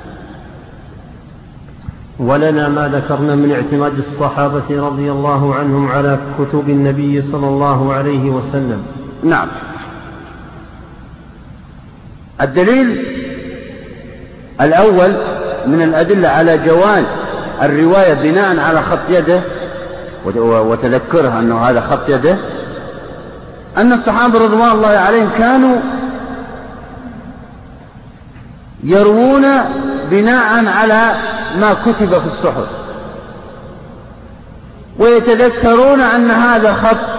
ولنا 2.19 2.69
ما 2.69 2.87
ذكرنا 2.87 3.35
من 3.35 3.51
اعتماد 3.51 3.97
الصحابة 3.97 4.63
رضي 4.69 5.11
الله 5.11 5.55
عنهم 5.55 5.87
على 5.87 6.19
كتب 6.39 6.69
النبي 6.69 7.21
صلى 7.21 7.47
الله 7.47 7.93
عليه 7.93 8.29
وسلم. 8.29 8.83
نعم. 9.23 9.47
الدليل 12.41 13.05
الأول 14.61 15.15
من 15.67 15.81
الأدلة 15.81 16.29
على 16.29 16.57
جواز 16.57 17.05
الرواية 17.61 18.13
بناء 18.13 18.59
على 18.59 18.81
خط 18.81 19.09
يده 19.09 19.39
وتذكره 20.45 21.39
أنه 21.39 21.59
هذا 21.59 21.81
خط 21.81 22.09
يده 22.09 22.37
أن 23.77 23.93
الصحابة 23.93 24.39
رضوان 24.39 24.71
الله 24.71 24.87
عليهم 24.87 25.29
كانوا 25.37 25.77
يروون 28.83 29.45
بناء 30.11 30.65
على 30.67 31.15
ما 31.55 31.73
كتب 31.73 32.19
في 32.19 32.25
الصحف 32.25 32.67
ويتذكرون 34.99 36.01
أن 36.01 36.31
هذا 36.31 36.73
خط 36.73 37.15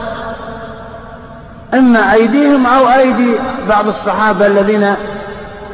إما 1.74 2.12
أيديهم 2.12 2.66
أو 2.66 2.88
أيدي 2.88 3.32
بعض 3.68 3.88
الصحابة 3.88 4.46
الذين 4.46 4.94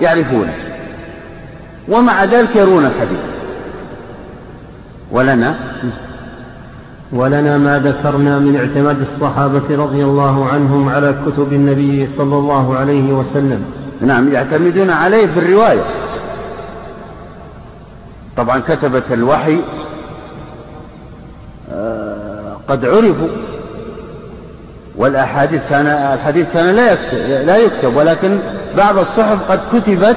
يعرفونه. 0.01 0.72
ومع 1.89 2.25
ذلك 2.25 2.57
يرون 2.57 2.87
الحديث. 2.87 3.21
ولنا؟ 5.11 5.55
ولنا 7.13 7.59
ما 7.59 7.79
ذكرنا 7.79 8.39
من 8.39 8.57
اعتماد 8.57 9.01
الصحابة 9.01 9.77
رضي 9.77 10.05
الله 10.05 10.47
عنهم 10.47 10.89
على 10.89 11.17
كتب 11.27 11.53
النبي 11.53 12.07
صلى 12.07 12.37
الله 12.37 12.77
عليه 12.77 13.13
وسلم. 13.13 13.65
نعم 14.01 14.33
يعتمدون 14.33 14.91
عليه 14.91 15.27
بالرواية 15.27 15.85
طبعا 18.37 18.59
كتبة 18.59 19.03
الوحي 19.11 19.61
آه، 21.73 22.57
قد 22.69 22.85
عرفوا 22.85 23.29
والأحاديث 24.97 25.63
كان 25.71 25.87
الحديث 25.87 26.47
كان 26.53 26.75
لا 26.75 26.93
يكتب, 26.93 27.19
لا 27.47 27.57
يكتب 27.57 27.97
ولكن 27.97 28.39
بعض 28.77 28.99
الصحف 28.99 29.51
قد 29.51 29.61
كتبت 29.73 30.17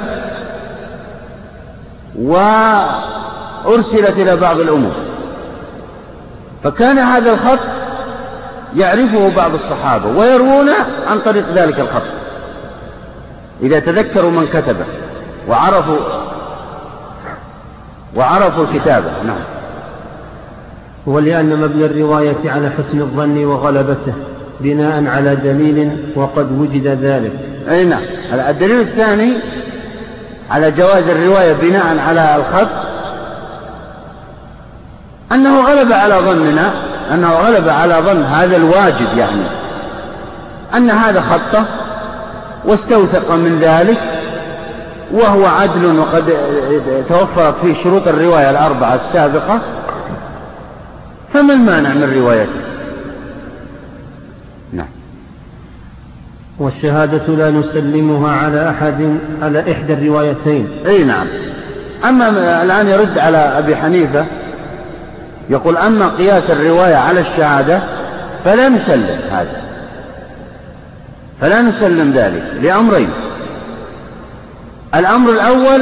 وأرسلت 2.19 4.17
إلى 4.17 4.35
بعض 4.35 4.59
الأمور. 4.59 4.93
فكان 6.63 6.97
هذا 6.97 7.31
الخط 7.31 7.59
يعرفه 8.75 9.35
بعض 9.35 9.53
الصحابة 9.53 10.07
ويروون 10.07 10.69
عن 11.07 11.19
طريق 11.19 11.45
ذلك 11.55 11.79
الخط. 11.79 12.01
إذا 13.63 13.79
تذكروا 13.79 14.31
من 14.31 14.47
كتبه 14.47 14.85
وعرفوا 15.49 15.97
وعرفوا 18.15 18.63
الكتابة 18.63 19.07
نعم. 19.25 19.43
ولأن 21.05 21.61
مبنى 21.61 21.85
الرواية 21.85 22.37
على 22.45 22.69
حسن 22.69 23.01
الظن 23.01 23.45
وغلبته 23.45 24.13
بناء 24.59 25.07
على 25.07 25.35
دليل 25.35 25.97
وقد 26.15 26.59
وجد 26.59 26.87
ذلك. 26.87 27.31
أي 27.69 27.85
نعم. 27.85 28.01
الدليل 28.33 28.79
الثاني 28.79 29.33
على 30.51 30.71
جواز 30.71 31.09
الرواية 31.09 31.53
بناء 31.53 31.99
على 32.07 32.35
الخط 32.35 32.87
أنه 35.31 35.61
غلب 35.61 35.93
على 35.93 36.15
ظننا 36.15 36.71
أنه 37.13 37.33
غلب 37.33 37.69
على 37.69 37.95
ظن 37.95 38.23
هذا 38.23 38.55
الواجب 38.55 39.17
يعني 39.17 39.45
أن 40.75 40.89
هذا 40.89 41.21
خطه 41.21 41.65
واستوثق 42.65 43.31
من 43.31 43.59
ذلك 43.59 43.97
وهو 45.11 45.45
عدل 45.45 45.99
وقد 45.99 46.33
توفر 47.09 47.53
في 47.53 47.75
شروط 47.83 48.07
الرواية 48.07 48.49
الأربعة 48.49 48.95
السابقة 48.95 49.59
فما 51.33 51.53
المانع 51.53 51.89
من 51.89 52.13
روايته؟ 52.17 52.74
والشهادة 56.59 57.27
لا 57.27 57.51
نسلمها 57.51 58.31
على 58.31 58.69
أحد 58.69 59.17
على 59.41 59.71
إحدى 59.71 59.93
الروايتين. 59.93 60.67
أي 60.85 61.03
نعم. 61.03 61.27
أما 62.09 62.29
الآن 62.63 62.87
يرد 62.87 63.17
على 63.17 63.37
أبي 63.37 63.75
حنيفة 63.75 64.25
يقول 65.49 65.77
أما 65.77 66.07
قياس 66.07 66.51
الرواية 66.51 66.95
على 66.95 67.19
الشهادة 67.19 67.79
فلا 68.45 68.69
نسلم 68.69 69.19
هذا. 69.31 69.61
فلا 71.41 71.61
نسلم 71.61 72.11
ذلك 72.11 72.43
لأمرين. 72.61 73.09
الأمر 74.95 75.31
الأول 75.31 75.81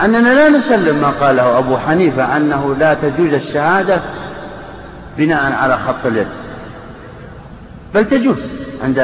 أننا 0.00 0.28
لا 0.28 0.48
نسلم 0.48 0.96
ما 0.96 1.10
قاله 1.20 1.58
أبو 1.58 1.76
حنيفة 1.76 2.36
أنه 2.36 2.74
لا 2.78 2.94
تجوز 2.94 3.34
الشهادة 3.34 4.00
بناء 5.18 5.52
على 5.52 5.78
خط 5.78 6.06
اليد. 6.06 6.26
بل 7.94 8.04
تجوز 8.04 8.38
عند 8.82 8.98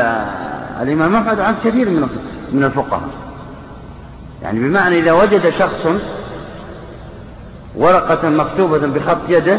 الإمام 0.83 1.17
أحمد 1.17 1.39
وعند 1.41 1.57
كثير 1.65 1.89
من 1.91 2.09
من 2.53 2.65
الفقهاء. 2.65 3.09
يعني 4.43 4.61
بمعنى 4.61 4.99
إذا 4.99 5.13
وجد 5.13 5.51
شخص 5.59 5.87
ورقة 7.77 8.29
مكتوبة 8.29 8.79
بخط 8.79 9.19
يده 9.29 9.59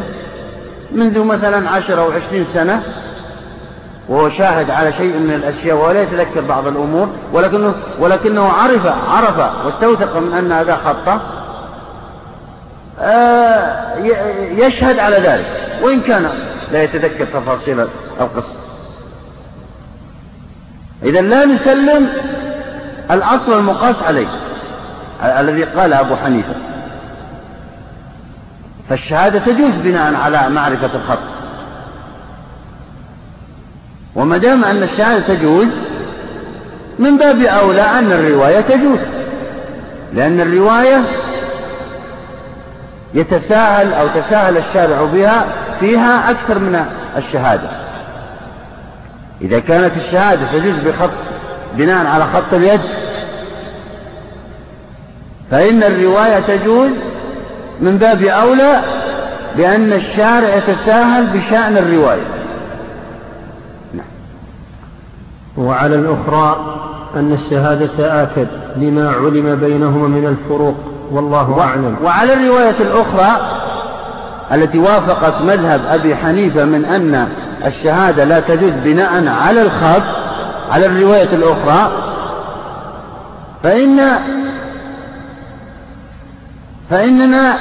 منذ 0.91 1.23
مثلا 1.23 1.69
عشر 1.69 1.99
أو 1.99 2.11
عشرين 2.11 2.45
سنة 2.45 2.84
وهو 4.09 4.30
شاهد 4.30 4.71
على 4.71 4.93
شيء 4.93 5.19
من 5.19 5.34
الأشياء 5.34 5.77
ولا 5.77 6.01
يتذكر 6.01 6.41
بعض 6.41 6.67
الأمور 6.67 7.09
ولكنه, 7.34 7.73
ولكنه 7.99 8.49
عرف 8.49 8.86
عرف 8.86 9.65
واستوثق 9.65 10.17
من 10.17 10.34
أن 10.34 10.51
هذا 10.51 10.75
خطه 10.75 11.21
آه، 13.01 13.95
يشهد 14.51 14.99
على 14.99 15.15
ذلك. 15.15 15.45
وإن 15.84 16.01
كان 16.01 16.30
لا 16.71 16.84
يتذكر 16.84 17.25
تفاصيل 17.25 17.86
القصة. 18.21 18.68
إذا 21.04 21.22
لا 21.22 21.45
نسلم 21.45 22.10
الأصل 23.12 23.60
المقاس 23.60 24.04
عليه 24.04 24.28
الذي 25.24 25.64
قال 25.64 25.93
أبو 25.93 26.16
حنيفة. 26.16 26.56
فالشهادة 28.89 29.39
تجوز 29.39 29.72
بناء 29.84 30.16
على 30.16 30.50
معرفة 30.50 30.89
الخط. 30.95 31.20
وما 34.16 34.38
دام 34.38 34.64
أن 34.64 34.84
الشهادة 34.84 35.36
تجوز 35.36 35.68
من 37.00 37.18
باب 37.18 37.41
أولى 37.41 37.82
أن 37.82 38.12
الرواية 38.12 38.62
تجوز. 38.62 39.00
لأن 40.14 40.41
الرواية 40.41 41.02
يتساهل 43.14 43.93
أو 43.93 44.08
تساهل 44.08 44.58
الشارع 44.58 45.04
بها 45.04 45.45
فيها 45.80 46.32
أكثر 46.32 46.60
من 46.60 46.86
الشهادة. 47.18 47.89
إذا 49.42 49.60
كانت 49.60 49.98
الشهادة 49.98 50.42
تجوز 50.52 50.80
بخط 50.80 51.10
بناء 51.78 52.06
على 52.06 52.26
خط 52.26 52.54
اليد 52.54 52.82
فإن 55.52 55.84
الرواية 55.84 56.40
تجوز 56.40 56.90
من 57.82 57.98
باب 57.98 58.24
أولى 58.24 58.82
بأن 59.58 59.94
الشارع 59.94 60.56
يتساهل 60.56 61.28
بشأن 61.28 61.78
الرواية 61.78 62.26
نعم. 63.94 64.06
وعلى 65.58 65.96
الأخرى 65.96 66.76
أن 67.16 67.34
الشهادة 67.34 68.24
آكد 68.24 68.48
لما 68.76 69.10
علم 69.10 69.56
بينهما 69.56 70.08
من 70.08 70.28
الفروق 70.28 70.76
والله. 71.12 71.62
أعلم 71.62 71.96
وعلى 72.04 72.34
الرواية 72.34 72.76
الأخرى 72.80 73.60
التي 74.52 74.80
وافقت 74.80 75.41
مذهب 75.41 75.82
أبي 75.89 76.16
حنيفة 76.16 76.66
من 76.66 76.86
أن 76.86 77.28
الشهادة 77.66 78.24
لا 78.24 78.39
تجوز 78.39 78.72
بناء 78.84 79.28
على 79.28 79.62
الخط 79.62 80.04
على 80.72 80.86
الرواية 80.86 81.30
الأخرى. 81.34 81.91
فإن 83.64 84.00
فإننا 86.89 87.58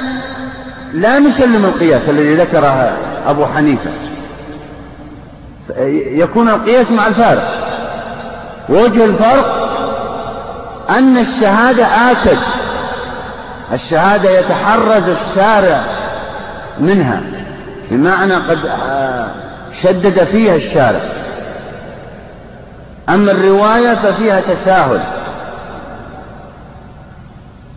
لا 0.93 1.19
نسلم 1.19 1.65
القياس 1.65 2.09
الذي 2.09 2.35
ذكره 2.35 2.97
أبو 3.27 3.45
حنيفة. 3.45 3.91
يكون 6.11 6.49
القياس 6.49 6.91
مع 6.91 7.07
الفارق. 7.07 7.53
وجه 8.69 9.05
الفرق 9.05 9.69
أن 10.89 11.17
الشهادة 11.17 11.85
آكد 11.85 12.37
الشهادة 13.73 14.29
يتحرز 14.29 15.09
الشارع 15.09 15.83
منها 16.81 17.21
بمعنى 17.91 18.33
قد 18.33 18.65
آه، 18.65 19.27
شدد 19.81 20.23
فيها 20.23 20.55
الشارع. 20.55 21.01
أما 23.09 23.31
الرواية 23.31 23.95
ففيها 23.95 24.39
تساهل 24.39 25.01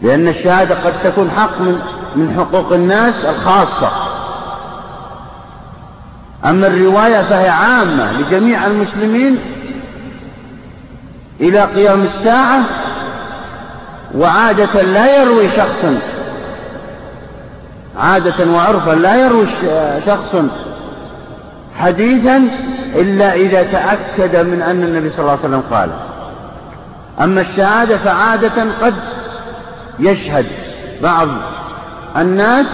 لأن 0.03 0.29
الشهادة 0.29 0.75
قد 0.75 0.93
تكون 1.05 1.31
حق 1.31 1.61
من 1.61 1.79
من 2.17 2.35
حقوق 2.37 2.73
الناس 2.73 3.25
الخاصة. 3.25 3.91
أما 6.45 6.67
الرواية 6.67 7.23
فهي 7.23 7.49
عامة 7.49 8.13
لجميع 8.13 8.67
المسلمين 8.67 9.39
إلى 11.41 11.61
قيام 11.61 12.03
الساعة 12.03 12.61
وعادة 14.15 14.83
لا 14.83 15.23
يروي 15.23 15.49
شخص 15.49 15.85
عادة 17.99 18.53
وعرفا 18.53 18.91
لا 18.91 19.17
يروي 19.17 19.47
شخص 20.07 20.37
حديثا 21.79 22.37
إلا 22.95 23.35
إذا 23.35 23.63
تأكد 23.63 24.37
من 24.37 24.63
أن 24.63 24.83
النبي 24.83 25.11
صلى 25.11 25.21
الله 25.21 25.31
عليه 25.31 25.41
وسلم 25.41 25.63
قال. 25.71 25.91
أما 27.21 27.41
الشهادة 27.41 27.97
فعادة 27.97 28.65
قد 28.83 28.95
يشهد 29.99 30.47
بعض 31.03 31.29
الناس 32.17 32.71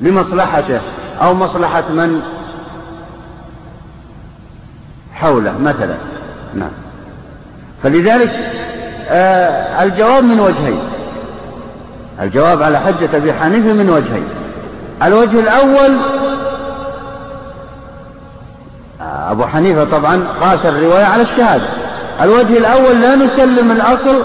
لمصلحته 0.00 0.80
أو 1.22 1.34
مصلحة 1.34 1.84
من 1.90 2.22
حوله 5.14 5.58
مثلا. 5.58 5.96
نعم. 6.54 6.70
فلذلك 7.82 8.30
آه 9.08 9.82
الجواب 9.82 10.24
من 10.24 10.40
وجهين. 10.40 10.97
الجواب 12.22 12.62
على 12.62 12.78
حجة 12.78 13.16
أبي 13.16 13.32
حنيفة 13.32 13.72
من 13.72 13.90
وجهين. 13.90 14.28
الوجه 15.02 15.40
الأول 15.40 15.96
أبو 19.30 19.44
حنيفة 19.46 19.84
طبعا 19.84 20.24
قاس 20.40 20.66
الرواية 20.66 21.04
على 21.04 21.22
الشهادة. 21.22 21.64
الوجه 22.22 22.58
الأول 22.58 23.00
لا 23.00 23.16
نسلم 23.16 23.70
الأصل 23.70 24.22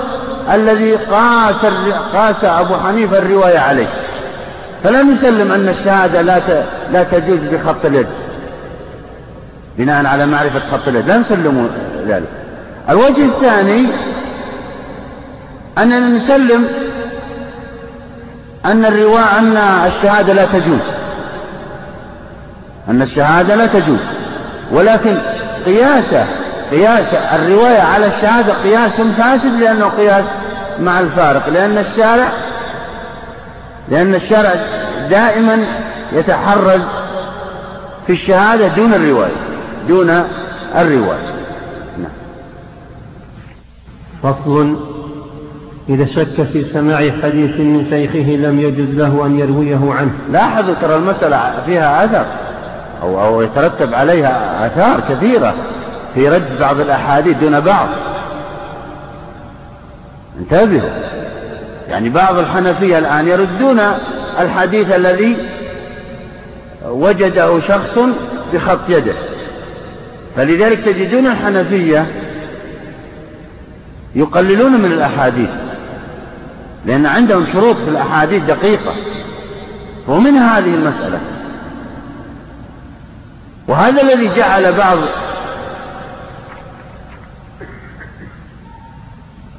الذي 0.54 0.96
قاس 0.96 1.66
قاس 2.14 2.46
أبو 2.46 2.76
حنيفة 2.76 3.18
الرواية 3.18 3.60
عليه. 3.60 3.88
فلا 4.84 5.04
نسلم 5.04 5.52
أن 5.52 5.70
الشهادة 5.70 6.22
لا 6.22 6.40
لا 6.92 7.04
تجوز 7.04 7.40
بخط 7.40 7.86
اليد. 7.86 8.08
بناء 9.78 10.06
على 10.06 10.26
معرفة 10.26 10.62
خط 10.72 10.88
اليد. 10.88 11.08
لا 11.08 11.18
نسلم 11.18 11.70
ذلك. 12.08 12.30
الوجه 12.90 13.26
الثاني 13.26 13.88
أننا 15.78 16.00
نسلم 16.00 16.68
أن 18.66 18.86
الرواية 18.86 19.40
أن 19.40 19.58
الشهادة 19.58 20.34
لا 20.34 20.46
تجوز. 20.46 20.80
أن 22.90 23.02
الشهادة 23.02 23.56
لا 23.56 23.68
تجوز. 23.68 24.00
ولكن 24.72 25.18
قياس 25.66 26.16
قياس 26.72 27.14
الرواية 27.14 27.82
على 27.82 28.08
الشهادة 28.08 28.54
قياس 28.54 29.02
فاسد 29.02 29.60
لأنه 29.60 29.86
قياس 29.86 30.26
مع 30.80 31.00
الفارق. 31.00 31.50
لأن 31.50 31.78
الشارع 31.78 32.32
لأن 33.90 34.16
الشارع 34.16 34.54
دائما 35.10 35.66
يتحرز 36.12 36.82
في 38.08 38.14
الشهادة 38.14 38.68
دون 38.68 38.94
الرواية 38.94 39.36
دون 39.88 40.24
الرواية. 40.76 41.34
نعم. 41.98 42.12
فصل 44.24 44.93
إذا 45.90 46.06
شك 46.06 46.44
في 46.54 46.64
سماع 46.64 46.98
حديث 46.98 47.60
من 47.60 47.86
شيخه 47.90 48.30
لم 48.36 48.60
يجز 48.60 48.96
له 48.96 49.26
أن 49.26 49.40
يرويه 49.40 49.94
عنه. 49.94 50.12
لاحظوا 50.32 50.74
ترى 50.74 50.96
المسألة 50.96 51.54
فيها 51.66 52.06
أثر 52.06 52.26
أو, 53.02 53.26
أو 53.26 53.42
يترتب 53.42 53.94
عليها 53.94 54.68
آثار 54.68 55.00
كثيرة 55.10 55.56
في 56.16 56.30
رد 56.30 56.60
بعض 56.60 56.80
الأحاديث 56.80 57.38
دون 57.38 57.60
بعض. 57.60 57.88
انتبهوا 60.40 60.90
يعني 61.90 62.10
بعض 62.10 62.38
الحنفية 62.38 62.98
الآن 62.98 63.28
يردون 63.28 63.80
الحديث 64.40 64.92
الذي 64.92 65.38
وجده 66.90 67.60
شخص 67.60 68.00
بخط 68.54 68.90
يده. 68.90 69.14
فلذلك 70.36 70.80
تجدون 70.80 71.28
الحنفية 71.28 72.08
يقللون 74.16 74.72
من 74.72 74.92
الأحاديث. 74.92 75.50
لأن 76.86 77.06
عندهم 77.06 77.46
شروط 77.54 77.76
في 77.76 77.90
الأحاديث 77.90 78.44
دقيقة. 78.44 78.94
ومن 80.08 80.38
هذه 80.38 80.76
المسألة 80.76 81.20
وهذا 83.68 84.02
الذي 84.02 84.30
جعل 84.36 84.74
بعض 84.74 84.98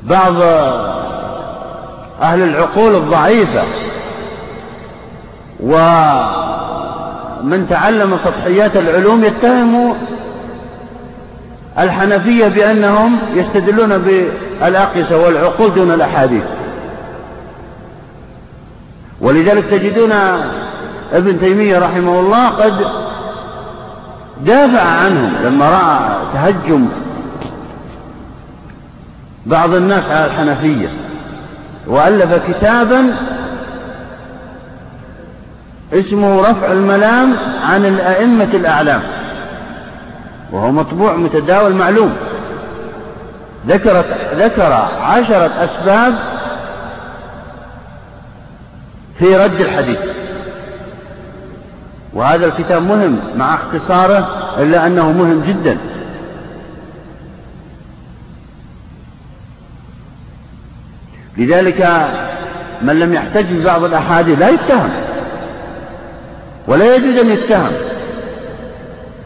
بعض 0.03 0.35
أهل 2.22 2.43
العقول 2.43 2.95
الضعيفة 2.97 3.62
ومن 5.61 6.07
تعلم 7.70 8.16
سطحيات 8.16 8.77
العلوم 8.77 9.25
يتهم 9.25 9.95
الحنفية 11.79 12.49
بأنهم 12.49 13.18
يستدلون 13.35 13.99
بالأقصى 13.99 15.14
والعقول 15.14 15.75
دون 15.75 15.91
الأحاديث. 15.91 16.43
ولذلك 19.21 19.65
تجدون 19.65 20.12
ابن 21.12 21.41
تيمية 21.41 21.79
رحمه 21.79 22.21
الله 22.21 22.49
قد 22.49 22.75
دافع 24.41 24.83
عنهم 24.83 25.33
لما 25.45 25.69
رأى 25.69 26.17
تهجم 26.35 26.89
بعض 29.47 29.75
الناس 29.75 30.11
على 30.11 30.27
الحنفية 30.27 30.89
وألف 31.87 32.35
كتابا 32.49 33.17
اسمه 35.93 36.41
رفع 36.41 36.73
الملام 36.73 37.35
عن 37.62 37.87
الأئمة 37.87 38.49
الأعلام 38.55 39.03
وهو 40.53 40.73
مطبوع 40.73 41.17
متداول 41.17 41.73
معلوم. 41.73 42.12
ذكرت 43.67 44.07
ذكر 44.35 44.73
عشرة 45.03 45.51
أسباب 45.65 46.15
في 49.19 49.37
رد 49.37 49.61
الحديث. 49.61 49.99
وهذا 52.15 52.47
الكتاب 52.47 52.83
مهم 52.83 53.19
مع 53.37 53.55
اختصاره 53.55 54.29
إلا 54.59 54.87
أنه 54.87 55.12
مهم 55.12 55.43
جدا. 55.49 55.79
لذلك 61.37 62.09
من 62.83 62.99
لم 62.99 63.15
يحتج 63.15 63.53
ببعض 63.53 63.85
الأحاديث 63.85 64.39
لا 64.39 64.49
يتهم 64.49 64.91
ولا 66.67 66.97
يجوز 66.97 67.17
أن 67.17 67.31
يتهم 67.31 67.73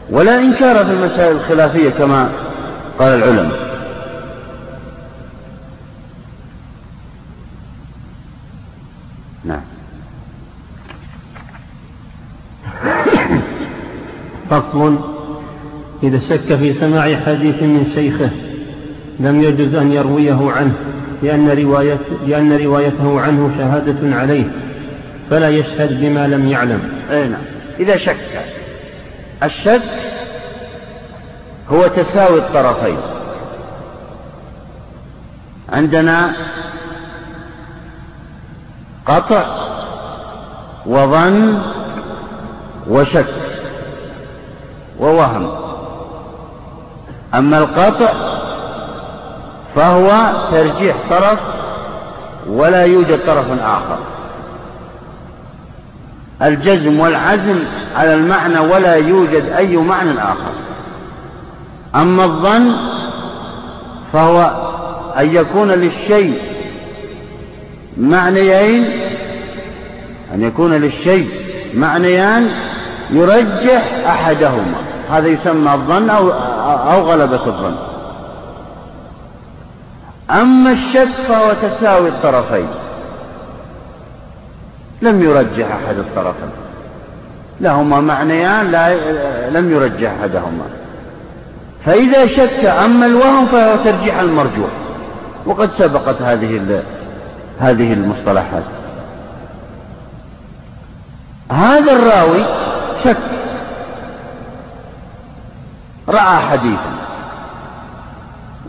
ولا 0.09 0.39
إنكار 0.39 0.85
في 0.85 0.91
المسائل 0.91 1.35
الخلافية 1.35 1.89
كما 1.89 2.29
قال 2.99 3.13
العلماء 3.13 3.69
نعم 9.43 9.61
فصل. 14.49 14.99
إذا 16.03 16.19
شك 16.19 16.55
في 16.55 16.73
سماع 16.73 17.15
حديث 17.15 17.63
من 17.63 17.85
شيخه 17.95 18.29
لم 19.19 19.41
يجز 19.41 19.75
أن 19.75 19.91
يرويه 19.91 20.51
عنه 20.51 20.73
لأن, 21.23 21.49
رواية 21.49 21.99
لأن 22.27 22.53
روايته 22.53 23.21
عنه 23.21 23.51
شهادة 23.57 24.15
عليه 24.15 24.51
فلا 25.29 25.49
يشهد 25.49 25.99
بما 26.01 26.27
لم 26.27 26.47
يعلم. 26.47 26.81
أي 27.11 27.27
نعم. 27.27 27.41
إذا 27.79 27.97
شك 27.97 28.45
الشك 29.43 29.81
هو 31.69 31.87
تساوي 31.87 32.39
الطرفين. 32.39 32.97
عندنا 35.69 36.31
قطع 39.05 39.43
وظن 40.85 41.61
وشك. 42.89 43.48
ووهم. 44.99 45.49
أما 47.35 47.57
القطع 47.57 48.13
فهو 49.75 50.31
ترجيح 50.51 50.95
طرف 51.09 51.39
ولا 52.49 52.83
يوجد 52.83 53.19
طرف 53.27 53.45
آخر. 53.61 53.97
الجزم 56.41 56.99
والعزم 56.99 57.59
على 57.95 58.13
المعنى 58.13 58.59
ولا 58.59 58.95
يوجد 58.95 59.45
أي 59.45 59.77
معنى 59.77 60.19
آخر. 60.19 60.51
أما 61.95 62.23
الظن 62.25 62.75
فهو 64.13 64.51
أن 65.19 65.35
يكون 65.35 65.71
للشيء 65.71 66.41
معنيين 67.97 68.85
أن 70.33 70.41
يكون 70.41 70.73
للشيء 70.73 71.29
معنيان 71.73 72.49
يرجح 73.11 73.83
أحدهما. 74.07 74.88
هذا 75.09 75.27
يسمى 75.27 75.73
الظن 75.73 76.09
أو, 76.09 76.31
أو 76.93 77.01
غلبة 77.01 77.45
الظن. 77.45 77.75
أما 80.31 80.71
الشك 80.71 81.11
فهو 81.27 81.53
تساوي 81.53 82.09
الطرفين. 82.09 82.67
لم 85.01 85.23
يرجح 85.23 85.65
أحد 85.65 85.97
الطرفين. 85.97 86.49
لهما 87.61 87.99
معنيان 87.99 88.71
لا 88.71 88.95
لم 89.49 89.71
يرجح 89.71 90.11
أحدهما. 90.19 90.65
فإذا 91.85 92.27
شك 92.27 92.65
أما 92.65 93.05
الوهم 93.05 93.45
فهو 93.45 93.75
ترجيح 93.83 94.19
المرجوح. 94.19 94.69
وقد 95.45 95.69
سبقت 95.69 96.21
هذه 96.21 96.81
هذه 97.59 97.93
المصطلحات. 97.93 98.63
هذا 101.51 101.91
الراوي 101.91 102.43
شك. 103.03 103.38
رأى 106.09 106.37
حديثا. 106.37 106.93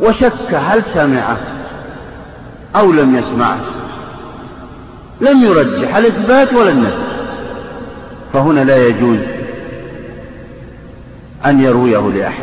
وشك 0.00 0.54
هل 0.54 0.82
سمعه 0.82 1.36
أو 2.76 2.92
لم 2.92 3.16
يسمعه. 3.16 3.58
لم 5.20 5.44
يرجح 5.44 5.96
الإثبات 5.96 6.52
ولا 6.52 6.70
النفي 6.70 6.96
فهنا 8.32 8.60
لا 8.60 8.86
يجوز 8.86 9.20
أن 11.46 11.60
يرويه 11.60 12.10
لأحد. 12.10 12.42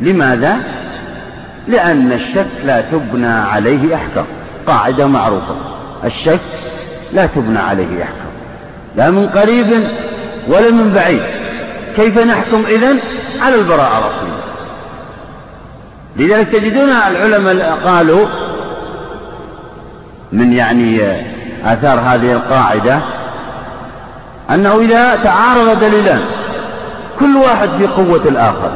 لماذا؟ 0.00 0.56
لأن 1.68 2.12
الشك 2.12 2.46
لا 2.64 2.80
تبنى 2.80 3.26
عليه 3.26 3.94
أحكام. 3.94 4.24
قاعدة 4.66 5.06
معروفة. 5.06 5.54
الشك 6.04 6.40
لا 7.12 7.26
تبنى 7.26 7.58
عليه 7.58 8.02
أحكام. 8.02 8.30
لا 8.96 9.10
من 9.10 9.26
قريب 9.26 9.66
ولا 10.48 10.70
من 10.70 10.92
بعيد. 10.94 11.39
كيف 12.00 12.18
نحكم 12.18 12.64
إذن؟ 12.66 12.98
على 13.40 13.54
البراءة 13.54 13.98
الأصلية. 13.98 14.40
لذلك 16.16 16.48
تجدون 16.48 16.88
العلماء 16.88 17.78
قالوا 17.84 18.26
من 20.32 20.52
يعني 20.52 21.00
آثار 21.64 22.00
هذه 22.00 22.32
القاعدة 22.32 23.00
أنه 24.50 24.80
إذا 24.80 25.16
تعارض 25.16 25.78
دليلان 25.80 26.20
كل 27.18 27.36
واحد 27.36 27.68
في 27.68 27.86
قوة 27.86 28.22
الآخر 28.28 28.72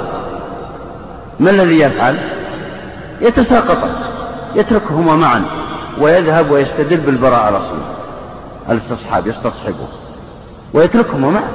ما 1.41 1.51
الذي 1.51 1.81
يفعل؟ 1.81 2.19
يتساقطان 3.21 3.93
يتركهما 4.55 5.17
معا 5.17 5.45
ويذهب 6.01 6.51
ويستدل 6.51 6.97
بالبراءة 6.97 7.49
الأصلية. 7.49 7.95
الاستصحاب 8.71 9.27
يستصحبه. 9.27 9.89
ويتركهما 10.75 11.31
معا. 11.31 11.49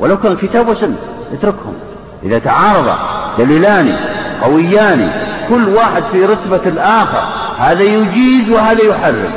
ولو 0.00 0.18
كان 0.18 0.36
كتاب 0.36 0.68
وسنة 0.68 0.96
يتركهم 1.32 1.74
إذا 2.22 2.38
تعارض 2.38 2.96
دليلان 3.38 3.96
قويان 4.42 5.10
كل 5.48 5.68
واحد 5.68 6.02
في 6.12 6.24
رتبة 6.24 6.60
الآخر 6.66 7.22
هذا 7.58 7.82
يجيز 7.82 8.50
وهذا 8.50 8.82
يحرم. 8.82 9.30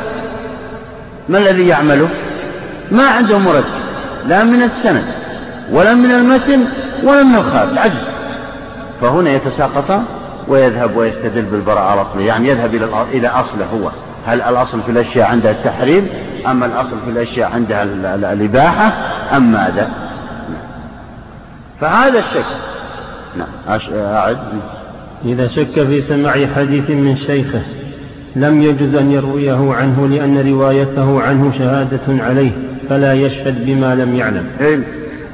ما 1.29 1.37
الذي 1.37 1.67
يعمله؟ 1.67 2.09
ما 2.91 3.07
عنده 3.07 3.37
مرد 3.37 3.63
لا 4.27 4.43
من 4.43 4.61
السند 4.61 5.05
ولا 5.71 5.93
من 5.93 6.11
المتن 6.11 6.65
ولا 7.03 7.23
من 7.23 7.35
الخارج 7.35 7.77
عجز 7.77 8.03
فهنا 9.01 9.29
يتساقطان 9.29 10.05
ويذهب 10.47 10.97
ويستدل 10.97 11.41
بالبراءة 11.41 11.93
الأصلية 11.93 12.27
يعني 12.27 12.47
يذهب 12.49 12.75
إلى 12.75 12.87
إلى 13.11 13.27
أصله 13.27 13.65
هو. 13.65 13.89
هل 14.25 14.41
الأصل 14.41 14.81
في 14.81 14.91
الأشياء 14.91 15.31
عندها 15.31 15.51
التحريم 15.51 16.07
أما 16.47 16.65
الأصل 16.65 16.97
في 17.05 17.11
الأشياء 17.11 17.51
عندها 17.53 17.83
الإباحة 18.33 18.93
أم 19.37 19.51
ماذا؟ 19.51 19.89
فهذا 21.79 22.19
الشك. 22.19 22.45
نعم. 23.37 23.79
أعد. 23.93 24.37
إذا 25.25 25.47
شك 25.47 25.73
في 25.73 26.01
سماع 26.01 26.33
حديث 26.55 26.89
من 26.89 27.17
شيخه 27.27 27.61
لم 28.35 28.61
يجز 28.61 28.95
أن 28.95 29.11
يرويه 29.11 29.73
عنه 29.73 30.07
لأن 30.07 30.51
روايته 30.53 31.21
عنه 31.21 31.51
شهادة 31.57 32.23
عليه 32.23 32.51
فلا 32.89 33.13
يشهد 33.13 33.65
بما 33.65 33.95
لم 33.95 34.15
يعلم. 34.15 34.45
إيه، 34.59 34.79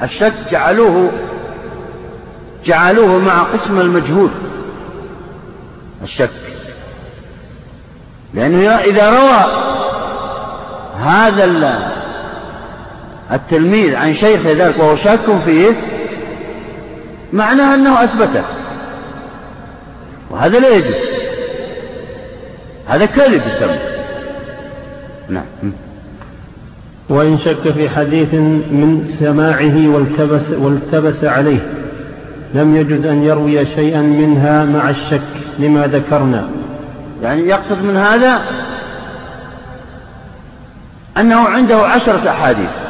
الشك 0.04 0.34
جعلوه 0.52 1.10
جعلوه 2.66 3.20
مع 3.20 3.44
قسم 3.44 3.80
المجهول. 3.80 4.30
الشك. 6.04 6.30
لأنه 8.34 8.70
إذا 8.70 9.10
روى 9.10 9.70
هذا 11.00 11.44
التلميذ 13.32 13.96
عن 13.96 14.16
شيخ 14.16 14.46
ذلك 14.46 14.80
وهو 14.80 14.96
شاك 14.96 15.20
فيه 15.46 15.99
معناه 17.34 17.76
أنه 17.76 18.04
أثبته 18.04 18.44
وهذا 20.30 20.60
لا 20.60 20.70
يجوز. 20.70 20.96
هذا 22.88 23.06
كذب 23.06 23.42
يسمى 23.48 23.78
نعم. 25.30 25.74
وإن 27.10 27.38
شك 27.38 27.72
في 27.74 27.90
حديث 27.90 28.34
من 28.34 29.16
سماعه 29.20 29.88
والتبس, 29.88 30.50
والتبس 30.50 31.24
عليه 31.24 31.60
لم 32.54 32.76
يجز 32.76 33.06
أن 33.06 33.24
يروي 33.24 33.66
شيئا 33.66 34.02
منها 34.02 34.66
مع 34.66 34.90
الشك 34.90 35.22
لما 35.60 35.88
ذكرنا. 35.88 36.50
يعني 37.24 37.42
يقصد 37.42 37.84
من 37.84 37.98
هذا 37.98 38.42
أنه 41.18 41.50
عنده 41.50 41.78
عشرة 41.78 42.30
أحاديث. 42.30 42.89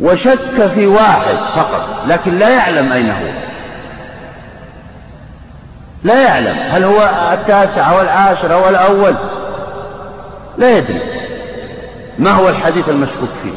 وشك 0.00 0.66
في 0.74 0.86
واحد 0.86 1.36
فقط 1.56 2.04
لكن 2.08 2.38
لا 2.38 2.50
يعلم 2.50 2.92
أين 2.92 3.10
هو. 3.10 3.32
لا 6.04 6.22
يعلم 6.22 6.56
هل 6.70 6.84
هو 6.84 7.10
التاسع 7.32 7.90
أو 7.90 8.00
العاشر 8.00 8.54
أو 8.54 8.68
الأول. 8.68 9.14
لا 10.58 10.78
يدري. 10.78 11.00
ما 12.18 12.30
هو 12.30 12.48
الحديث 12.48 12.88
المشكوك 12.88 13.28
فيه؟ 13.42 13.54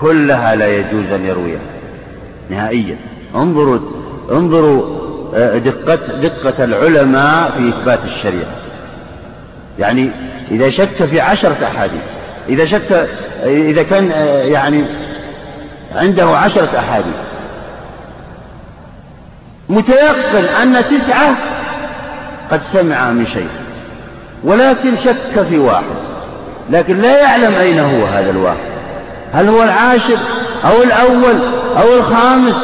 كلها 0.00 0.54
لا 0.54 0.66
يجوز 0.66 1.12
أن 1.12 1.26
يرويها. 1.26 1.60
نهائيا. 2.50 2.96
انظروا 3.34 3.78
انظروا 4.30 5.04
آه، 5.34 5.58
دقة, 5.58 5.94
دقة 5.96 6.64
العلماء 6.64 7.50
في 7.50 7.68
إثبات 7.68 7.98
الشريعة. 8.04 8.54
يعني 9.78 10.10
إذا 10.50 10.70
شك 10.70 11.04
في 11.04 11.20
عشرة 11.20 11.56
أحاديث 11.64 12.13
إذا 12.48 12.66
شك 12.66 13.08
إذا 13.46 13.82
كان 13.82 14.10
آه، 14.12 14.42
يعني 14.42 14.84
عنده 15.94 16.26
عشرة 16.26 16.78
أحاديث. 16.78 17.14
متيقن 19.68 20.44
أن 20.62 20.84
تسعة 20.84 21.36
قد 22.50 22.60
سمع 22.72 23.10
من 23.10 23.26
شيء 23.26 23.48
ولكن 24.44 24.96
شك 25.04 25.42
في 25.48 25.58
واحد. 25.58 25.84
لكن 26.70 26.98
لا 26.98 27.20
يعلم 27.20 27.54
أين 27.54 27.78
هو 27.78 28.04
هذا 28.04 28.30
الواحد. 28.30 28.74
هل 29.32 29.48
هو 29.48 29.62
العاشر 29.62 30.18
أو 30.64 30.82
الأول 30.82 31.38
أو 31.76 31.94
الخامس؟ 31.94 32.54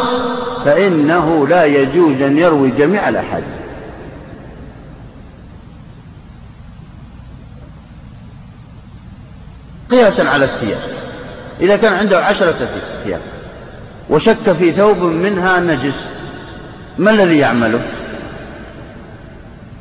فإنه 0.64 1.47
لا 1.47 1.64
يجوز 1.64 2.22
أن 2.22 2.39
يروي 2.39 2.70
جميع 2.70 3.09
الأحاديث. 3.09 3.59
قياسا 9.91 10.22
على 10.22 10.45
الثياب 10.45 10.80
إذا 11.61 11.76
كان 11.76 11.93
عنده 11.93 12.24
عشرة 12.24 12.68
ثياب 13.05 13.20
وشك 14.11 14.53
في 14.53 14.72
ثوب 14.72 14.99
منها 14.99 15.61
نجس 15.61 16.11
ما 16.99 17.11
الذي 17.11 17.38
يعمله؟ 17.38 17.80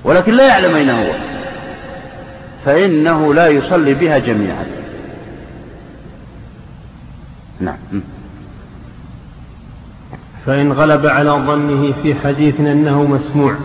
ولكن 0.03 0.33
لا 0.33 0.47
يعلم 0.47 0.75
أين 0.75 0.89
هو. 0.89 1.13
فإنه 2.65 3.33
لا 3.33 3.47
يصلي 3.47 3.93
بها 3.93 4.17
جميعا. 4.17 4.65
نعم. 7.59 7.77
فإن 10.45 10.71
غلب 10.71 11.05
على 11.05 11.29
ظنه 11.29 11.93
في 12.03 12.15
حديث 12.15 12.59
أنه 12.59 13.03
مسموع. 13.03 13.55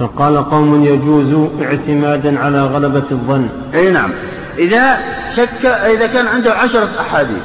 فقال 0.00 0.50
قوم 0.50 0.84
يجوز 0.84 1.50
اعتمادا 1.62 2.40
على 2.40 2.62
غلبة 2.66 3.04
الظن. 3.10 3.48
أي 3.74 3.90
نعم. 3.90 4.10
إذا 4.58 4.98
شك 5.36 5.66
إذا 5.66 6.06
كان 6.06 6.26
عنده 6.26 6.54
عشرة 6.54 6.88
أحاديث 7.00 7.42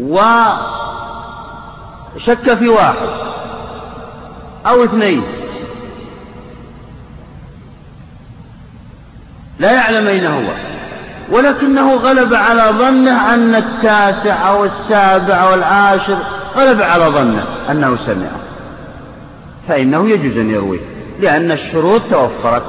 وشك 0.00 0.54
في 2.54 2.68
واحد 2.68 3.08
أو 4.66 4.84
اثنين 4.84 5.22
لا 9.58 9.72
يعلم 9.72 10.06
أين 10.06 10.26
هو 10.26 10.52
ولكنه 11.30 11.94
غلب 11.94 12.34
على 12.34 12.62
ظنه 12.62 13.34
أن 13.34 13.54
التاسع 13.54 14.48
أو 14.48 14.64
السابع 14.64 15.44
أو 15.44 15.54
العاشر 15.54 16.18
غلب 16.56 16.82
على 16.82 17.04
ظنه 17.04 17.44
أنه 17.70 17.96
سمعه. 18.06 18.45
فإنه 19.68 20.10
يجوز 20.10 20.38
أن 20.38 20.50
يرويه 20.50 20.80
لأن 21.20 21.52
الشروط 21.52 22.02
توفرت 22.10 22.62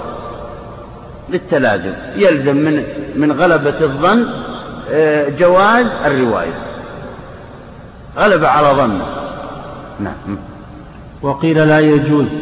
للتلازم 1.29 1.93
يلزم 2.15 2.55
من 2.55 2.83
من 3.15 3.31
غلبة 3.31 3.81
الظن 3.81 4.25
آه، 4.91 5.29
جواز 5.39 5.85
الرواية. 6.05 6.53
غلب 8.17 8.45
على 8.45 8.67
ظنه. 8.67 9.05
نعم. 9.99 10.37
وقيل 11.21 11.67
لا 11.67 11.79
يجوز 11.79 12.41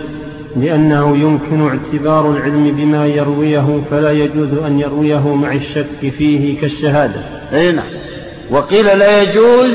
لأنه 0.55 1.17
يمكن 1.17 1.67
اعتبار 1.67 2.31
العلم 2.31 2.71
بما 2.71 3.05
يرويه 3.05 3.81
فلا 3.91 4.11
يجوز 4.11 4.53
أن 4.67 4.79
يرويه 4.79 5.35
مع 5.35 5.53
الشك 5.53 6.13
فيه 6.17 6.61
كالشهادة. 6.61 7.21
أي 7.53 7.71
نعم. 7.71 7.85
وقيل 8.51 8.85
لا 8.85 9.21
يجوز 9.21 9.71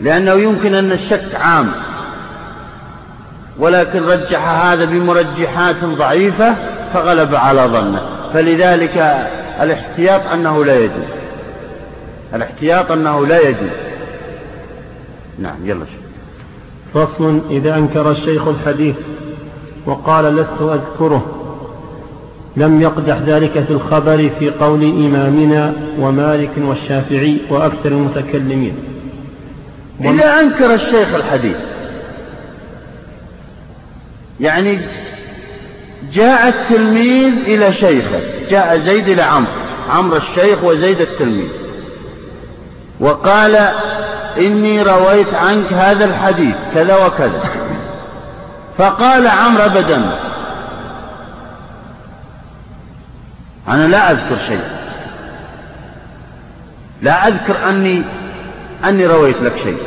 لأنه 0.00 0.32
يمكن 0.32 0.74
أن 0.74 0.92
الشك 0.92 1.34
عام. 1.34 1.72
ولكن 3.58 4.02
رجح 4.02 4.48
هذا 4.48 4.84
بمرجحات 4.84 5.84
ضعيفة 5.84 6.54
فغلب 6.94 7.34
على 7.34 7.60
ظنه. 7.60 8.00
فلذلك 8.34 9.26
الاحتياط 9.62 10.20
أنه 10.32 10.64
لا 10.64 10.78
يجوز. 10.78 11.06
الاحتياط 12.34 12.92
أنه 12.92 13.26
لا 13.26 13.40
يجوز. 13.48 13.70
نعم 15.38 15.56
يلا 15.64 15.84
فصل 16.94 17.40
إذا 17.50 17.76
أنكر 17.76 18.10
الشيخ 18.10 18.48
الحديث 18.48 18.96
وقال 19.86 20.36
لست 20.36 20.60
أذكره 20.60 21.26
لم 22.56 22.80
يقدح 22.80 23.18
ذلك 23.18 23.64
في 23.64 23.70
الخبر 23.70 24.30
في 24.38 24.50
قول 24.50 24.84
إمامنا 24.84 25.72
ومالك 25.98 26.50
والشافعي 26.58 27.38
وأكثر 27.50 27.88
المتكلمين. 27.88 28.74
إذا 30.00 30.40
أنكر 30.40 30.74
الشيخ 30.74 31.14
الحديث 31.14 31.56
يعني 34.40 34.80
جاء 36.12 36.48
التلميذ 36.48 37.32
إلى 37.46 37.74
شيخه 37.74 38.20
جاء 38.50 38.78
زيد 38.78 39.08
إلى 39.08 39.22
عمرو 39.22 39.52
عمرو 39.90 40.16
الشيخ 40.16 40.64
وزيد 40.64 41.00
التلميذ. 41.00 41.48
وقال 43.00 43.56
إني 44.38 44.82
رويت 44.82 45.34
عنك 45.34 45.72
هذا 45.72 46.04
الحديث 46.04 46.54
كذا 46.74 47.06
وكذا. 47.06 47.40
فقال 48.78 49.26
عمرو 49.26 49.64
أبدا 49.64 50.10
أنا 53.68 53.86
لا 53.86 54.10
أذكر 54.10 54.36
شيء. 54.48 54.64
لا 57.02 57.28
أذكر 57.28 57.68
أني 57.68 58.02
أني 58.84 59.06
رويت 59.06 59.42
لك 59.42 59.56
شيء 59.62 59.78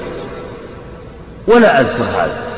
ولا 1.47 1.82
أذكر 1.82 2.04
هذا. 2.04 2.49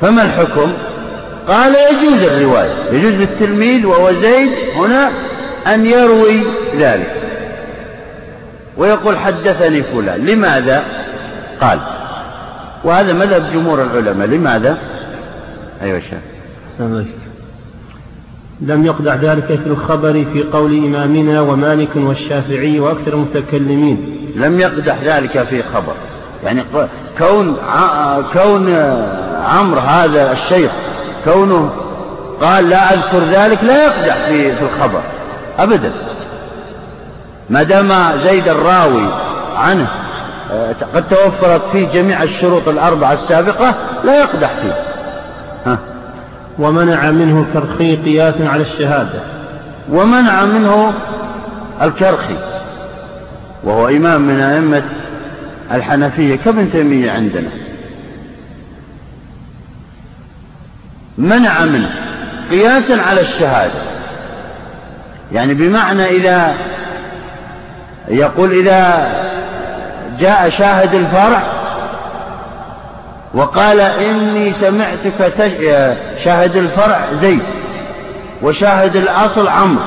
فما 0.00 0.22
الحكم؟ 0.22 0.72
قال 1.48 1.74
يجوز 1.74 2.22
الرواية 2.22 2.70
يجوز 2.92 3.12
للتلميذ 3.12 3.86
وهو 3.86 4.12
زيد 4.12 4.50
هنا 4.76 5.10
أن 5.66 5.86
يروي 5.86 6.40
ذلك. 6.78 7.16
ويقول 8.76 9.18
حدثني 9.18 9.82
فلان 9.82 10.26
لماذا؟ 10.26 10.84
قال 11.60 11.78
وهذا 12.84 13.12
مذهب 13.12 13.52
جمهور 13.54 13.82
العلماء 13.82 14.26
لماذا؟ 14.26 14.78
أيها 15.82 15.96
الشيخ 15.96 16.18
لم 18.60 18.86
يقدع 18.86 19.14
ذلك 19.14 19.46
في 19.46 19.66
الخبر 19.66 20.24
في 20.32 20.42
قول 20.42 20.84
إمامنا 20.84 21.40
ومالك 21.40 21.96
والشافعي 21.96 22.80
وأكثر 22.80 23.14
المتكلمين. 23.14 24.16
لم 24.36 24.60
يقدح 24.60 25.02
ذلك 25.04 25.42
في 25.42 25.62
خبر. 25.62 25.94
يعني 26.44 26.64
كون 27.18 27.56
كون 28.32 28.74
عمرو 29.46 29.80
هذا 29.80 30.32
الشيخ 30.32 30.70
كونه 31.24 31.70
قال 32.40 32.68
لا 32.68 32.94
أذكر 32.94 33.18
ذلك 33.18 33.64
لا 33.64 33.84
يقدح 33.84 34.14
في 34.14 34.56
في 34.56 34.62
الخبر 34.62 35.00
أبدا. 35.58 35.92
ما 37.50 37.62
دام 37.62 37.92
زيد 38.24 38.48
الراوي 38.48 39.06
عنه 39.56 39.86
آه، 40.52 40.74
قد 40.94 41.08
توفرت 41.08 41.62
فيه 41.72 41.88
جميع 41.88 42.22
الشروط 42.22 42.68
الأربعة 42.68 43.12
السابقة 43.12 43.74
لا 44.04 44.18
يقدح 44.20 44.50
فيه. 44.62 44.72
ها. 45.66 45.78
ومنع 46.58 47.10
منه 47.10 47.46
الكرخي 47.48 47.96
قياسا 47.96 48.42
على 48.42 48.62
الشهادة. 48.62 49.20
ومنع 49.92 50.44
منه 50.44 50.92
الكرخي 51.82 52.36
وهو 53.64 53.88
إمام 53.88 54.20
من 54.20 54.40
أئمة 54.40 54.82
الحنفية 55.72 56.36
كابن 56.36 56.72
تيمية 56.72 57.10
عندنا 57.10 57.48
منع 61.18 61.64
منه 61.64 61.90
قياسا 62.50 63.02
على 63.08 63.20
الشهادة 63.20 63.80
يعني 65.32 65.54
بمعنى 65.54 66.06
إذا 66.06 66.54
يقول 68.08 68.52
إذا 68.52 69.08
جاء 70.20 70.50
شاهد 70.50 70.94
الفرع 70.94 71.42
وقال 73.34 73.80
إني 73.80 74.52
سمعتك. 74.60 75.32
شاهد 76.24 76.56
الفرع 76.56 77.00
زيد 77.20 77.42
وشاهد 78.42 78.96
الأصل 78.96 79.48
عمرو 79.48 79.84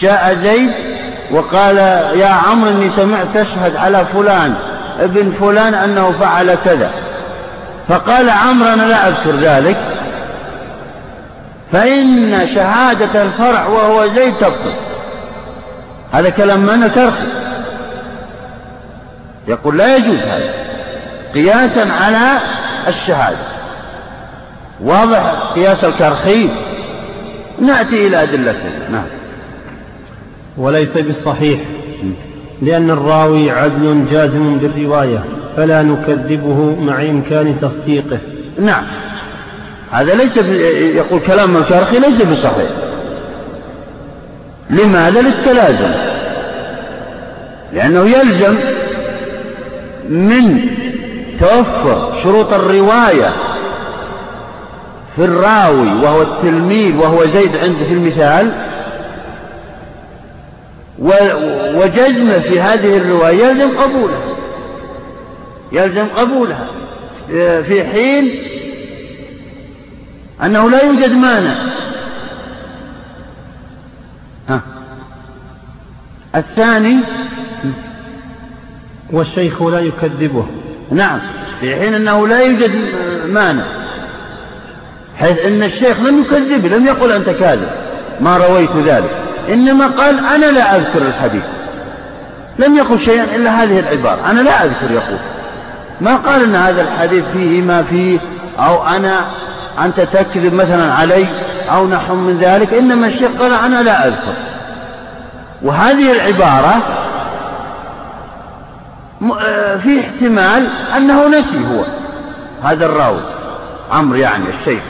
جاء 0.00 0.34
زيد 0.42 0.70
وقال 1.32 1.76
يا 2.16 2.26
عمرو 2.26 2.70
إني 2.70 2.90
سمعت 2.96 3.26
تشهد 3.34 3.76
على 3.76 4.04
فلان 4.14 4.54
ابن 5.00 5.32
فلان 5.40 5.74
أنه 5.74 6.12
فعل 6.20 6.54
كذا. 6.54 6.90
فقال 7.88 8.30
عمرو 8.30 8.68
أنا 8.68 8.82
لا 8.82 9.08
أذكر 9.08 9.30
ذلك. 9.30 9.76
فإن 11.72 12.48
شهادة 12.54 13.22
الفرع 13.22 13.66
وهو 13.66 14.06
زيد 14.14 14.34
تبطل. 14.34 14.72
هذا 16.12 16.30
كلام 16.30 16.60
من 16.60 16.88
كرخي 16.88 17.26
يقول 19.48 19.78
لا 19.78 19.96
يجوز 19.96 20.18
هذا. 20.18 20.54
قياسا 21.34 21.88
على 22.02 22.38
الشهادة. 22.88 23.52
واضح 24.80 25.22
قياس 25.54 25.84
الكرخي 25.84 26.48
نأتي 27.60 28.06
إلى 28.06 28.22
أدلته 28.22 28.70
نعم 28.92 29.21
وليس 30.56 30.98
بالصحيح 30.98 31.60
لأن 32.62 32.90
الراوي 32.90 33.50
عدل 33.50 34.04
جازم 34.10 34.58
بالرواية 34.58 35.24
فلا 35.56 35.82
نكذبه 35.82 36.76
مع 36.80 37.02
إمكان 37.02 37.60
تصديقه. 37.60 38.18
نعم. 38.60 38.84
هذا 39.90 40.14
ليس 40.14 40.36
يقول 40.96 41.20
كلام 41.20 41.56
الكرخي 41.56 41.98
ليس 41.98 42.22
بصحيح. 42.22 42.70
لماذا؟ 44.70 45.20
للتلازم. 45.20 45.94
لأنه 47.72 48.00
يلزم 48.00 48.54
من 50.08 50.60
توفر 51.40 52.12
شروط 52.22 52.52
الرواية 52.52 53.30
في 55.16 55.24
الراوي 55.24 55.92
وهو 56.02 56.22
التلميذ 56.22 56.96
وهو 56.96 57.26
زيد 57.26 57.56
عنده 57.56 57.84
في 57.84 57.94
المثال 57.94 58.52
وجزم 60.98 62.40
في 62.40 62.60
هذه 62.60 62.96
الرواية 62.96 63.44
يلزم 63.44 63.78
قبولها. 63.78 64.22
يلزم 65.72 66.06
قبولها. 66.16 66.66
في 67.62 67.84
حين 67.84 68.30
أنه 70.42 70.70
لا 70.70 70.84
يوجد 70.84 71.12
مانع. 71.12 71.54
ها. 74.48 74.60
الثاني 76.34 76.96
والشيخ 79.10 79.62
لا 79.62 79.80
يكذبه. 79.80 80.46
نعم. 80.90 81.20
في 81.60 81.76
حين 81.76 81.94
أنه 81.94 82.28
لا 82.28 82.40
يوجد 82.40 82.70
مانع. 83.26 83.64
حيث 85.16 85.38
أن 85.38 85.62
الشيخ 85.62 86.00
لم 86.00 86.20
يكذبه 86.20 86.68
لم 86.76 86.86
يقل 86.86 87.12
أنت 87.12 87.30
كاذب. 87.30 87.68
ما 88.20 88.36
رويت 88.36 88.76
ذلك. 88.76 89.21
إنما 89.48 89.86
قال 89.86 90.18
أنا 90.18 90.46
لا 90.46 90.76
أذكر 90.76 91.02
الحديث. 91.02 91.42
لم 92.58 92.76
يقل 92.76 93.00
شيئا 93.00 93.24
إلا 93.24 93.50
هذه 93.62 93.78
العبارة. 93.78 94.30
أنا 94.30 94.40
لا 94.40 94.64
أذكر 94.64 94.90
يقول. 94.90 95.18
ما 96.00 96.16
قال 96.16 96.42
أن 96.42 96.54
هذا 96.54 96.82
الحديث 96.82 97.24
فيه 97.32 97.62
ما 97.62 97.82
فيه 97.82 98.18
أو 98.58 98.86
أنا 98.86 99.20
أنت 99.84 100.00
تكذب 100.00 100.54
مثلا 100.54 100.94
علي 100.94 101.26
أو 101.74 101.86
نحو 101.86 102.14
من 102.14 102.38
ذلك. 102.38 102.74
إنما 102.74 103.06
الشيخ 103.06 103.30
قال 103.40 103.54
أنا 103.54 103.82
لا 103.82 104.06
أذكر. 104.06 104.34
وهذه 105.62 106.12
العبارة 106.12 106.82
آه، 109.40 109.76
في 109.76 110.00
احتمال 110.00 110.68
أنه 110.96 111.28
نسي 111.28 111.58
هو. 111.58 111.84
هذا 112.62 112.86
الراوي 112.86 113.20
عمرو 113.92 114.16
يعني 114.16 114.44
الشيخ 114.60 114.82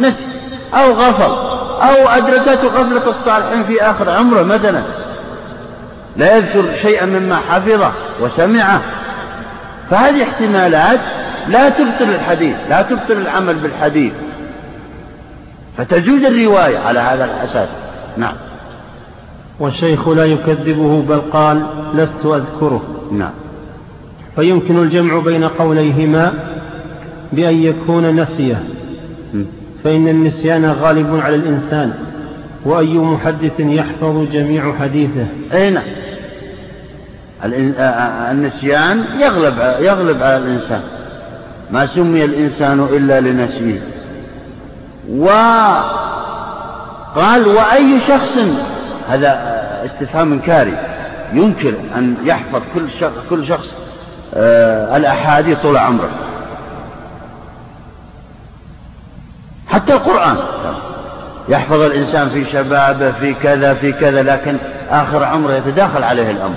نسي 0.00 0.26
أو 0.74 0.92
غفل. 0.92 1.47
أو 1.78 2.08
أدركته 2.08 2.66
غفلة 2.66 3.10
الصالحين 3.10 3.64
في 3.64 3.82
آخر 3.82 4.10
عمره 4.10 4.42
مثلا. 4.42 4.82
لا 6.16 6.36
يذكر 6.36 6.64
شيئا 6.82 7.06
مما 7.06 7.36
حفظه 7.36 7.92
وسمعه. 8.20 8.80
فهذه 9.90 10.22
احتمالات 10.22 11.00
لا 11.48 11.68
تبطل 11.68 12.14
الحديث 12.14 12.56
لا 12.68 12.82
تبطل 12.82 13.12
العمل 13.12 13.54
بالحديث. 13.54 14.12
فتجوز 15.78 16.24
الرواية 16.24 16.78
على 16.78 17.00
هذا 17.00 17.24
الأساس. 17.24 17.68
نعم. 18.16 18.34
والشيخ 19.60 20.08
لا 20.08 20.24
يكذبه 20.24 21.02
بل 21.08 21.20
قال 21.32 21.66
لست 21.94 22.26
أذكره. 22.26 22.82
نعم. 23.12 23.32
فيمكن 24.36 24.78
الجمع 24.82 25.18
بين 25.18 25.44
قوليهما 25.44 26.32
بأن 27.32 27.62
يكون 27.62 28.20
نسيه 28.20 28.62
فإن 29.84 30.08
النسيان 30.08 30.70
غالب 30.70 31.20
على 31.20 31.34
الإنسان 31.34 31.94
وأي 32.64 32.98
محدث 32.98 33.60
يحفظ 33.60 34.26
جميع 34.32 34.74
حديثه. 34.80 35.26
أي 35.54 35.70
نعم. 35.70 35.84
النسيان 38.30 39.04
يغلب 39.20 39.58
يغلب 39.80 40.22
على 40.22 40.36
الإنسان. 40.36 40.82
ما 41.70 41.86
سمي 41.86 42.24
الإنسان 42.24 42.80
إلا 42.80 43.20
لنسيه. 43.20 43.80
وقال 45.16 45.88
وأي 47.48 48.00
شخص 48.00 48.38
هذا 49.08 49.58
استفهام 49.84 50.32
إنكاري 50.32 50.78
ينكر 51.32 51.74
أن 51.96 52.14
يحفظ 52.24 52.62
كل 52.74 52.90
شخص, 52.90 53.12
كل 53.30 53.46
شخص 53.46 53.74
الأحاديث 54.96 55.58
طول 55.58 55.76
عمره. 55.76 56.10
حتى 59.68 59.92
القرآن. 59.92 60.36
يحفظ 61.48 61.80
الإنسان 61.80 62.28
في 62.28 62.44
شبابه 62.52 63.12
في 63.12 63.34
كذا 63.34 63.74
في 63.74 63.92
كذا 63.92 64.22
لكن 64.22 64.56
آخر 64.90 65.24
عمره 65.24 65.52
يتداخل 65.52 66.02
عليه 66.02 66.30
الأمر. 66.30 66.56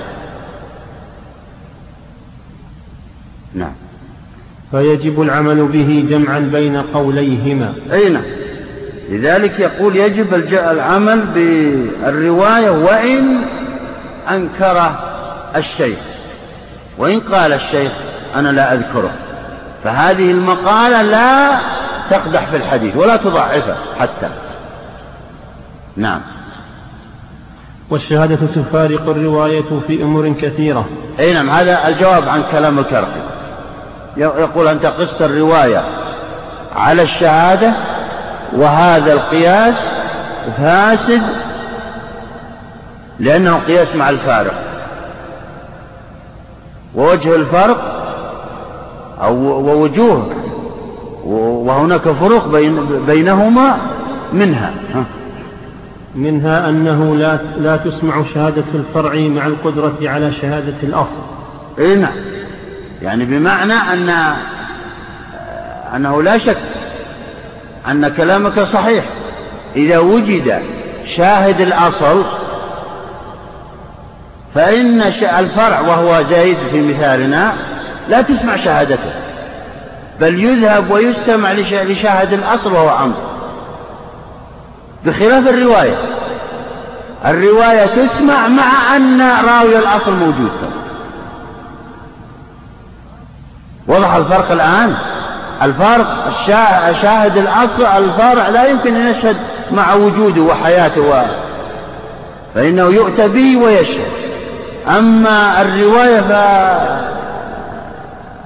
نعم. 3.55 3.73
فيجب 4.71 5.21
العمل 5.21 5.65
به 5.65 6.05
جمعا 6.09 6.39
بين 6.39 6.81
قوليهما. 6.81 7.73
أي 7.91 8.09
نعم. 8.09 8.23
لذلك 9.09 9.59
يقول 9.59 9.95
يجب 9.95 10.33
العمل 10.53 11.21
بالرواية 11.21 12.69
وإن 12.69 13.41
أنكر 14.29 14.91
الشيخ. 15.55 15.97
وإن 16.97 17.19
قال 17.19 17.53
الشيخ 17.53 17.91
أنا 18.35 18.49
لا 18.49 18.73
أذكره. 18.73 19.11
فهذه 19.83 20.31
المقالة 20.31 21.01
لا 21.01 21.59
تقدح 22.10 22.45
في 22.45 22.57
الحديث 22.57 22.98
ولا 22.98 23.15
تضعفه 23.18 23.76
حتى. 23.99 24.30
نعم. 25.98 26.22
والشهادة 27.90 28.36
تفارق 28.56 29.10
الرواية 29.10 29.80
في 29.88 30.03
أمور 30.03 30.30
كثيرة. 30.30 30.86
أي 31.19 31.34
نعم 31.34 31.49
هذا 31.49 31.88
الجواب 31.88 32.30
عن 32.30 32.44
كلام 32.52 32.80
الكرخي 32.80 33.22
يقول 34.18 34.68
أنت 34.68 34.86
قست 34.86 35.22
الرواية 35.22 35.84
على 36.76 37.02
الشهادة 37.02 37.73
وهذا 38.53 39.14
القياس 39.14 39.76
فاسد 40.57 41.22
لأنه 43.19 43.60
قياس 43.68 43.95
مع 43.95 44.10
الفارق. 44.10 44.53
ووجه 46.95 47.36
الفرق 47.36 48.02
أو 49.22 49.36
ووجوه 49.36 50.30
وهناك 51.26 52.10
فروق 52.10 52.48
بين 52.48 52.85
بينهما 53.06 53.77
منها. 54.34 54.73
منها 56.15 56.69
أنه 56.69 57.15
لا, 57.15 57.39
لا 57.57 57.77
تسمع 57.77 58.23
شهادة 58.34 58.64
الفرع 58.73 59.14
مع 59.14 59.48
القدرة 59.48 59.98
على 60.02 60.31
شهادة 60.41 60.76
الأصل. 60.84 61.22
إيه 61.80 61.95
نعم. 61.95 62.14
يعني 63.02 63.26
بمعنى 63.26 63.73
أن 63.73 64.14
أنه 65.95 66.23
لا 66.23 66.38
شك 66.38 66.57
أن 67.89 68.07
كلامك 68.07 68.60
صحيح. 68.60 69.06
إذا 69.76 69.98
وجد 69.98 70.61
شاهد 71.15 71.61
الأصل 71.61 72.23
فإن 74.56 75.02
الفرع 75.39 75.80
وهو 75.80 76.23
زيد 76.30 76.57
في 76.72 76.81
مثالنا 76.81 77.53
لا 78.10 78.22
تسمع 78.22 78.56
شهادته. 78.56 79.30
بل 80.22 80.43
يذهب 80.43 80.91
ويستمع 80.91 81.52
لشاهد 81.52 82.34
الأصل 82.34 82.73
وهو 82.73 82.89
عمرو 82.89 83.22
بخلاف 85.06 85.48
الرواية. 85.48 85.95
الرواية 87.26 87.85
تسمع 87.85 88.48
مع 88.48 88.95
أن 88.95 89.22
راوي 89.22 89.80
الأصل 89.80 90.14
موجود. 90.14 90.52
وضح 93.88 94.14
الفرق 94.14 94.52
الآن؟ 94.52 94.95
الفرق 95.61 96.31
شاهد 97.02 97.38
الأصل 97.38 97.85
الفرع 97.85 98.49
لا 98.49 98.65
يمكن 98.65 98.95
أن 98.95 99.07
يشهد 99.07 99.38
مع 99.72 99.93
وجوده 99.93 100.41
وحياته 100.41 101.02
و... 101.02 101.23
فإنه 102.56 102.84
يؤتى 102.84 103.27
به 103.27 103.57
ويشهد. 103.57 104.11
أما 104.88 105.61
الرواية 105.61 106.22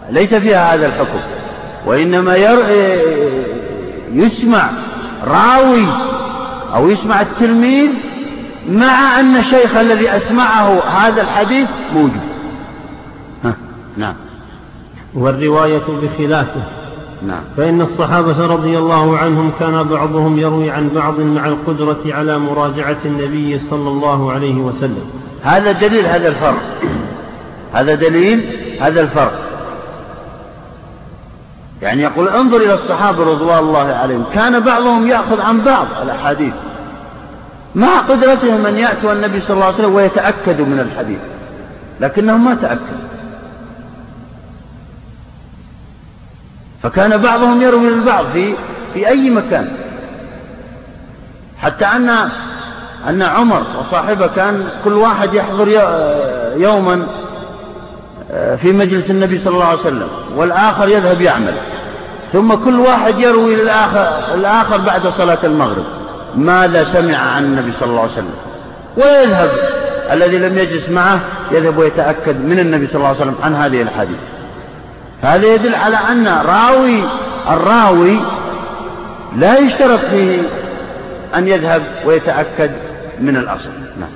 فليس 0.10 0.34
فيها 0.34 0.73
هذا 0.73 0.85
الحكم. 0.85 1.19
وإنما 1.85 2.35
ير... 2.35 2.57
يسمع 4.13 4.69
راوي 5.27 5.87
أو 6.75 6.89
يسمع 6.89 7.21
التلميذ 7.21 7.89
مع 8.69 9.19
أن 9.19 9.35
الشيخ 9.35 9.77
الذي 9.77 10.09
أسمعه 10.09 10.83
هذا 10.83 11.21
الحديث 11.21 11.69
موجود. 11.93 12.21
ها. 13.43 13.55
نعم. 13.97 14.15
والرواية 15.13 15.83
بخلافه. 16.01 16.63
نعم. 17.27 17.41
فإن 17.57 17.81
الصحابة 17.81 18.45
رضي 18.45 18.77
الله 18.77 19.17
عنهم 19.17 19.51
كان 19.59 19.83
بعضهم 19.83 20.39
يروي 20.39 20.71
عن 20.71 20.89
بعض 20.89 21.19
مع 21.19 21.45
القدرة 21.45 22.01
على 22.05 22.39
مراجعة 22.39 22.97
النبي 23.05 23.59
صلى 23.59 23.89
الله 23.89 24.31
عليه 24.31 24.55
وسلم. 24.55 25.09
هذا 25.43 25.71
دليل 25.71 26.05
هذا 26.05 26.27
الفرق. 26.27 26.61
هذا 27.73 27.95
دليل 27.95 28.43
هذا 28.81 29.01
الفرق. 29.01 29.55
يعني 31.85 32.03
يقول 32.03 32.27
انظر 32.27 32.57
إلى 32.57 32.73
الصحابة 32.73 33.23
رضوان 33.23 33.59
الله 33.59 33.93
عليهم. 33.93 34.25
كان 34.33 34.59
بعضهم 34.59 35.07
يأخذ 35.07 35.41
عن 35.41 35.61
بعض 35.61 35.87
الأحاديث. 36.03 36.53
مع 37.75 37.99
قدرتهم 37.99 38.65
أن 38.65 38.77
يأتوا 38.77 39.13
النبي 39.13 39.41
صلى 39.41 39.53
الله 39.53 39.65
عليه 39.65 39.75
وسلم 39.75 39.95
ويتأكدوا 39.95 40.65
من 40.65 40.79
الحديث. 40.79 41.19
لكنهم 41.99 42.45
ما 42.45 42.55
تأكدوا. 42.55 43.05
فكان 46.83 47.21
بعضهم 47.21 47.61
يروي 47.61 47.89
للبعض 47.89 48.25
في 48.33 48.53
في 48.93 49.07
أي 49.07 49.29
مكان. 49.29 49.71
حتى 51.57 51.85
أن 51.85 52.09
أن 53.09 53.21
عمر 53.21 53.63
وصاحبه 53.79 54.27
كان 54.27 54.69
كل 54.83 54.93
واحد 54.93 55.33
يحضر 55.33 55.67
يوما 56.57 57.07
في 58.61 58.71
مجلس 58.71 59.09
النبي 59.09 59.39
صلى 59.39 59.53
الله 59.53 59.65
عليه 59.65 59.79
وسلم 59.79 60.07
والآخر 60.35 60.87
يذهب 60.87 61.21
يعمل. 61.21 61.53
ثم 62.33 62.53
كل 62.53 62.79
واحد 62.79 63.19
يروي 63.19 63.55
للآخر 63.55 64.33
الآخر 64.33 64.77
بعد 64.77 65.07
صلاة 65.07 65.37
المغرب. 65.43 65.85
ماذا 66.35 66.83
سمع 66.83 67.17
عن 67.17 67.43
النبي 67.43 67.71
صلى 67.71 67.89
الله 67.89 68.01
عليه 68.01 68.11
وسلم؟ 68.11 68.35
ويذهب 68.97 69.49
الذي 70.11 70.37
لم 70.37 70.57
يجلس 70.57 70.89
معه 70.89 71.19
يذهب 71.51 71.77
ويتأكد 71.77 72.45
من 72.45 72.59
النبي 72.59 72.87
صلى 72.87 72.95
الله 72.95 73.07
عليه 73.07 73.19
وسلم 73.19 73.35
عن 73.43 73.55
هذه 73.55 73.81
الحديث. 73.81 74.19
هذا 75.21 75.53
يدل 75.53 75.75
على 75.75 75.97
أن 75.97 76.27
راوي 76.27 77.03
الراوي 77.49 78.19
لا 79.35 79.57
يشترط 79.57 79.99
فيه 79.99 80.41
أن 81.35 81.47
يذهب 81.47 81.81
ويتأكد 82.05 82.71
من 83.19 83.37
الأصل 83.37 83.69
نعم 83.99 84.09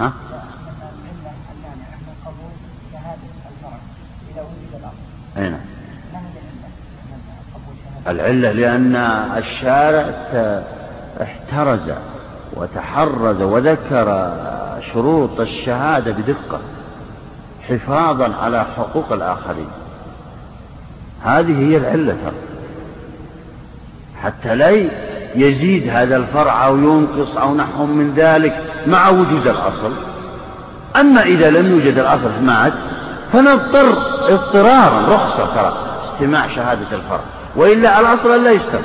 ها؟ 0.00 0.12
أي 5.38 5.48
نعم. 5.48 5.60
العلة 8.08 8.52
لأن 8.52 8.96
الشارع 9.36 10.06
احترز 11.22 11.92
وتحرز 12.52 13.42
وذكر 13.42 14.32
شروط 14.92 15.40
الشهادة 15.40 16.12
بدقة 16.12 16.60
حفاظا 17.68 18.34
على 18.42 18.64
حقوق 18.76 19.12
الآخرين. 19.12 19.68
هذه 21.22 21.70
هي 21.70 21.76
العلة 21.76 22.16
ترى. 22.24 22.34
حتى 24.22 24.54
لا 24.54 24.70
يزيد 25.34 25.88
هذا 25.88 26.16
الفرع 26.16 26.66
أو 26.66 26.78
ينقص 26.78 27.36
أو 27.36 27.54
نحو 27.54 27.86
من 27.86 28.14
ذلك 28.16 28.62
مع 28.86 29.08
وجود 29.08 29.46
الأصل. 29.46 29.92
أما 30.96 31.22
إذا 31.22 31.50
لم 31.50 31.70
يوجد 31.70 31.98
الأصل 31.98 32.30
مات 32.42 32.72
فنضطر 33.34 33.98
اضطرارا 34.28 35.14
رخصة 35.14 35.54
ترى 35.54 35.72
استماع 36.14 36.48
شهادة 36.48 36.86
الفرع 36.92 37.20
وإلا 37.56 38.00
الأصل 38.00 38.44
لا 38.44 38.50
يستمع. 38.50 38.80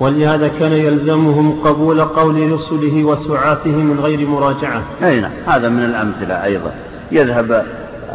ولهذا 0.00 0.48
كان 0.48 0.72
يلزمهم 0.72 1.60
قبول 1.64 2.04
قول 2.04 2.52
رسله 2.52 3.04
وسعاته 3.04 3.70
من 3.70 4.00
غير 4.00 4.28
مراجعة. 4.28 4.82
أي 5.02 5.20
نعم 5.20 5.30
هذا 5.46 5.68
من 5.68 5.84
الأمثلة 5.84 6.44
أيضا. 6.44 6.70
يذهب 7.12 7.52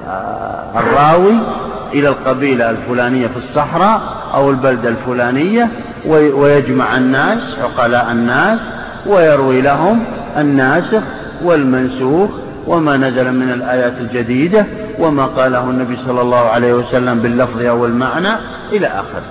آه، 0.08 0.80
الراوي 0.80 1.34
إلى 1.94 2.08
القبيلة 2.08 2.70
الفلانية 2.70 3.28
في 3.28 3.38
الصحراء 3.38 4.02
أو 4.34 4.50
البلدة 4.50 4.90
الفلانية 4.90 5.70
ويجمع 6.08 6.98
الناس 6.98 7.58
عقلاء 7.64 8.12
الناس 8.12 8.60
ويروي 9.06 9.62
لهم 9.62 10.04
الناسخ 10.38 11.04
والمنسوخ 11.44 12.30
وما 12.68 12.98
نزل 12.98 13.32
من 13.32 13.52
الآيات 13.52 13.94
الجديدة 14.02 14.66
وما 15.00 15.26
قاله 15.26 15.64
النبي 15.64 15.98
صلى 16.06 16.22
الله 16.22 16.38
عليه 16.50 16.74
وسلم 16.74 17.20
باللفظ 17.20 17.62
أو 17.62 17.86
المعنى 17.86 18.30
إلى 18.72 18.88
آخره. 18.88 19.24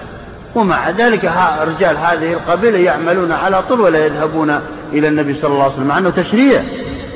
ومع 0.54 0.90
ذلك 0.90 1.32
رجال 1.60 1.96
هذه 1.96 2.32
القبيلة 2.32 2.78
يعملون 2.78 3.32
على 3.32 3.62
طول 3.62 3.80
ولا 3.80 4.06
يذهبون 4.06 4.60
إلى 4.92 5.08
النبي 5.08 5.34
صلى 5.34 5.52
الله 5.52 5.62
عليه 5.62 5.74
وسلم 5.74 5.86
مع 5.86 5.98
أنه 5.98 6.10
تشريع 6.10 6.62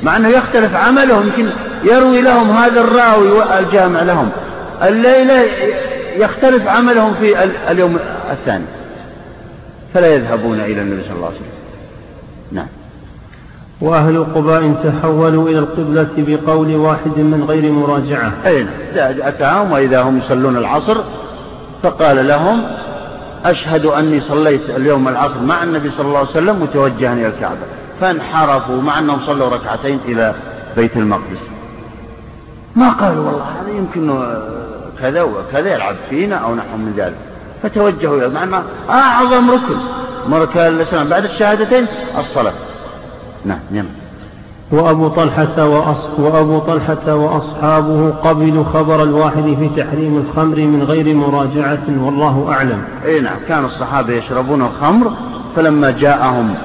مع 0.03 0.17
أنه 0.17 0.29
يختلف 0.29 0.75
عملهم 0.75 1.27
يمكن 1.27 1.49
يروي 1.83 2.21
لهم 2.21 2.57
هذا 2.57 2.81
الراوي 2.81 3.59
الجامع 3.59 4.01
لهم. 4.01 4.29
الليلة 4.83 5.45
يختلف 6.17 6.67
عملهم 6.67 7.13
في 7.13 7.43
اليوم 7.71 7.99
الثاني 8.31 8.65
فلا 9.93 10.07
يذهبون 10.07 10.59
إلى 10.59 10.81
النبي 10.81 11.03
صلى 11.03 11.15
الله 11.15 11.27
عليه 11.27 11.35
وسلم. 11.37 11.51
نعم. 12.51 12.67
وأهل 13.81 14.23
قباء 14.35 14.73
تحولوا 14.83 15.49
إلى 15.49 15.59
القبلة 15.59 16.09
بقول 16.17 16.75
واحد 16.75 17.17
من 17.17 17.45
غير 17.47 17.71
مراجعة. 17.71 18.31
أي 18.45 18.63
نعم. 18.63 18.71
أتاهم 18.95 19.71
وإذا 19.71 20.01
هم 20.01 20.17
يصلون 20.17 20.57
العصر 20.57 20.97
فقال 21.83 22.27
لهم 22.27 22.63
أشهد 23.45 23.85
أني 23.85 24.21
صليت 24.21 24.69
اليوم 24.69 25.07
العصر 25.07 25.41
مع 25.41 25.63
النبي 25.63 25.91
صلى 25.97 26.07
الله 26.07 26.19
عليه 26.19 26.29
وسلم 26.29 26.61
متوجها 26.61 27.13
إلى 27.13 27.27
الكعبة. 27.27 27.65
فانحرفوا 28.01 28.81
مع 28.81 28.99
أنهم 28.99 29.19
صلوا 29.25 29.49
ركعتين 29.49 29.99
إلى 30.05 30.35
بيت 30.77 30.97
المقدس. 30.97 31.39
ما 32.75 32.89
قالوا 32.89 33.25
والله 33.25 33.45
هذا 33.61 33.71
يمكن 33.77 34.23
كذا 35.01 35.21
وكذا 35.21 35.73
يلعب 35.73 35.95
فينا 36.09 36.35
أو 36.35 36.55
نحو 36.55 36.77
من 36.77 36.93
ذلك. 36.97 37.15
فتوجهوا 37.63 38.17
إلى 38.17 38.29
مع 38.29 38.43
أنه 38.43 38.63
أعظم 38.89 39.51
ركن. 39.51 39.77
مركان 40.27 40.73
الإسلام 40.73 41.09
بعد 41.09 41.23
الشهادتين 41.23 41.85
الصلاة. 42.17 42.53
نعم 43.47 43.59
نعم 43.71 43.85
وأبو 44.71 45.07
طلحة 45.07 45.65
وأص... 45.65 46.07
وأبو 46.19 46.59
طلحة 46.59 47.15
وأصحابه 47.15 48.09
قبلوا 48.09 48.63
خبر 48.73 49.03
الواحد 49.03 49.43
في 49.43 49.69
تحريم 49.77 50.17
الخمر 50.17 50.57
من 50.57 50.83
غير 50.83 51.15
مراجعة 51.15 51.83
والله 52.05 52.47
أعلم. 52.49 52.81
أي 53.05 53.19
نعم 53.19 53.37
كان 53.47 53.65
الصحابة 53.65 54.13
يشربون 54.13 54.61
الخمر 54.61 55.11
فلما 55.55 55.91
جاءهم 55.91 56.55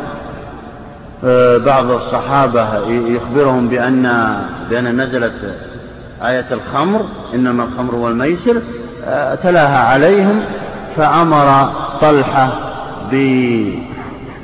آه، 1.24 1.58
بعض 1.58 1.90
الصحابة 1.90 2.78
يخبرهم 2.88 3.68
بأن 3.68 4.36
بأن 4.70 5.00
نزلت 5.00 5.54
آية 6.22 6.46
الخمر 6.50 7.00
إنما 7.34 7.64
الخمر 7.64 7.94
والميسر 7.94 8.62
آه، 9.04 9.34
تلاها 9.34 9.78
عليهم 9.92 10.40
فأمر 10.96 11.68
طلحة 12.00 12.52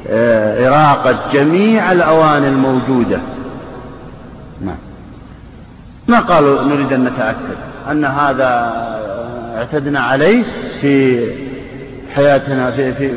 بإراقة 0.08 1.16
جميع 1.32 1.92
الأواني 1.92 2.48
الموجودة. 2.48 3.18
نعم. 4.60 4.76
ما 6.08 6.20
قالوا 6.20 6.62
نريد 6.62 6.92
أن 6.92 7.04
نتأكد 7.04 7.56
أن 7.90 8.04
هذا 8.04 8.72
اعتدنا 9.56 10.00
عليه 10.00 10.44
في 10.80 11.26
حياتنا 12.14 12.70
في, 12.70 12.94
في, 12.94 13.10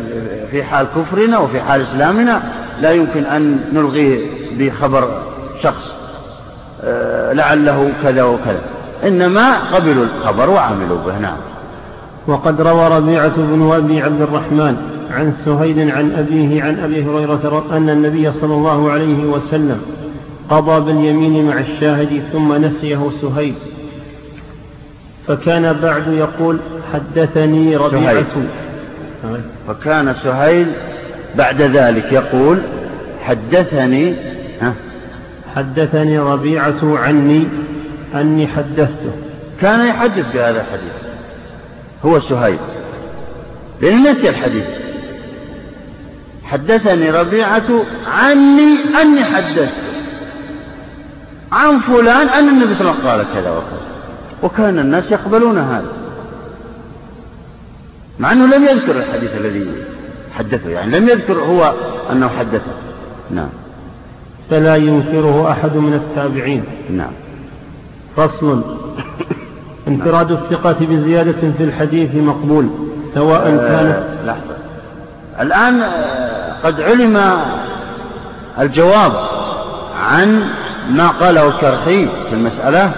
في 0.51 0.63
حال 0.63 0.87
كفرنا 0.95 1.37
وفي 1.37 1.61
حال 1.61 1.81
إسلامنا. 1.81 2.41
لا 2.81 2.91
يمكن 2.91 3.25
أن 3.25 3.59
نلغيه 3.73 4.27
بخبر 4.57 5.23
شخص 5.63 5.91
آه، 6.83 7.33
لعله 7.33 7.91
كذا 8.03 8.23
وكذا. 8.23 8.61
إنما 9.03 9.57
قبلوا 9.73 10.05
الخبر 10.05 10.49
وعملوا 10.49 10.97
به. 11.05 11.19
نعم. 11.19 11.37
وقد 12.27 12.61
روى 12.61 12.87
ربيعة 12.87 13.37
بن 13.37 13.71
أبي 13.73 14.01
عبد 14.01 14.21
الرحمن 14.21 15.00
عن 15.11 15.31
سهيل 15.31 15.91
عن 15.91 16.11
أبيه 16.11 16.63
عن 16.63 16.79
أبي 16.79 17.03
هريرة 17.03 17.65
أن 17.71 17.89
النبي 17.89 18.31
صلى 18.31 18.53
الله 18.53 18.91
عليه 18.91 19.23
وسلم 19.25 19.81
قضى 20.49 20.85
باليمين 20.85 21.47
مع 21.47 21.59
الشاهد 21.59 22.21
ثم 22.33 22.53
نسيه 22.53 23.09
سهيل. 23.09 23.55
فكان 25.27 25.73
بعد 25.73 26.07
يقول 26.07 26.59
حدثني 26.93 27.77
ربيعة. 27.77 28.25
سهيل. 29.21 29.41
فكان 29.67 30.13
سهيل 30.13 30.67
بعد 31.35 31.61
ذلك 31.61 32.11
يقول 32.11 32.57
حدثني 33.21 34.15
ها؟ 34.61 34.73
حدثني 35.55 36.19
ربيعة 36.19 36.97
عني 36.97 37.47
أني 38.15 38.47
حدثته. 38.47 39.11
كان 39.61 39.87
يحدث 39.87 40.33
بهذا 40.33 40.61
الحديث. 40.61 40.93
هو 42.05 42.19
سهيل. 42.19 42.57
لأن 43.81 44.11
نسي 44.11 44.29
الحديث. 44.29 44.65
حدثني 46.51 47.11
ربيعة 47.11 47.83
عني 48.07 49.01
أني 49.01 49.23
حدثته 49.23 49.91
عن 51.51 51.79
فلان 51.79 52.29
أن 52.29 52.49
النبي 52.49 52.75
صلى 52.75 52.81
الله 52.81 52.91
عليه 52.91 52.99
وسلم 52.99 53.07
قال 53.07 53.25
كذا 53.33 53.51
وكذا. 53.51 53.81
وكان 54.43 54.79
الناس 54.79 55.11
يقبلون 55.11 55.57
هذا. 55.57 55.91
مع 58.19 58.31
أنه 58.31 58.55
لم 58.55 58.63
يذكر 58.63 58.97
الحديث 58.97 59.35
الذي 59.35 59.67
حدثه. 60.37 60.69
يعني 60.69 60.99
لم 60.99 61.09
يذكر 61.09 61.33
هو 61.33 61.73
أنه 62.11 62.27
حدثه. 62.27 62.71
نعم. 63.31 63.49
فلا 64.49 64.75
ينكره 64.75 65.51
أحد 65.51 65.75
من 65.75 65.93
التابعين. 65.93 66.63
نعم. 66.89 67.11
فصل. 68.17 68.63
انفراد 69.87 70.31
الثقة 70.31 70.85
بزيادة 70.85 71.51
في 71.57 71.63
الحديث 71.63 72.15
مقبول 72.15 72.69
سواء 73.13 73.47
آه، 73.47 73.67
كانت 73.67 74.17
لحظة. 74.25 74.55
الآن 75.39 75.81
آه، 75.81 76.40
قد 76.63 76.81
علم 76.81 77.41
الجواب 78.59 79.11
عن 80.01 80.49
ما 80.89 81.07
قاله 81.07 81.47
الشرحي 81.47 82.07
في 82.29 82.33
المسألة 82.33 82.91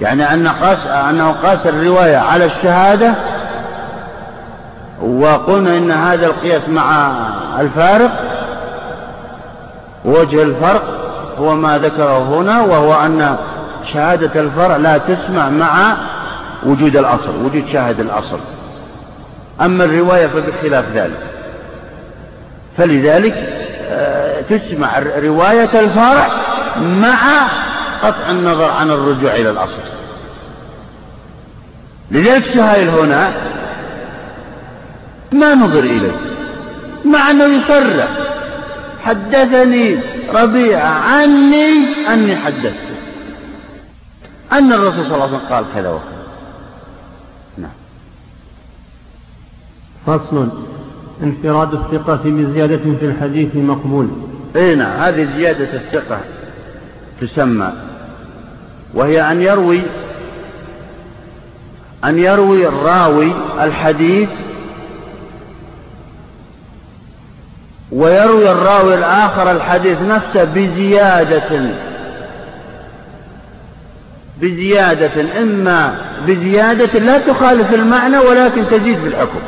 يعني 0.00 0.34
أن 0.34 0.48
قاس 0.48 0.86
أنه 0.86 1.34
قاس 1.42 1.66
الرواية 1.66 2.16
على 2.16 2.44
الشهادة 2.44 3.14
وقلنا 5.02 5.78
إن 5.78 5.90
هذا 5.90 6.26
القياس 6.26 6.68
مع 6.68 7.12
الفارق 7.58 8.10
وجه 10.04 10.42
الفرق 10.42 10.82
هو 11.38 11.54
ما 11.54 11.78
ذكره 11.78 12.18
هنا 12.18 12.60
وهو 12.60 12.94
أن 12.94 13.36
شهادة 13.92 14.40
الفرع 14.40 14.76
لا 14.76 14.98
تسمع 14.98 15.48
مع 15.48 15.96
وجود 16.66 16.96
الأصل 16.96 17.44
وجود 17.44 17.66
شاهد 17.66 18.00
الأصل. 18.00 18.38
أما 19.60 19.84
الرواية 19.84 20.26
فبخلاف 20.26 20.84
ذلك. 20.94 21.31
فلذلك 22.76 23.34
آه، 23.94 24.40
تسمع 24.40 24.98
رواية 24.98 25.80
الفرع 25.80 26.28
مع 26.80 27.48
قطع 28.02 28.30
النظر 28.30 28.70
عن 28.70 28.90
الرجوع 28.90 29.34
إلى 29.34 29.50
الأصل. 29.50 29.78
لذلك 32.10 32.44
سهيل 32.44 32.88
هنا 32.88 33.32
ما 35.32 35.54
نظر 35.54 35.78
إليه 35.78 36.16
مع 37.04 37.30
أنه 37.30 37.44
يصرح 37.44 38.08
حدثني 39.04 39.98
ربيعة 40.34 40.88
عني 40.88 41.74
أني 42.08 42.36
حدثته. 42.36 42.92
أن 44.52 44.72
الرسول 44.72 45.04
صلى 45.04 45.14
الله 45.14 45.26
عليه 45.26 45.36
وسلم 45.36 45.48
قال 45.50 45.64
كذا 45.74 45.90
وكذا. 45.90 46.22
نعم. 47.58 47.70
فصل. 50.06 50.71
انفراد 51.22 51.74
الثقة 51.74 52.20
بزيادة 52.24 52.80
في 53.00 53.06
الحديث 53.06 53.56
مقبول. 53.56 54.08
إي 54.56 54.74
نعم 54.74 55.00
هذه 55.00 55.28
زيادة 55.36 55.68
الثقة 55.74 56.20
تسمى. 57.20 57.72
وهي 58.94 59.22
أن 59.32 59.42
يروي 59.42 59.82
أن 62.04 62.18
يروي 62.18 62.66
الراوي 62.66 63.32
الحديث 63.60 64.28
ويروي 67.92 68.50
الراوي 68.50 68.94
الآخر 68.94 69.50
الحديث 69.50 69.98
نفسه 70.02 70.44
بزيادة 70.44 71.70
بزيادة 74.40 75.40
إما 75.42 75.94
بزيادة 76.26 76.98
لا 76.98 77.18
تخالف 77.18 77.74
المعنى 77.74 78.18
ولكن 78.18 78.62
تزيد 78.70 78.98
في 78.98 79.08
الحكم. 79.08 79.40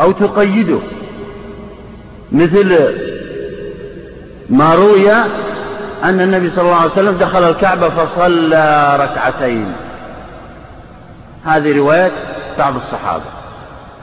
أو 0.00 0.12
تقيده. 0.12 0.78
مثل 2.32 2.78
ما 4.50 4.74
روي 4.74 5.12
أن 6.04 6.20
النبي 6.20 6.50
صلى 6.50 6.64
الله 6.64 6.76
عليه 6.76 6.90
وسلم 6.90 7.18
دخل 7.18 7.48
الكعبة 7.50 7.88
فصلى 7.88 8.96
ركعتين. 9.00 9.72
هذه 11.44 11.76
رواية 11.76 12.12
بعض 12.58 12.74
الصحابة. 12.76 13.24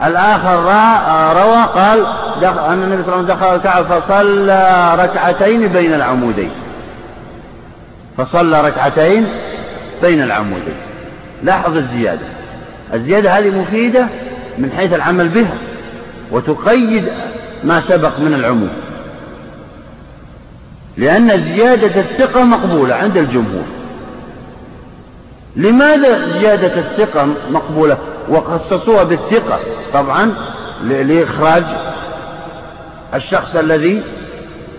الآخر 0.05 0.55
روى 1.43 1.63
قال 1.75 2.05
أن 2.43 2.83
النبي 2.83 3.03
صلى 3.03 3.15
الله 3.15 3.25
عليه 3.25 3.33
وسلم 3.33 3.37
دخل 3.37 3.55
الكعبة 3.55 3.99
فصلى 3.99 4.95
ركعتين 4.99 5.67
بين 5.67 5.93
العمودين. 5.93 6.51
فصلى 8.17 8.61
ركعتين 8.61 9.27
بين 10.01 10.23
العمودين. 10.23 10.75
لاحظ 11.43 11.77
الزيادة. 11.77 12.25
الزيادة 12.93 13.31
هذه 13.31 13.49
مفيدة 13.59 14.07
من 14.57 14.71
حيث 14.77 14.93
العمل 14.93 15.27
بها. 15.27 15.57
وتقيد 16.31 17.03
ما 17.63 17.81
سبق 17.81 18.19
من 18.19 18.33
العموم. 18.33 18.69
لأن 20.97 21.43
زيادة 21.43 22.01
الثقة 22.01 22.43
مقبولة 22.43 22.95
عند 22.95 23.17
الجمهور. 23.17 23.65
لماذا 25.55 26.39
زيادة 26.39 26.79
الثقة 26.79 27.27
مقبولة؟ 27.51 27.97
وخصصوها 28.29 29.03
بالثقة. 29.03 29.59
طبعا 29.93 30.33
لإخراج 30.83 31.63
الشخص 33.13 33.55
الذي 33.55 34.03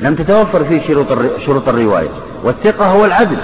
لم 0.01 0.15
تتوفر 0.15 0.65
فيه 0.65 0.79
شروط 0.79 1.07
شروط 1.47 1.69
الرواية. 1.69 2.09
والثقة 2.45 2.87
هو 2.87 3.05
العدل. 3.05 3.37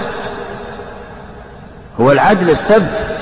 هو 1.99 2.11
العدل 2.11 2.49
الثبت. 2.49 3.17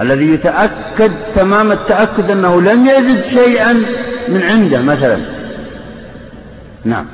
الذي 0.00 0.32
يتأكد 0.32 1.10
تمام 1.34 1.72
التأكد 1.72 2.30
أنه 2.30 2.60
لم 2.60 2.86
يزد 2.86 3.24
شيئا 3.24 3.72
من 4.28 4.42
عنده 4.42 4.82
مثلا. 4.82 5.18
نعم. 6.84 7.06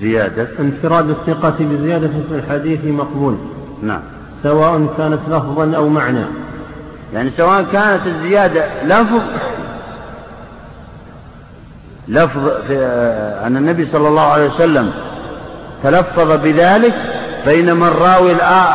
زيادة. 0.00 0.48
انفراد 0.60 1.10
الثقة 1.10 1.56
بزيادة 1.60 2.08
في 2.08 2.34
الحديث 2.34 2.84
مقبول. 2.84 3.36
نعم. 3.82 4.00
سواء 4.42 4.94
كانت 4.98 5.20
لفظا 5.28 5.76
أو 5.76 5.88
معنى. 5.88 6.24
يعني 7.14 7.30
سواء 7.30 7.62
كانت 7.62 8.06
الزيادة 8.06 8.82
لفظ 8.84 9.20
لفظ 12.08 12.48
في 12.66 12.76
أن 13.46 13.56
النبي 13.56 13.84
صلى 13.86 14.08
الله 14.08 14.22
عليه 14.22 14.46
وسلم 14.46 14.92
تلفظ 15.82 16.32
بذلك 16.32 16.94
بينما 17.46 17.88
الراوي 17.88 18.32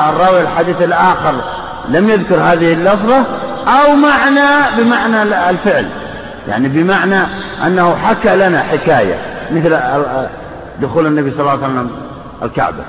الراوي 0.09 0.41
الحديث 0.41 0.81
الآخر 0.81 1.33
لم 1.89 2.09
يذكر 2.09 2.35
هذه 2.35 2.73
اللفظة 2.73 3.25
أو 3.67 3.95
معنى 3.95 4.77
بمعنى 4.77 5.23
الفعل. 5.49 5.89
يعني 6.47 6.67
بمعنى 6.67 7.19
أنه 7.67 7.95
حكى 7.95 8.35
لنا 8.35 8.63
حكاية 8.63 9.15
مثل 9.51 9.79
دخول 10.81 11.07
النبي 11.07 11.31
صلى 11.31 11.39
الله 11.39 11.51
عليه 11.51 11.63
وسلم 11.63 11.89
الكعبة. 12.43 12.83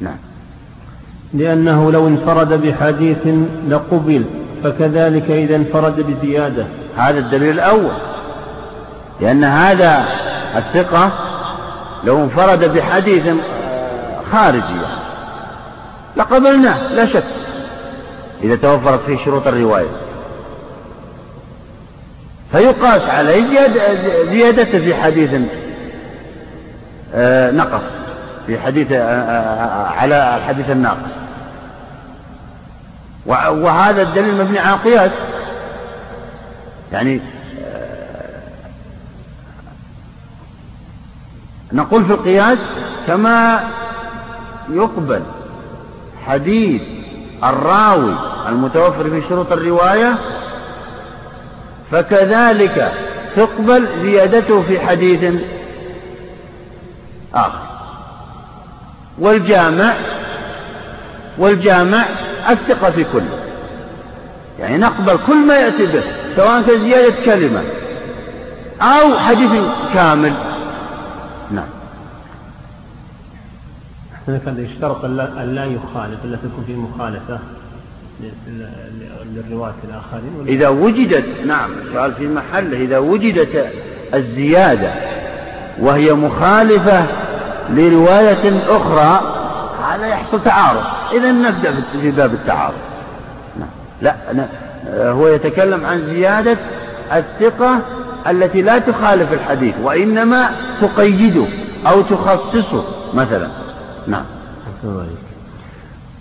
نعم. 0.00 0.16
لأنه 1.34 1.92
لو 1.92 2.08
انفرد 2.08 2.48
بحديث 2.48 3.26
لقبل 3.68 4.24
فكذلك 4.64 5.30
إذا 5.30 5.56
انفرد 5.56 6.00
بزيادة. 6.00 6.66
هذا 6.96 7.18
الدليل 7.18 7.54
الأول. 7.54 7.94
لأن 9.20 9.44
هذا 9.44 10.04
الثقة 10.56 11.10
لو 12.04 12.24
انفرد 12.24 12.72
بحديث 12.74 13.28
آه، 14.26 14.32
خارجي 14.32 14.58
يعني 14.58 15.06
لقبلناه 16.16 16.88
لا 16.88 17.06
شك. 17.06 17.24
إذا 18.42 18.56
توفرت 18.56 19.00
فيه 19.06 19.24
شروط 19.24 19.46
الرواية. 19.46 19.88
فيقاس 22.52 23.02
عليه 23.02 23.68
زيادته 24.30 24.78
في 24.78 24.94
حديث 24.94 25.30
آه، 27.14 27.50
نقص. 27.50 27.82
في 28.46 28.58
حديث 28.58 28.88
آه، 28.92 29.86
على 29.86 30.36
الحديث 30.36 30.70
الناقص. 30.70 31.10
وهذا 33.26 34.02
الدليل 34.02 34.34
مبني 34.34 34.58
على 34.58 34.76
قياس. 34.76 35.10
يعني 36.92 37.20
نقول 41.72 42.04
في 42.04 42.12
القياس 42.12 42.58
كما 43.06 43.60
يقبل 44.70 45.22
حديث 46.26 46.82
الراوي 47.44 48.14
المتوفر 48.48 49.10
في 49.10 49.28
شروط 49.28 49.52
الرواية 49.52 50.18
فكذلك 51.90 52.92
تقبل 53.36 53.88
زيادته 54.02 54.62
في 54.62 54.80
حديث 54.80 55.42
آخر. 57.34 57.66
والجامع 59.18 59.94
والجامع 61.38 62.04
الثقة 62.50 62.90
في 62.90 63.04
كله 63.04 63.38
يعني 64.58 64.76
نقبل 64.78 65.18
كل 65.26 65.46
ما 65.46 65.54
يأتي 65.54 65.86
به 65.86 66.02
سواء 66.36 66.62
كان 66.62 66.80
زيادة 66.80 67.14
كلمة 67.24 67.62
أو 68.82 69.18
حديث 69.18 69.50
كامل 69.94 70.32
نعم 71.50 71.68
أحسنك 74.26 74.48
أن 74.48 74.64
يشترط 74.64 75.04
أن 75.04 75.54
لا 75.54 75.64
يخالف 75.64 76.24
ألا 76.24 76.36
تكون 76.36 76.64
فيه 76.66 76.76
مخالفة 76.76 77.38
للرواة 79.34 79.74
الآخرين. 79.84 80.46
إذا 80.46 80.68
وجدت 80.68 81.24
نعم 81.46 81.70
السؤال 81.78 82.14
في 82.14 82.28
محله. 82.28 82.76
إذا 82.76 82.98
وجدت 82.98 83.66
الزيادة 84.14 84.90
وهي 85.80 86.12
مخالفة 86.12 87.06
لرواية 87.70 88.60
أخرى 88.68 89.20
هذا 89.88 90.06
يحصل 90.06 90.42
تعارض. 90.42 90.82
إذا 91.12 91.32
نبدأ 91.32 91.74
في 92.00 92.10
باب 92.10 92.34
التعارض. 92.34 92.78
نعم. 93.60 93.68
لا 94.02 94.48
هو 95.10 95.28
يتكلم 95.28 95.86
عن 95.86 96.06
زيادة 96.06 96.58
الثقة 97.12 97.80
التي 98.26 98.62
لا 98.62 98.78
تخالف 98.78 99.32
الحديث 99.32 99.74
وإنما 99.82 100.50
تقيده 100.80 101.46
أو 101.86 102.02
تخصصه 102.02 102.84
مثلا. 103.14 103.65
نعم. 104.08 104.24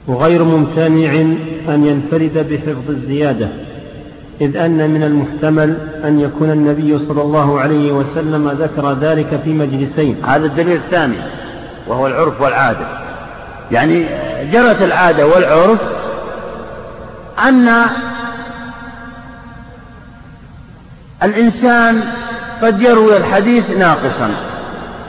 وغير 0.07 0.44
ممتنع 0.44 1.12
أن 1.76 1.86
ينفرد 1.86 2.48
بحفظ 2.52 2.90
الزيادة 2.90 3.49
إذ 4.41 4.57
أن 4.57 4.90
من 4.90 5.03
المحتمل 5.03 5.78
أن 6.03 6.20
يكون 6.20 6.52
النبي 6.52 6.99
صلى 6.99 7.22
الله 7.22 7.60
عليه 7.60 7.91
وسلم 7.91 8.49
ذكر 8.49 8.94
ذلك 8.94 9.40
في 9.44 9.49
مجلسين. 9.49 10.18
هذا 10.26 10.45
الدليل 10.45 10.76
الثاني 10.76 11.18
وهو 11.88 12.07
العرف 12.07 12.41
والعادة. 12.41 12.88
يعني 13.72 14.06
جرت 14.52 14.82
العادة 14.82 15.28
والعرف 15.28 15.80
أن 17.40 17.70
الإنسان 21.24 22.02
قد 22.62 22.82
يروي 22.82 23.18
الحديث 23.18 23.70
ناقصا 23.70 24.30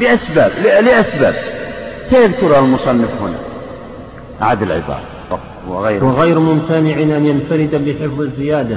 بأسباب 0.01 0.53
لأسباب. 0.83 1.35
سيذكرها 2.07 2.59
المصنف 2.59 3.23
هنا؟ 3.23 3.39
أعد 4.43 4.63
العبارة. 4.63 5.17
وغير, 5.69 6.05
وغير 6.05 6.39
ممتنع 6.39 7.03
أن 7.03 7.27
ينفرد 7.27 7.85
بحفظ 7.85 8.21
الزيادة 8.21 8.77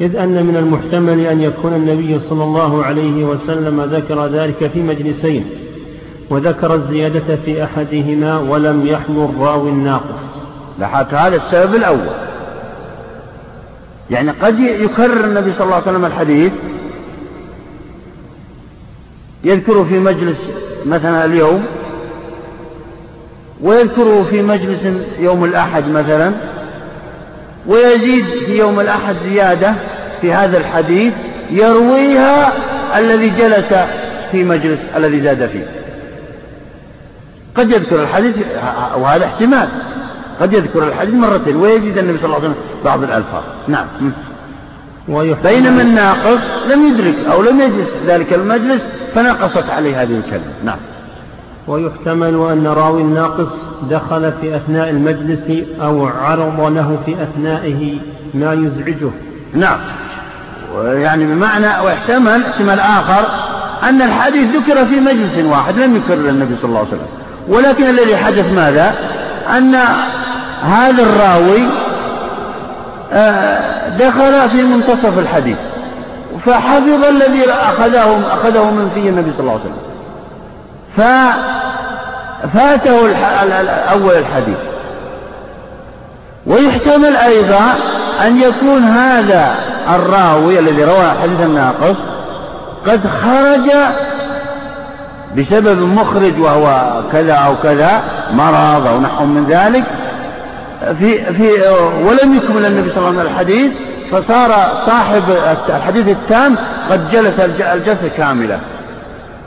إذ 0.00 0.16
أن 0.16 0.46
من 0.46 0.56
المحتمل 0.56 1.20
أن 1.20 1.40
يكون 1.40 1.74
النبي 1.74 2.18
صلى 2.18 2.44
الله 2.44 2.84
عليه 2.84 3.24
وسلم 3.24 3.80
ذكر 3.80 4.26
ذلك 4.26 4.66
في 4.66 4.82
مجلسين 4.82 5.46
وذكر 6.30 6.74
الزيادة 6.74 7.36
في 7.44 7.64
أحدهما 7.64 8.38
ولم 8.38 8.86
يحضر 8.86 9.30
راوي 9.38 9.70
الناقص. 9.70 10.38
لاحظت 10.78 11.14
هذا 11.14 11.36
السبب 11.36 11.74
الأول. 11.74 12.14
يعني 14.10 14.30
قد 14.30 14.60
يكرر 14.60 15.24
النبي 15.24 15.52
صلى 15.52 15.64
الله 15.64 15.74
عليه 15.74 15.86
وسلم 15.86 16.04
الحديث 16.04 16.52
يذكره 19.44 19.82
في 19.82 19.98
مجلس 19.98 20.38
مثلا 20.86 21.24
اليوم 21.24 21.64
ويذكره 23.62 24.26
في 24.30 24.42
مجلس 24.42 24.80
يوم 25.18 25.44
الأحد 25.44 25.88
مثلا 25.88 26.32
ويزيد 27.66 28.24
في 28.24 28.58
يوم 28.58 28.80
الأحد 28.80 29.16
زيادة 29.24 29.74
في 30.20 30.32
هذا 30.32 30.58
الحديث 30.58 31.12
يرويها 31.50 32.52
الذي 32.98 33.28
جلس 33.30 33.74
في 34.32 34.44
مجلس 34.44 34.80
الذي 34.96 35.20
زاد 35.20 35.46
فيه. 35.46 35.66
قد 37.54 37.70
يذكر 37.70 38.02
الحديث 38.02 38.34
وهذا 38.96 39.24
احتمال 39.24 39.68
قد 40.40 40.52
يذكر 40.52 40.88
الحديث 40.88 41.14
مرتين 41.14 41.56
ويزيد 41.56 41.98
النبي 41.98 42.18
صلى 42.18 42.26
الله 42.26 42.36
عليه 42.36 42.48
وسلم 42.48 42.62
بعض 42.84 43.02
الألفاظ. 43.02 43.42
نعم. 43.68 43.86
بينما 45.42 45.82
الناقص 45.82 46.40
لم 46.70 46.86
يدرك 46.86 47.14
أو 47.32 47.42
لم 47.42 47.60
يجلس 47.60 47.96
ذلك 48.06 48.32
المجلس 48.32 48.88
فنقصت 49.14 49.70
عليه 49.70 50.02
هذه 50.02 50.16
الكلمة. 50.26 50.52
نعم. 50.64 50.78
ويحتمل 51.68 52.48
أن 52.52 52.66
راوي 52.66 53.02
الناقص 53.02 53.66
دخل 53.90 54.32
في 54.40 54.56
أثناء 54.56 54.90
المجلس 54.90 55.46
أو 55.80 56.06
عرض 56.06 56.60
له 56.60 56.98
في 57.06 57.22
أثنائه 57.22 57.98
ما 58.34 58.52
يزعجه. 58.52 59.10
نعم. 59.54 59.78
يعني 60.84 61.24
بمعنى 61.24 61.66
واحتمل 61.66 62.42
احتمال 62.42 62.80
آخر 62.80 63.28
أن 63.82 64.02
الحديث 64.02 64.56
ذكر 64.56 64.86
في 64.86 65.00
مجلس 65.00 65.38
واحد 65.38 65.78
لم 65.78 65.96
يكرر 65.96 66.28
النبي 66.28 66.56
صلى 66.56 66.68
الله 66.68 66.78
عليه 66.78 66.88
وسلم. 66.88 67.06
ولكن 67.48 67.84
الذي 67.84 68.16
حدث 68.16 68.52
ماذا؟ 68.52 68.94
أن 69.56 69.74
هذا 70.62 71.02
الراوي 71.02 71.62
آه، 73.12 73.88
دخل 73.96 74.50
في 74.50 74.62
منتصف 74.62 75.18
الحديث 75.18 75.56
فحفظ 76.44 77.04
الذي 77.04 77.50
أخذه 77.50 78.20
أخذه 78.32 78.70
من 78.70 78.90
فيه 78.94 79.10
النبي 79.10 79.32
صلى 79.32 79.40
الله 79.40 79.52
عليه 79.52 79.60
وسلم. 79.62 79.97
ففاته 80.98 82.96
أول 83.92 84.16
الحديث. 84.16 84.58
ويحتمل 86.46 87.16
أيضا 87.16 87.74
أن 88.26 88.42
يكون 88.42 88.82
هذا 88.82 89.54
الراوي 89.94 90.58
الذي 90.58 90.84
روى 90.84 91.12
الحديث 91.12 91.40
الناقص 91.40 91.96
قد 92.86 93.00
خرج 93.06 93.70
بسبب 95.38 95.78
مخرج 95.78 96.40
وهو 96.40 97.00
كذا 97.12 97.32
أو 97.32 97.54
كذا 97.62 98.02
مرض 98.32 98.86
أو 98.86 99.00
نحو 99.00 99.24
من 99.24 99.44
ذلك 99.48 99.84
في 100.98 101.34
في 101.34 101.52
ولم 102.04 102.34
يكمل 102.34 102.66
النبي 102.66 102.90
صلى 102.90 102.98
الله 102.98 103.08
عليه 103.08 103.20
وسلم 103.20 103.32
الحديث 103.32 103.72
فصار 104.12 104.72
صاحب 104.86 105.22
الحديث 105.68 106.08
التام 106.08 106.56
قد 106.90 107.10
جلس 107.10 107.40
الجلسة 107.40 108.08
كاملة. 108.16 108.60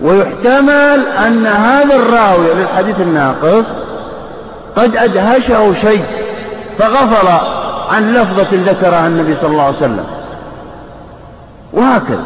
ويحتمل 0.01 1.07
أن 1.27 1.47
هذا 1.47 1.95
الراوي 1.95 2.53
للحديث 2.53 2.99
الناقص 2.99 3.65
قد 4.75 4.97
أدهشه 4.97 5.73
شيء 5.73 6.03
فغفل 6.79 7.27
عن 7.91 8.13
لفظة 8.13 8.47
ذكرها 8.51 9.07
النبي 9.07 9.35
صلى 9.35 9.51
الله 9.51 9.63
عليه 9.63 9.75
وسلم. 9.77 10.05
وهكذا. 11.73 12.25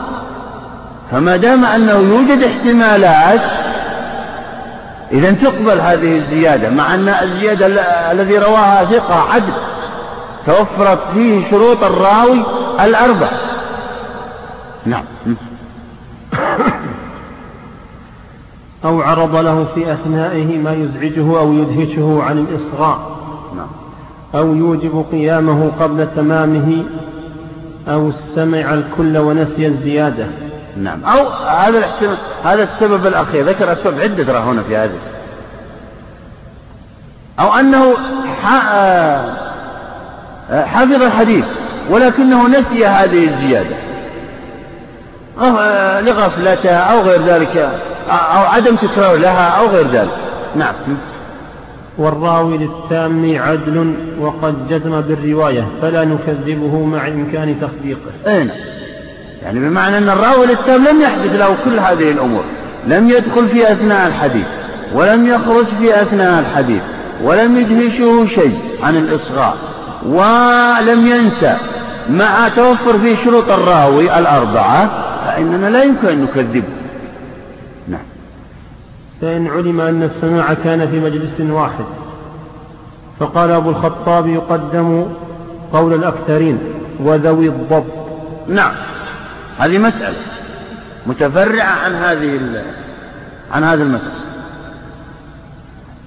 فما 1.12 1.38
دام 1.38 1.66
أنه 1.66 1.92
يوجد 1.92 2.44
احتمالات 2.44 3.42
إذا 5.12 5.32
تقبل 5.32 5.80
هذه 5.82 6.18
الزيادة 6.18 6.70
مع 6.70 6.96
أن 6.96 7.10
الزيادة 7.10 7.66
الذي 8.12 8.38
رواها 8.38 8.86
ثقة 8.86 9.34
عدل 9.34 9.54
توفرت 10.46 11.00
فيه 11.14 11.50
شروط 11.52 11.84
الراوي 11.84 12.44
الأربع. 12.84 13.28
نعم. 14.86 15.04
أو 18.86 19.02
عرض 19.02 19.36
له 19.36 19.68
في 19.76 19.94
أثنائه 19.94 20.58
ما 20.58 20.74
يزعجه 20.74 21.40
أو 21.40 21.54
يدهشه 21.54 22.24
عن 22.24 22.38
الإصغاء. 22.38 23.18
نعم. 23.56 23.68
أو 24.36 24.56
يوجب 24.56 25.06
قيامه 25.12 25.72
قبل 25.80 26.08
تمامه 26.16 26.84
أو 27.88 28.12
سمع 28.12 28.74
الكل 28.74 29.18
ونسي 29.18 29.68
الزيادة. 29.68 30.28
نعم. 30.78 31.04
أو 31.04 31.28
هذا 31.30 31.78
الاحتمال 31.78 32.18
هذا 32.44 32.64
السبب 32.64 33.08
الأخير. 33.08 33.46
ذكر 33.46 33.72
أسباب 33.72 34.00
عدة 34.00 34.40
هنا 34.40 34.64
في 34.64 34.78
هذه. 34.78 35.00
أو 37.40 37.54
أنه 37.54 37.94
حفظ 40.52 41.04
الحديث 41.04 41.46
ولكنه 41.90 42.48
نسي 42.60 42.86
هذه 42.86 43.28
الزيادة. 43.28 43.76
لغفلته 46.02 46.76
أو 46.76 47.02
غير 47.02 47.22
ذلك 47.22 47.58
أو 48.10 48.44
عدم 48.44 48.76
تكرار 48.76 49.16
لها 49.16 49.48
أو 49.48 49.68
غير 49.68 49.88
ذلك. 49.88 50.18
نعم. 50.56 50.74
والراوي 51.98 52.58
للتام 52.58 53.42
عدل 53.42 53.96
وقد 54.20 54.70
جزم 54.70 55.02
بالرواية 55.02 55.68
فلا 55.82 56.06
نكذبه 56.06 56.86
مع 56.86 57.08
إمكان 57.08 57.56
تصديقه. 57.62 58.12
أين 58.28 58.48
نعم. 58.48 58.58
يعني 59.44 59.60
بمعنى 59.60 59.98
أن 59.98 60.10
الراوي 60.10 60.46
للتام 60.46 60.84
لم 60.84 61.02
يحدث 61.02 61.40
له 61.40 61.56
كل 61.66 61.80
هذه 61.80 62.12
الأمور 62.12 62.44
لم 62.88 63.10
يدخل 63.10 63.50
في 63.50 63.72
أثناء 63.72 64.08
الحديث 64.08 64.46
ولم 64.94 65.28
يخرج 65.28 65.66
في 65.80 66.02
أثناء 66.02 66.40
الحديث 66.40 66.82
ولم 67.24 67.58
يدهشه 67.58 68.26
شيء 68.26 68.60
عن 68.84 68.96
الإصغاء 68.96 69.56
ولم 70.06 71.08
ينسى 71.08 71.58
مع 72.10 72.48
توفر 72.56 73.00
فيه 73.00 73.16
شروط 73.26 73.52
الراوي 73.52 74.18
الأربعة 74.20 74.90
فإننا 75.26 75.70
لا 75.70 75.84
يمكن 75.84 76.08
أن 76.08 76.24
نكذبه 76.24 76.64
نعم. 77.88 78.06
فإن 79.22 79.48
علم 79.48 79.82
أن 79.82 80.04
السماع 80.04 80.54
كان 80.54 80.88
في 80.88 81.00
مجلس 81.00 81.42
واحد 81.42 81.86
فقال 83.20 83.52
أبو 83.52 83.70
الخطاب 83.70 84.28
يقدم 84.28 85.06
قول 85.74 85.94
الأكثرين 85.94 86.60
وذوي 87.00 87.48
الضبط. 87.48 87.94
نعم. 88.48 88.74
هذه 89.58 89.78
مسألة 89.78 90.18
متفرعة 91.08 91.74
عن 91.86 91.96
هذه 91.96 92.40
عن 93.52 93.64
هذه 93.64 93.82
المسألة. 93.82 94.26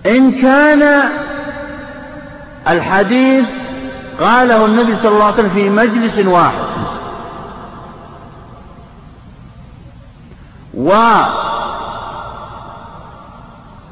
إن 0.07 0.33
كان 0.33 1.03
الحديث 2.69 3.47
قاله 4.21 4.65
النبي 4.65 4.97
صلى 4.97 5.11
الله 5.11 5.25
عليه 5.25 5.35
وسلم 5.35 5.51
في 5.51 5.71
مجلس 5.71 6.27
واحد 6.27 6.88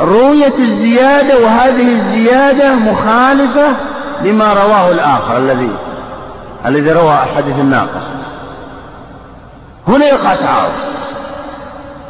ورويت 0.00 0.58
الزيادة 0.58 1.38
وهذه 1.44 1.96
الزيادة 1.96 2.74
مخالفة 2.74 3.72
لما 4.24 4.52
رواه 4.52 4.90
الآخر 4.90 5.36
الذي 5.36 5.70
الذي 6.66 6.92
روى 6.92 7.18
الحديث 7.22 7.58
الناقص. 7.58 8.02
هنا 9.88 10.06
يقع 10.06 10.34
تعارض. 10.34 10.72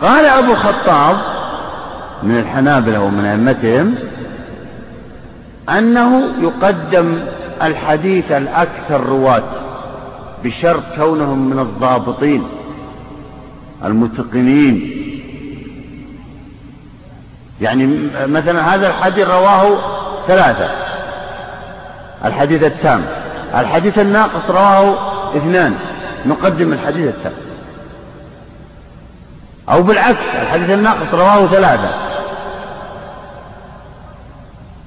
قال 0.03 0.27
أبو 0.27 0.53
الخطاب 0.53 1.16
من 2.23 2.39
الحنابلة 2.39 3.01
ومن 3.01 3.24
أئمتهم 3.24 3.94
أنه 5.69 6.23
يقدم 6.40 7.19
الحديث 7.62 8.32
الأكثر 8.32 9.01
رواة 9.07 9.43
بشرط 10.44 10.82
كونهم 10.97 11.39
من 11.51 11.59
الضابطين. 11.59 12.47
المتقنين. 13.87 15.03
يعني 17.61 17.87
مثلا 18.27 18.75
هذا 18.75 18.89
الحديث 18.89 19.29
رواه 19.29 19.79
ثلاثة. 20.29 20.71
الحديث 22.25 22.63
التام. 22.63 23.07
الحديث 23.55 23.99
الناقص 23.99 24.51
رواه 24.51 24.95
اثنان. 25.37 25.75
نقدم 26.27 26.73
الحديث 26.73 27.15
التام. 27.15 27.33
أو 29.71 29.83
بالعكس 29.83 30.25
الحديث 30.43 30.71
الناقص 30.71 31.15
رواه 31.15 31.47
ثلاثة. 31.47 31.91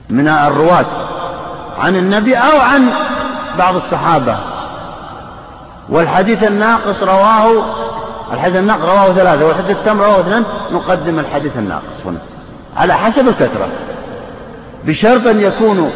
من 0.10 0.28
الرواة 0.28 0.86
عن 1.80 1.96
النبي 1.96 2.36
أو 2.36 2.60
عن 2.60 2.90
بعض 3.58 3.76
الصحابة. 3.76 4.38
والحديث 5.90 6.44
الناقص 6.44 7.04
رواه 7.04 7.79
الحديث 8.34 8.58
الناقص 8.58 8.82
رواه 8.82 9.14
ثلاثة 9.14 9.46
والحديث 9.46 9.78
التام 9.78 10.02
رواه 10.02 10.20
اثنان 10.20 10.44
نقدم 10.72 11.20
الحديث 11.20 11.58
الناقص 11.58 12.06
هنا. 12.06 12.20
على 12.78 12.94
حسب 12.94 13.28
الكثرة. 13.28 13.68
بشرط 14.86 15.28
أن 15.28 15.40
يكونوا 15.40 15.90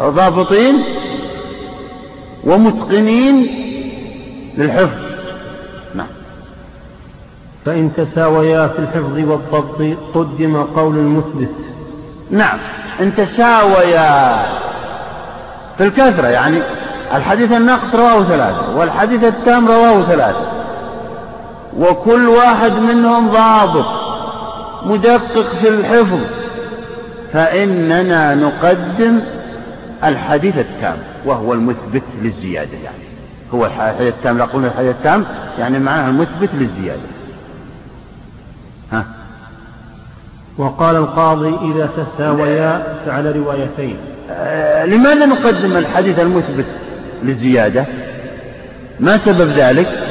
ضابطين 0.00 0.82
ومتقنين 2.44 3.46
للحفظ. 4.58 4.98
نعم. 5.94 6.06
فإن 7.64 7.92
تساويا 7.92 8.66
في 8.66 8.78
الحفظ 8.78 9.18
والضبط 9.18 9.98
قدم 10.14 10.62
قول 10.62 10.96
المثبت. 10.96 11.54
نعم. 12.30 12.58
إن 13.00 13.14
تساويا 13.14 14.36
في 15.78 15.84
الكثرة 15.84 16.26
يعني 16.26 16.62
الحديث 17.14 17.52
الناقص 17.52 17.94
رواه 17.94 18.22
ثلاثة 18.22 18.76
والحديث 18.76 19.24
التام 19.24 19.68
رواه 19.68 20.02
ثلاثة. 20.02 20.57
وكل 21.76 22.28
واحد 22.28 22.72
منهم 22.72 23.28
ضابط 23.28 23.86
مدقق 24.84 25.54
في 25.62 25.68
الحفظ. 25.68 26.20
فإننا 27.32 28.34
نقدم 28.34 29.20
الحديث 30.04 30.58
التام 30.58 30.96
وهو 31.24 31.52
المثبت 31.52 32.02
للزيادة 32.22 32.78
يعني. 32.84 33.08
هو 33.54 33.66
الحديث 33.66 34.14
التام 34.14 34.38
لا 34.38 34.44
قلنا 34.44 34.66
الحديث 34.66 34.90
التام 34.90 35.24
يعني 35.58 35.78
معناه 35.78 36.08
المثبت 36.08 36.48
للزيادة. 36.54 37.00
ها؟ 38.92 39.04
وقال 40.58 40.96
القاضي 40.96 41.72
إذا 41.72 41.88
تساويا 41.96 42.82
فعلى 43.06 43.30
روايتين. 43.30 43.96
آه 44.30 44.84
لماذا 44.84 45.26
نقدم 45.26 45.76
الحديث 45.76 46.18
المثبت 46.20 46.66
للزيادة؟ 47.22 47.86
ما 49.00 49.16
سبب 49.16 49.48
ذلك؟ 49.48 50.07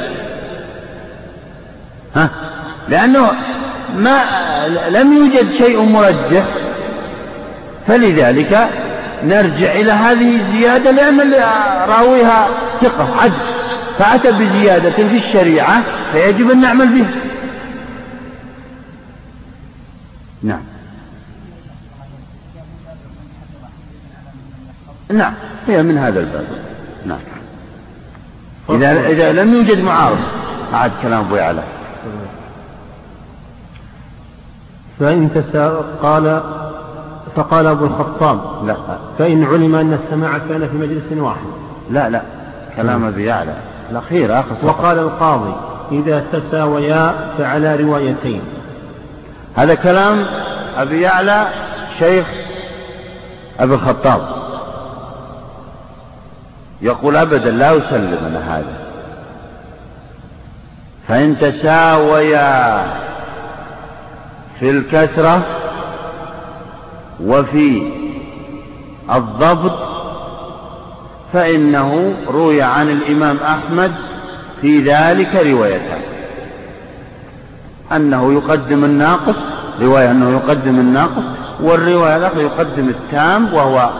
ها؟ 2.16 2.30
لأنه 2.88 3.30
ما 3.96 4.24
لم 4.88 5.12
يوجد 5.12 5.52
شيء 5.52 5.82
مرجح. 5.82 6.44
فلذلك 7.86 8.68
نرجع 9.24 9.72
إلى 9.72 9.92
هذه 9.92 10.36
الزيادة 10.40 10.90
لأن 10.90 11.34
راويها 11.88 12.48
ثقة 12.80 13.20
عدل. 13.20 13.34
فأتى 13.98 14.32
بزيادة 14.32 14.90
في 14.90 15.16
الشريعة 15.16 15.82
فيجب 16.12 16.50
أن 16.50 16.60
نعمل 16.60 16.88
بها. 16.88 17.10
نعم. 20.42 20.62
نعم 25.10 25.34
هي 25.68 25.82
من 25.82 25.98
هذا 25.98 26.20
الباب. 26.20 26.46
نعم. 27.06 27.18
إذا 28.70 29.08
إذا 29.08 29.32
لم 29.32 29.54
يوجد 29.54 29.82
معارض 29.82 30.18
أعد 30.74 30.92
كلام 31.02 31.20
أبو 31.24 31.36
يعلى. 31.36 31.62
فإن 35.00 35.30
تسا 35.34 35.84
قال 36.02 36.40
فقال 37.36 37.66
أبو 37.66 37.84
الخطاب 37.84 38.40
لا. 38.66 38.76
فإن 39.18 39.44
علم 39.44 39.74
أن 39.74 39.92
السماع 39.92 40.38
كان 40.38 40.68
في 40.68 40.76
مجلس 40.76 41.12
واحد. 41.12 41.46
لا 41.90 42.10
لا. 42.10 42.22
كلام 42.76 43.04
أبي 43.04 43.24
يعلى. 43.24 43.54
الأخير 43.90 44.40
آخر 44.40 44.54
صفحة 44.54 44.68
وقال 44.68 44.98
القاضي 44.98 45.54
إذا 45.92 46.24
تساويا 46.32 47.14
فعلى 47.38 47.76
روايتين. 47.76 48.40
هذا 49.56 49.74
كلام 49.74 50.26
أبي 50.76 51.00
يعلى 51.00 51.48
شيخ 51.98 52.26
أبي 53.60 53.74
الخطاب. 53.74 54.20
يقول 56.82 57.16
أبدا 57.16 57.50
لا 57.50 57.78
أسلم 57.78 58.18
أنا 58.26 58.58
هذا. 58.58 58.76
فإن 61.08 61.38
تساويا 61.38 63.07
في 64.60 64.70
الكثرة 64.70 65.42
وفي 67.20 67.82
الضبط 69.14 69.78
فإنه 71.32 72.14
روي 72.28 72.62
عن 72.62 72.90
الإمام 72.90 73.36
أحمد 73.36 73.92
في 74.60 74.80
ذلك 74.80 75.34
روايتان 75.34 76.00
أنه 77.92 78.32
يقدم 78.32 78.84
الناقص 78.84 79.36
رواية 79.80 80.10
أنه 80.10 80.30
يقدم 80.30 80.80
الناقص 80.80 81.24
والرواية 81.60 82.16
الأخرى 82.16 82.42
يقدم 82.42 82.88
التام 82.88 83.54
وهو 83.54 83.90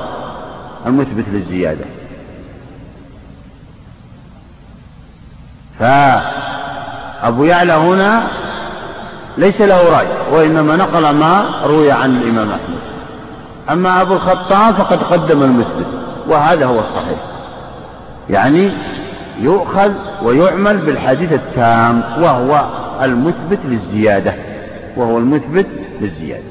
المثبت 0.86 1.24
للزيادة. 1.32 1.84
فأبو 5.78 7.44
يعلى 7.44 7.72
هنا 7.72 8.22
ليس 9.38 9.60
له 9.60 9.98
رأي 9.98 10.06
وإنما 10.32 10.76
نقل 10.76 11.10
ما 11.10 11.44
روي 11.64 11.92
عن 11.92 12.16
الإمام 12.16 12.48
أحمد. 12.50 12.78
أما 13.70 14.02
أبو 14.02 14.14
الخطاب 14.14 14.74
فقد 14.74 15.02
قدم 15.02 15.42
المثبت 15.42 15.86
وهذا 16.28 16.66
هو 16.66 16.78
الصحيح. 16.78 17.18
يعني 18.30 18.70
يؤخذ 19.40 19.90
ويعمل 20.22 20.76
بالحديث 20.76 21.32
التام 21.32 22.02
وهو 22.20 22.64
المثبت 23.02 23.58
للزيادة 23.64 24.34
وهو 24.96 25.18
المثبت 25.18 25.66
للزيادة. 26.00 26.42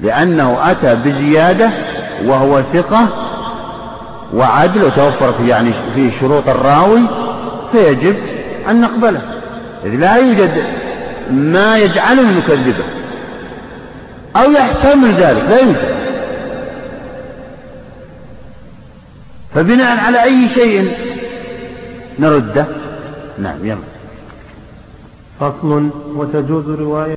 لأنه 0.00 0.70
أتى 0.70 0.94
بزيادة 0.94 1.70
وهو 2.24 2.62
ثقة 2.72 3.06
وعدل 4.34 4.84
وتوفر 4.84 5.32
في 5.32 5.48
يعني 5.48 5.72
في 5.94 6.10
شروط 6.20 6.48
الراوي 6.48 7.02
فيجب 7.72 8.16
أن 8.70 8.80
نقبله. 8.80 9.20
إذ 9.84 9.90
لا 9.90 10.16
يوجد 10.16 10.62
ما 11.30 11.78
يجعلنا 11.78 12.32
نكذبه 12.32 12.84
أو 14.36 14.50
يحتمل 14.50 15.10
ذلك 15.10 15.42
لا 15.42 15.60
يوجد 15.60 15.96
فبناء 19.54 19.98
على 19.98 20.22
أي 20.22 20.48
شيء 20.48 20.92
نرده؟ 22.18 22.66
نعم 23.38 23.66
يلا. 23.66 23.78
فصل 25.40 25.90
وتجوز 26.14 26.68
رواية 26.70 27.15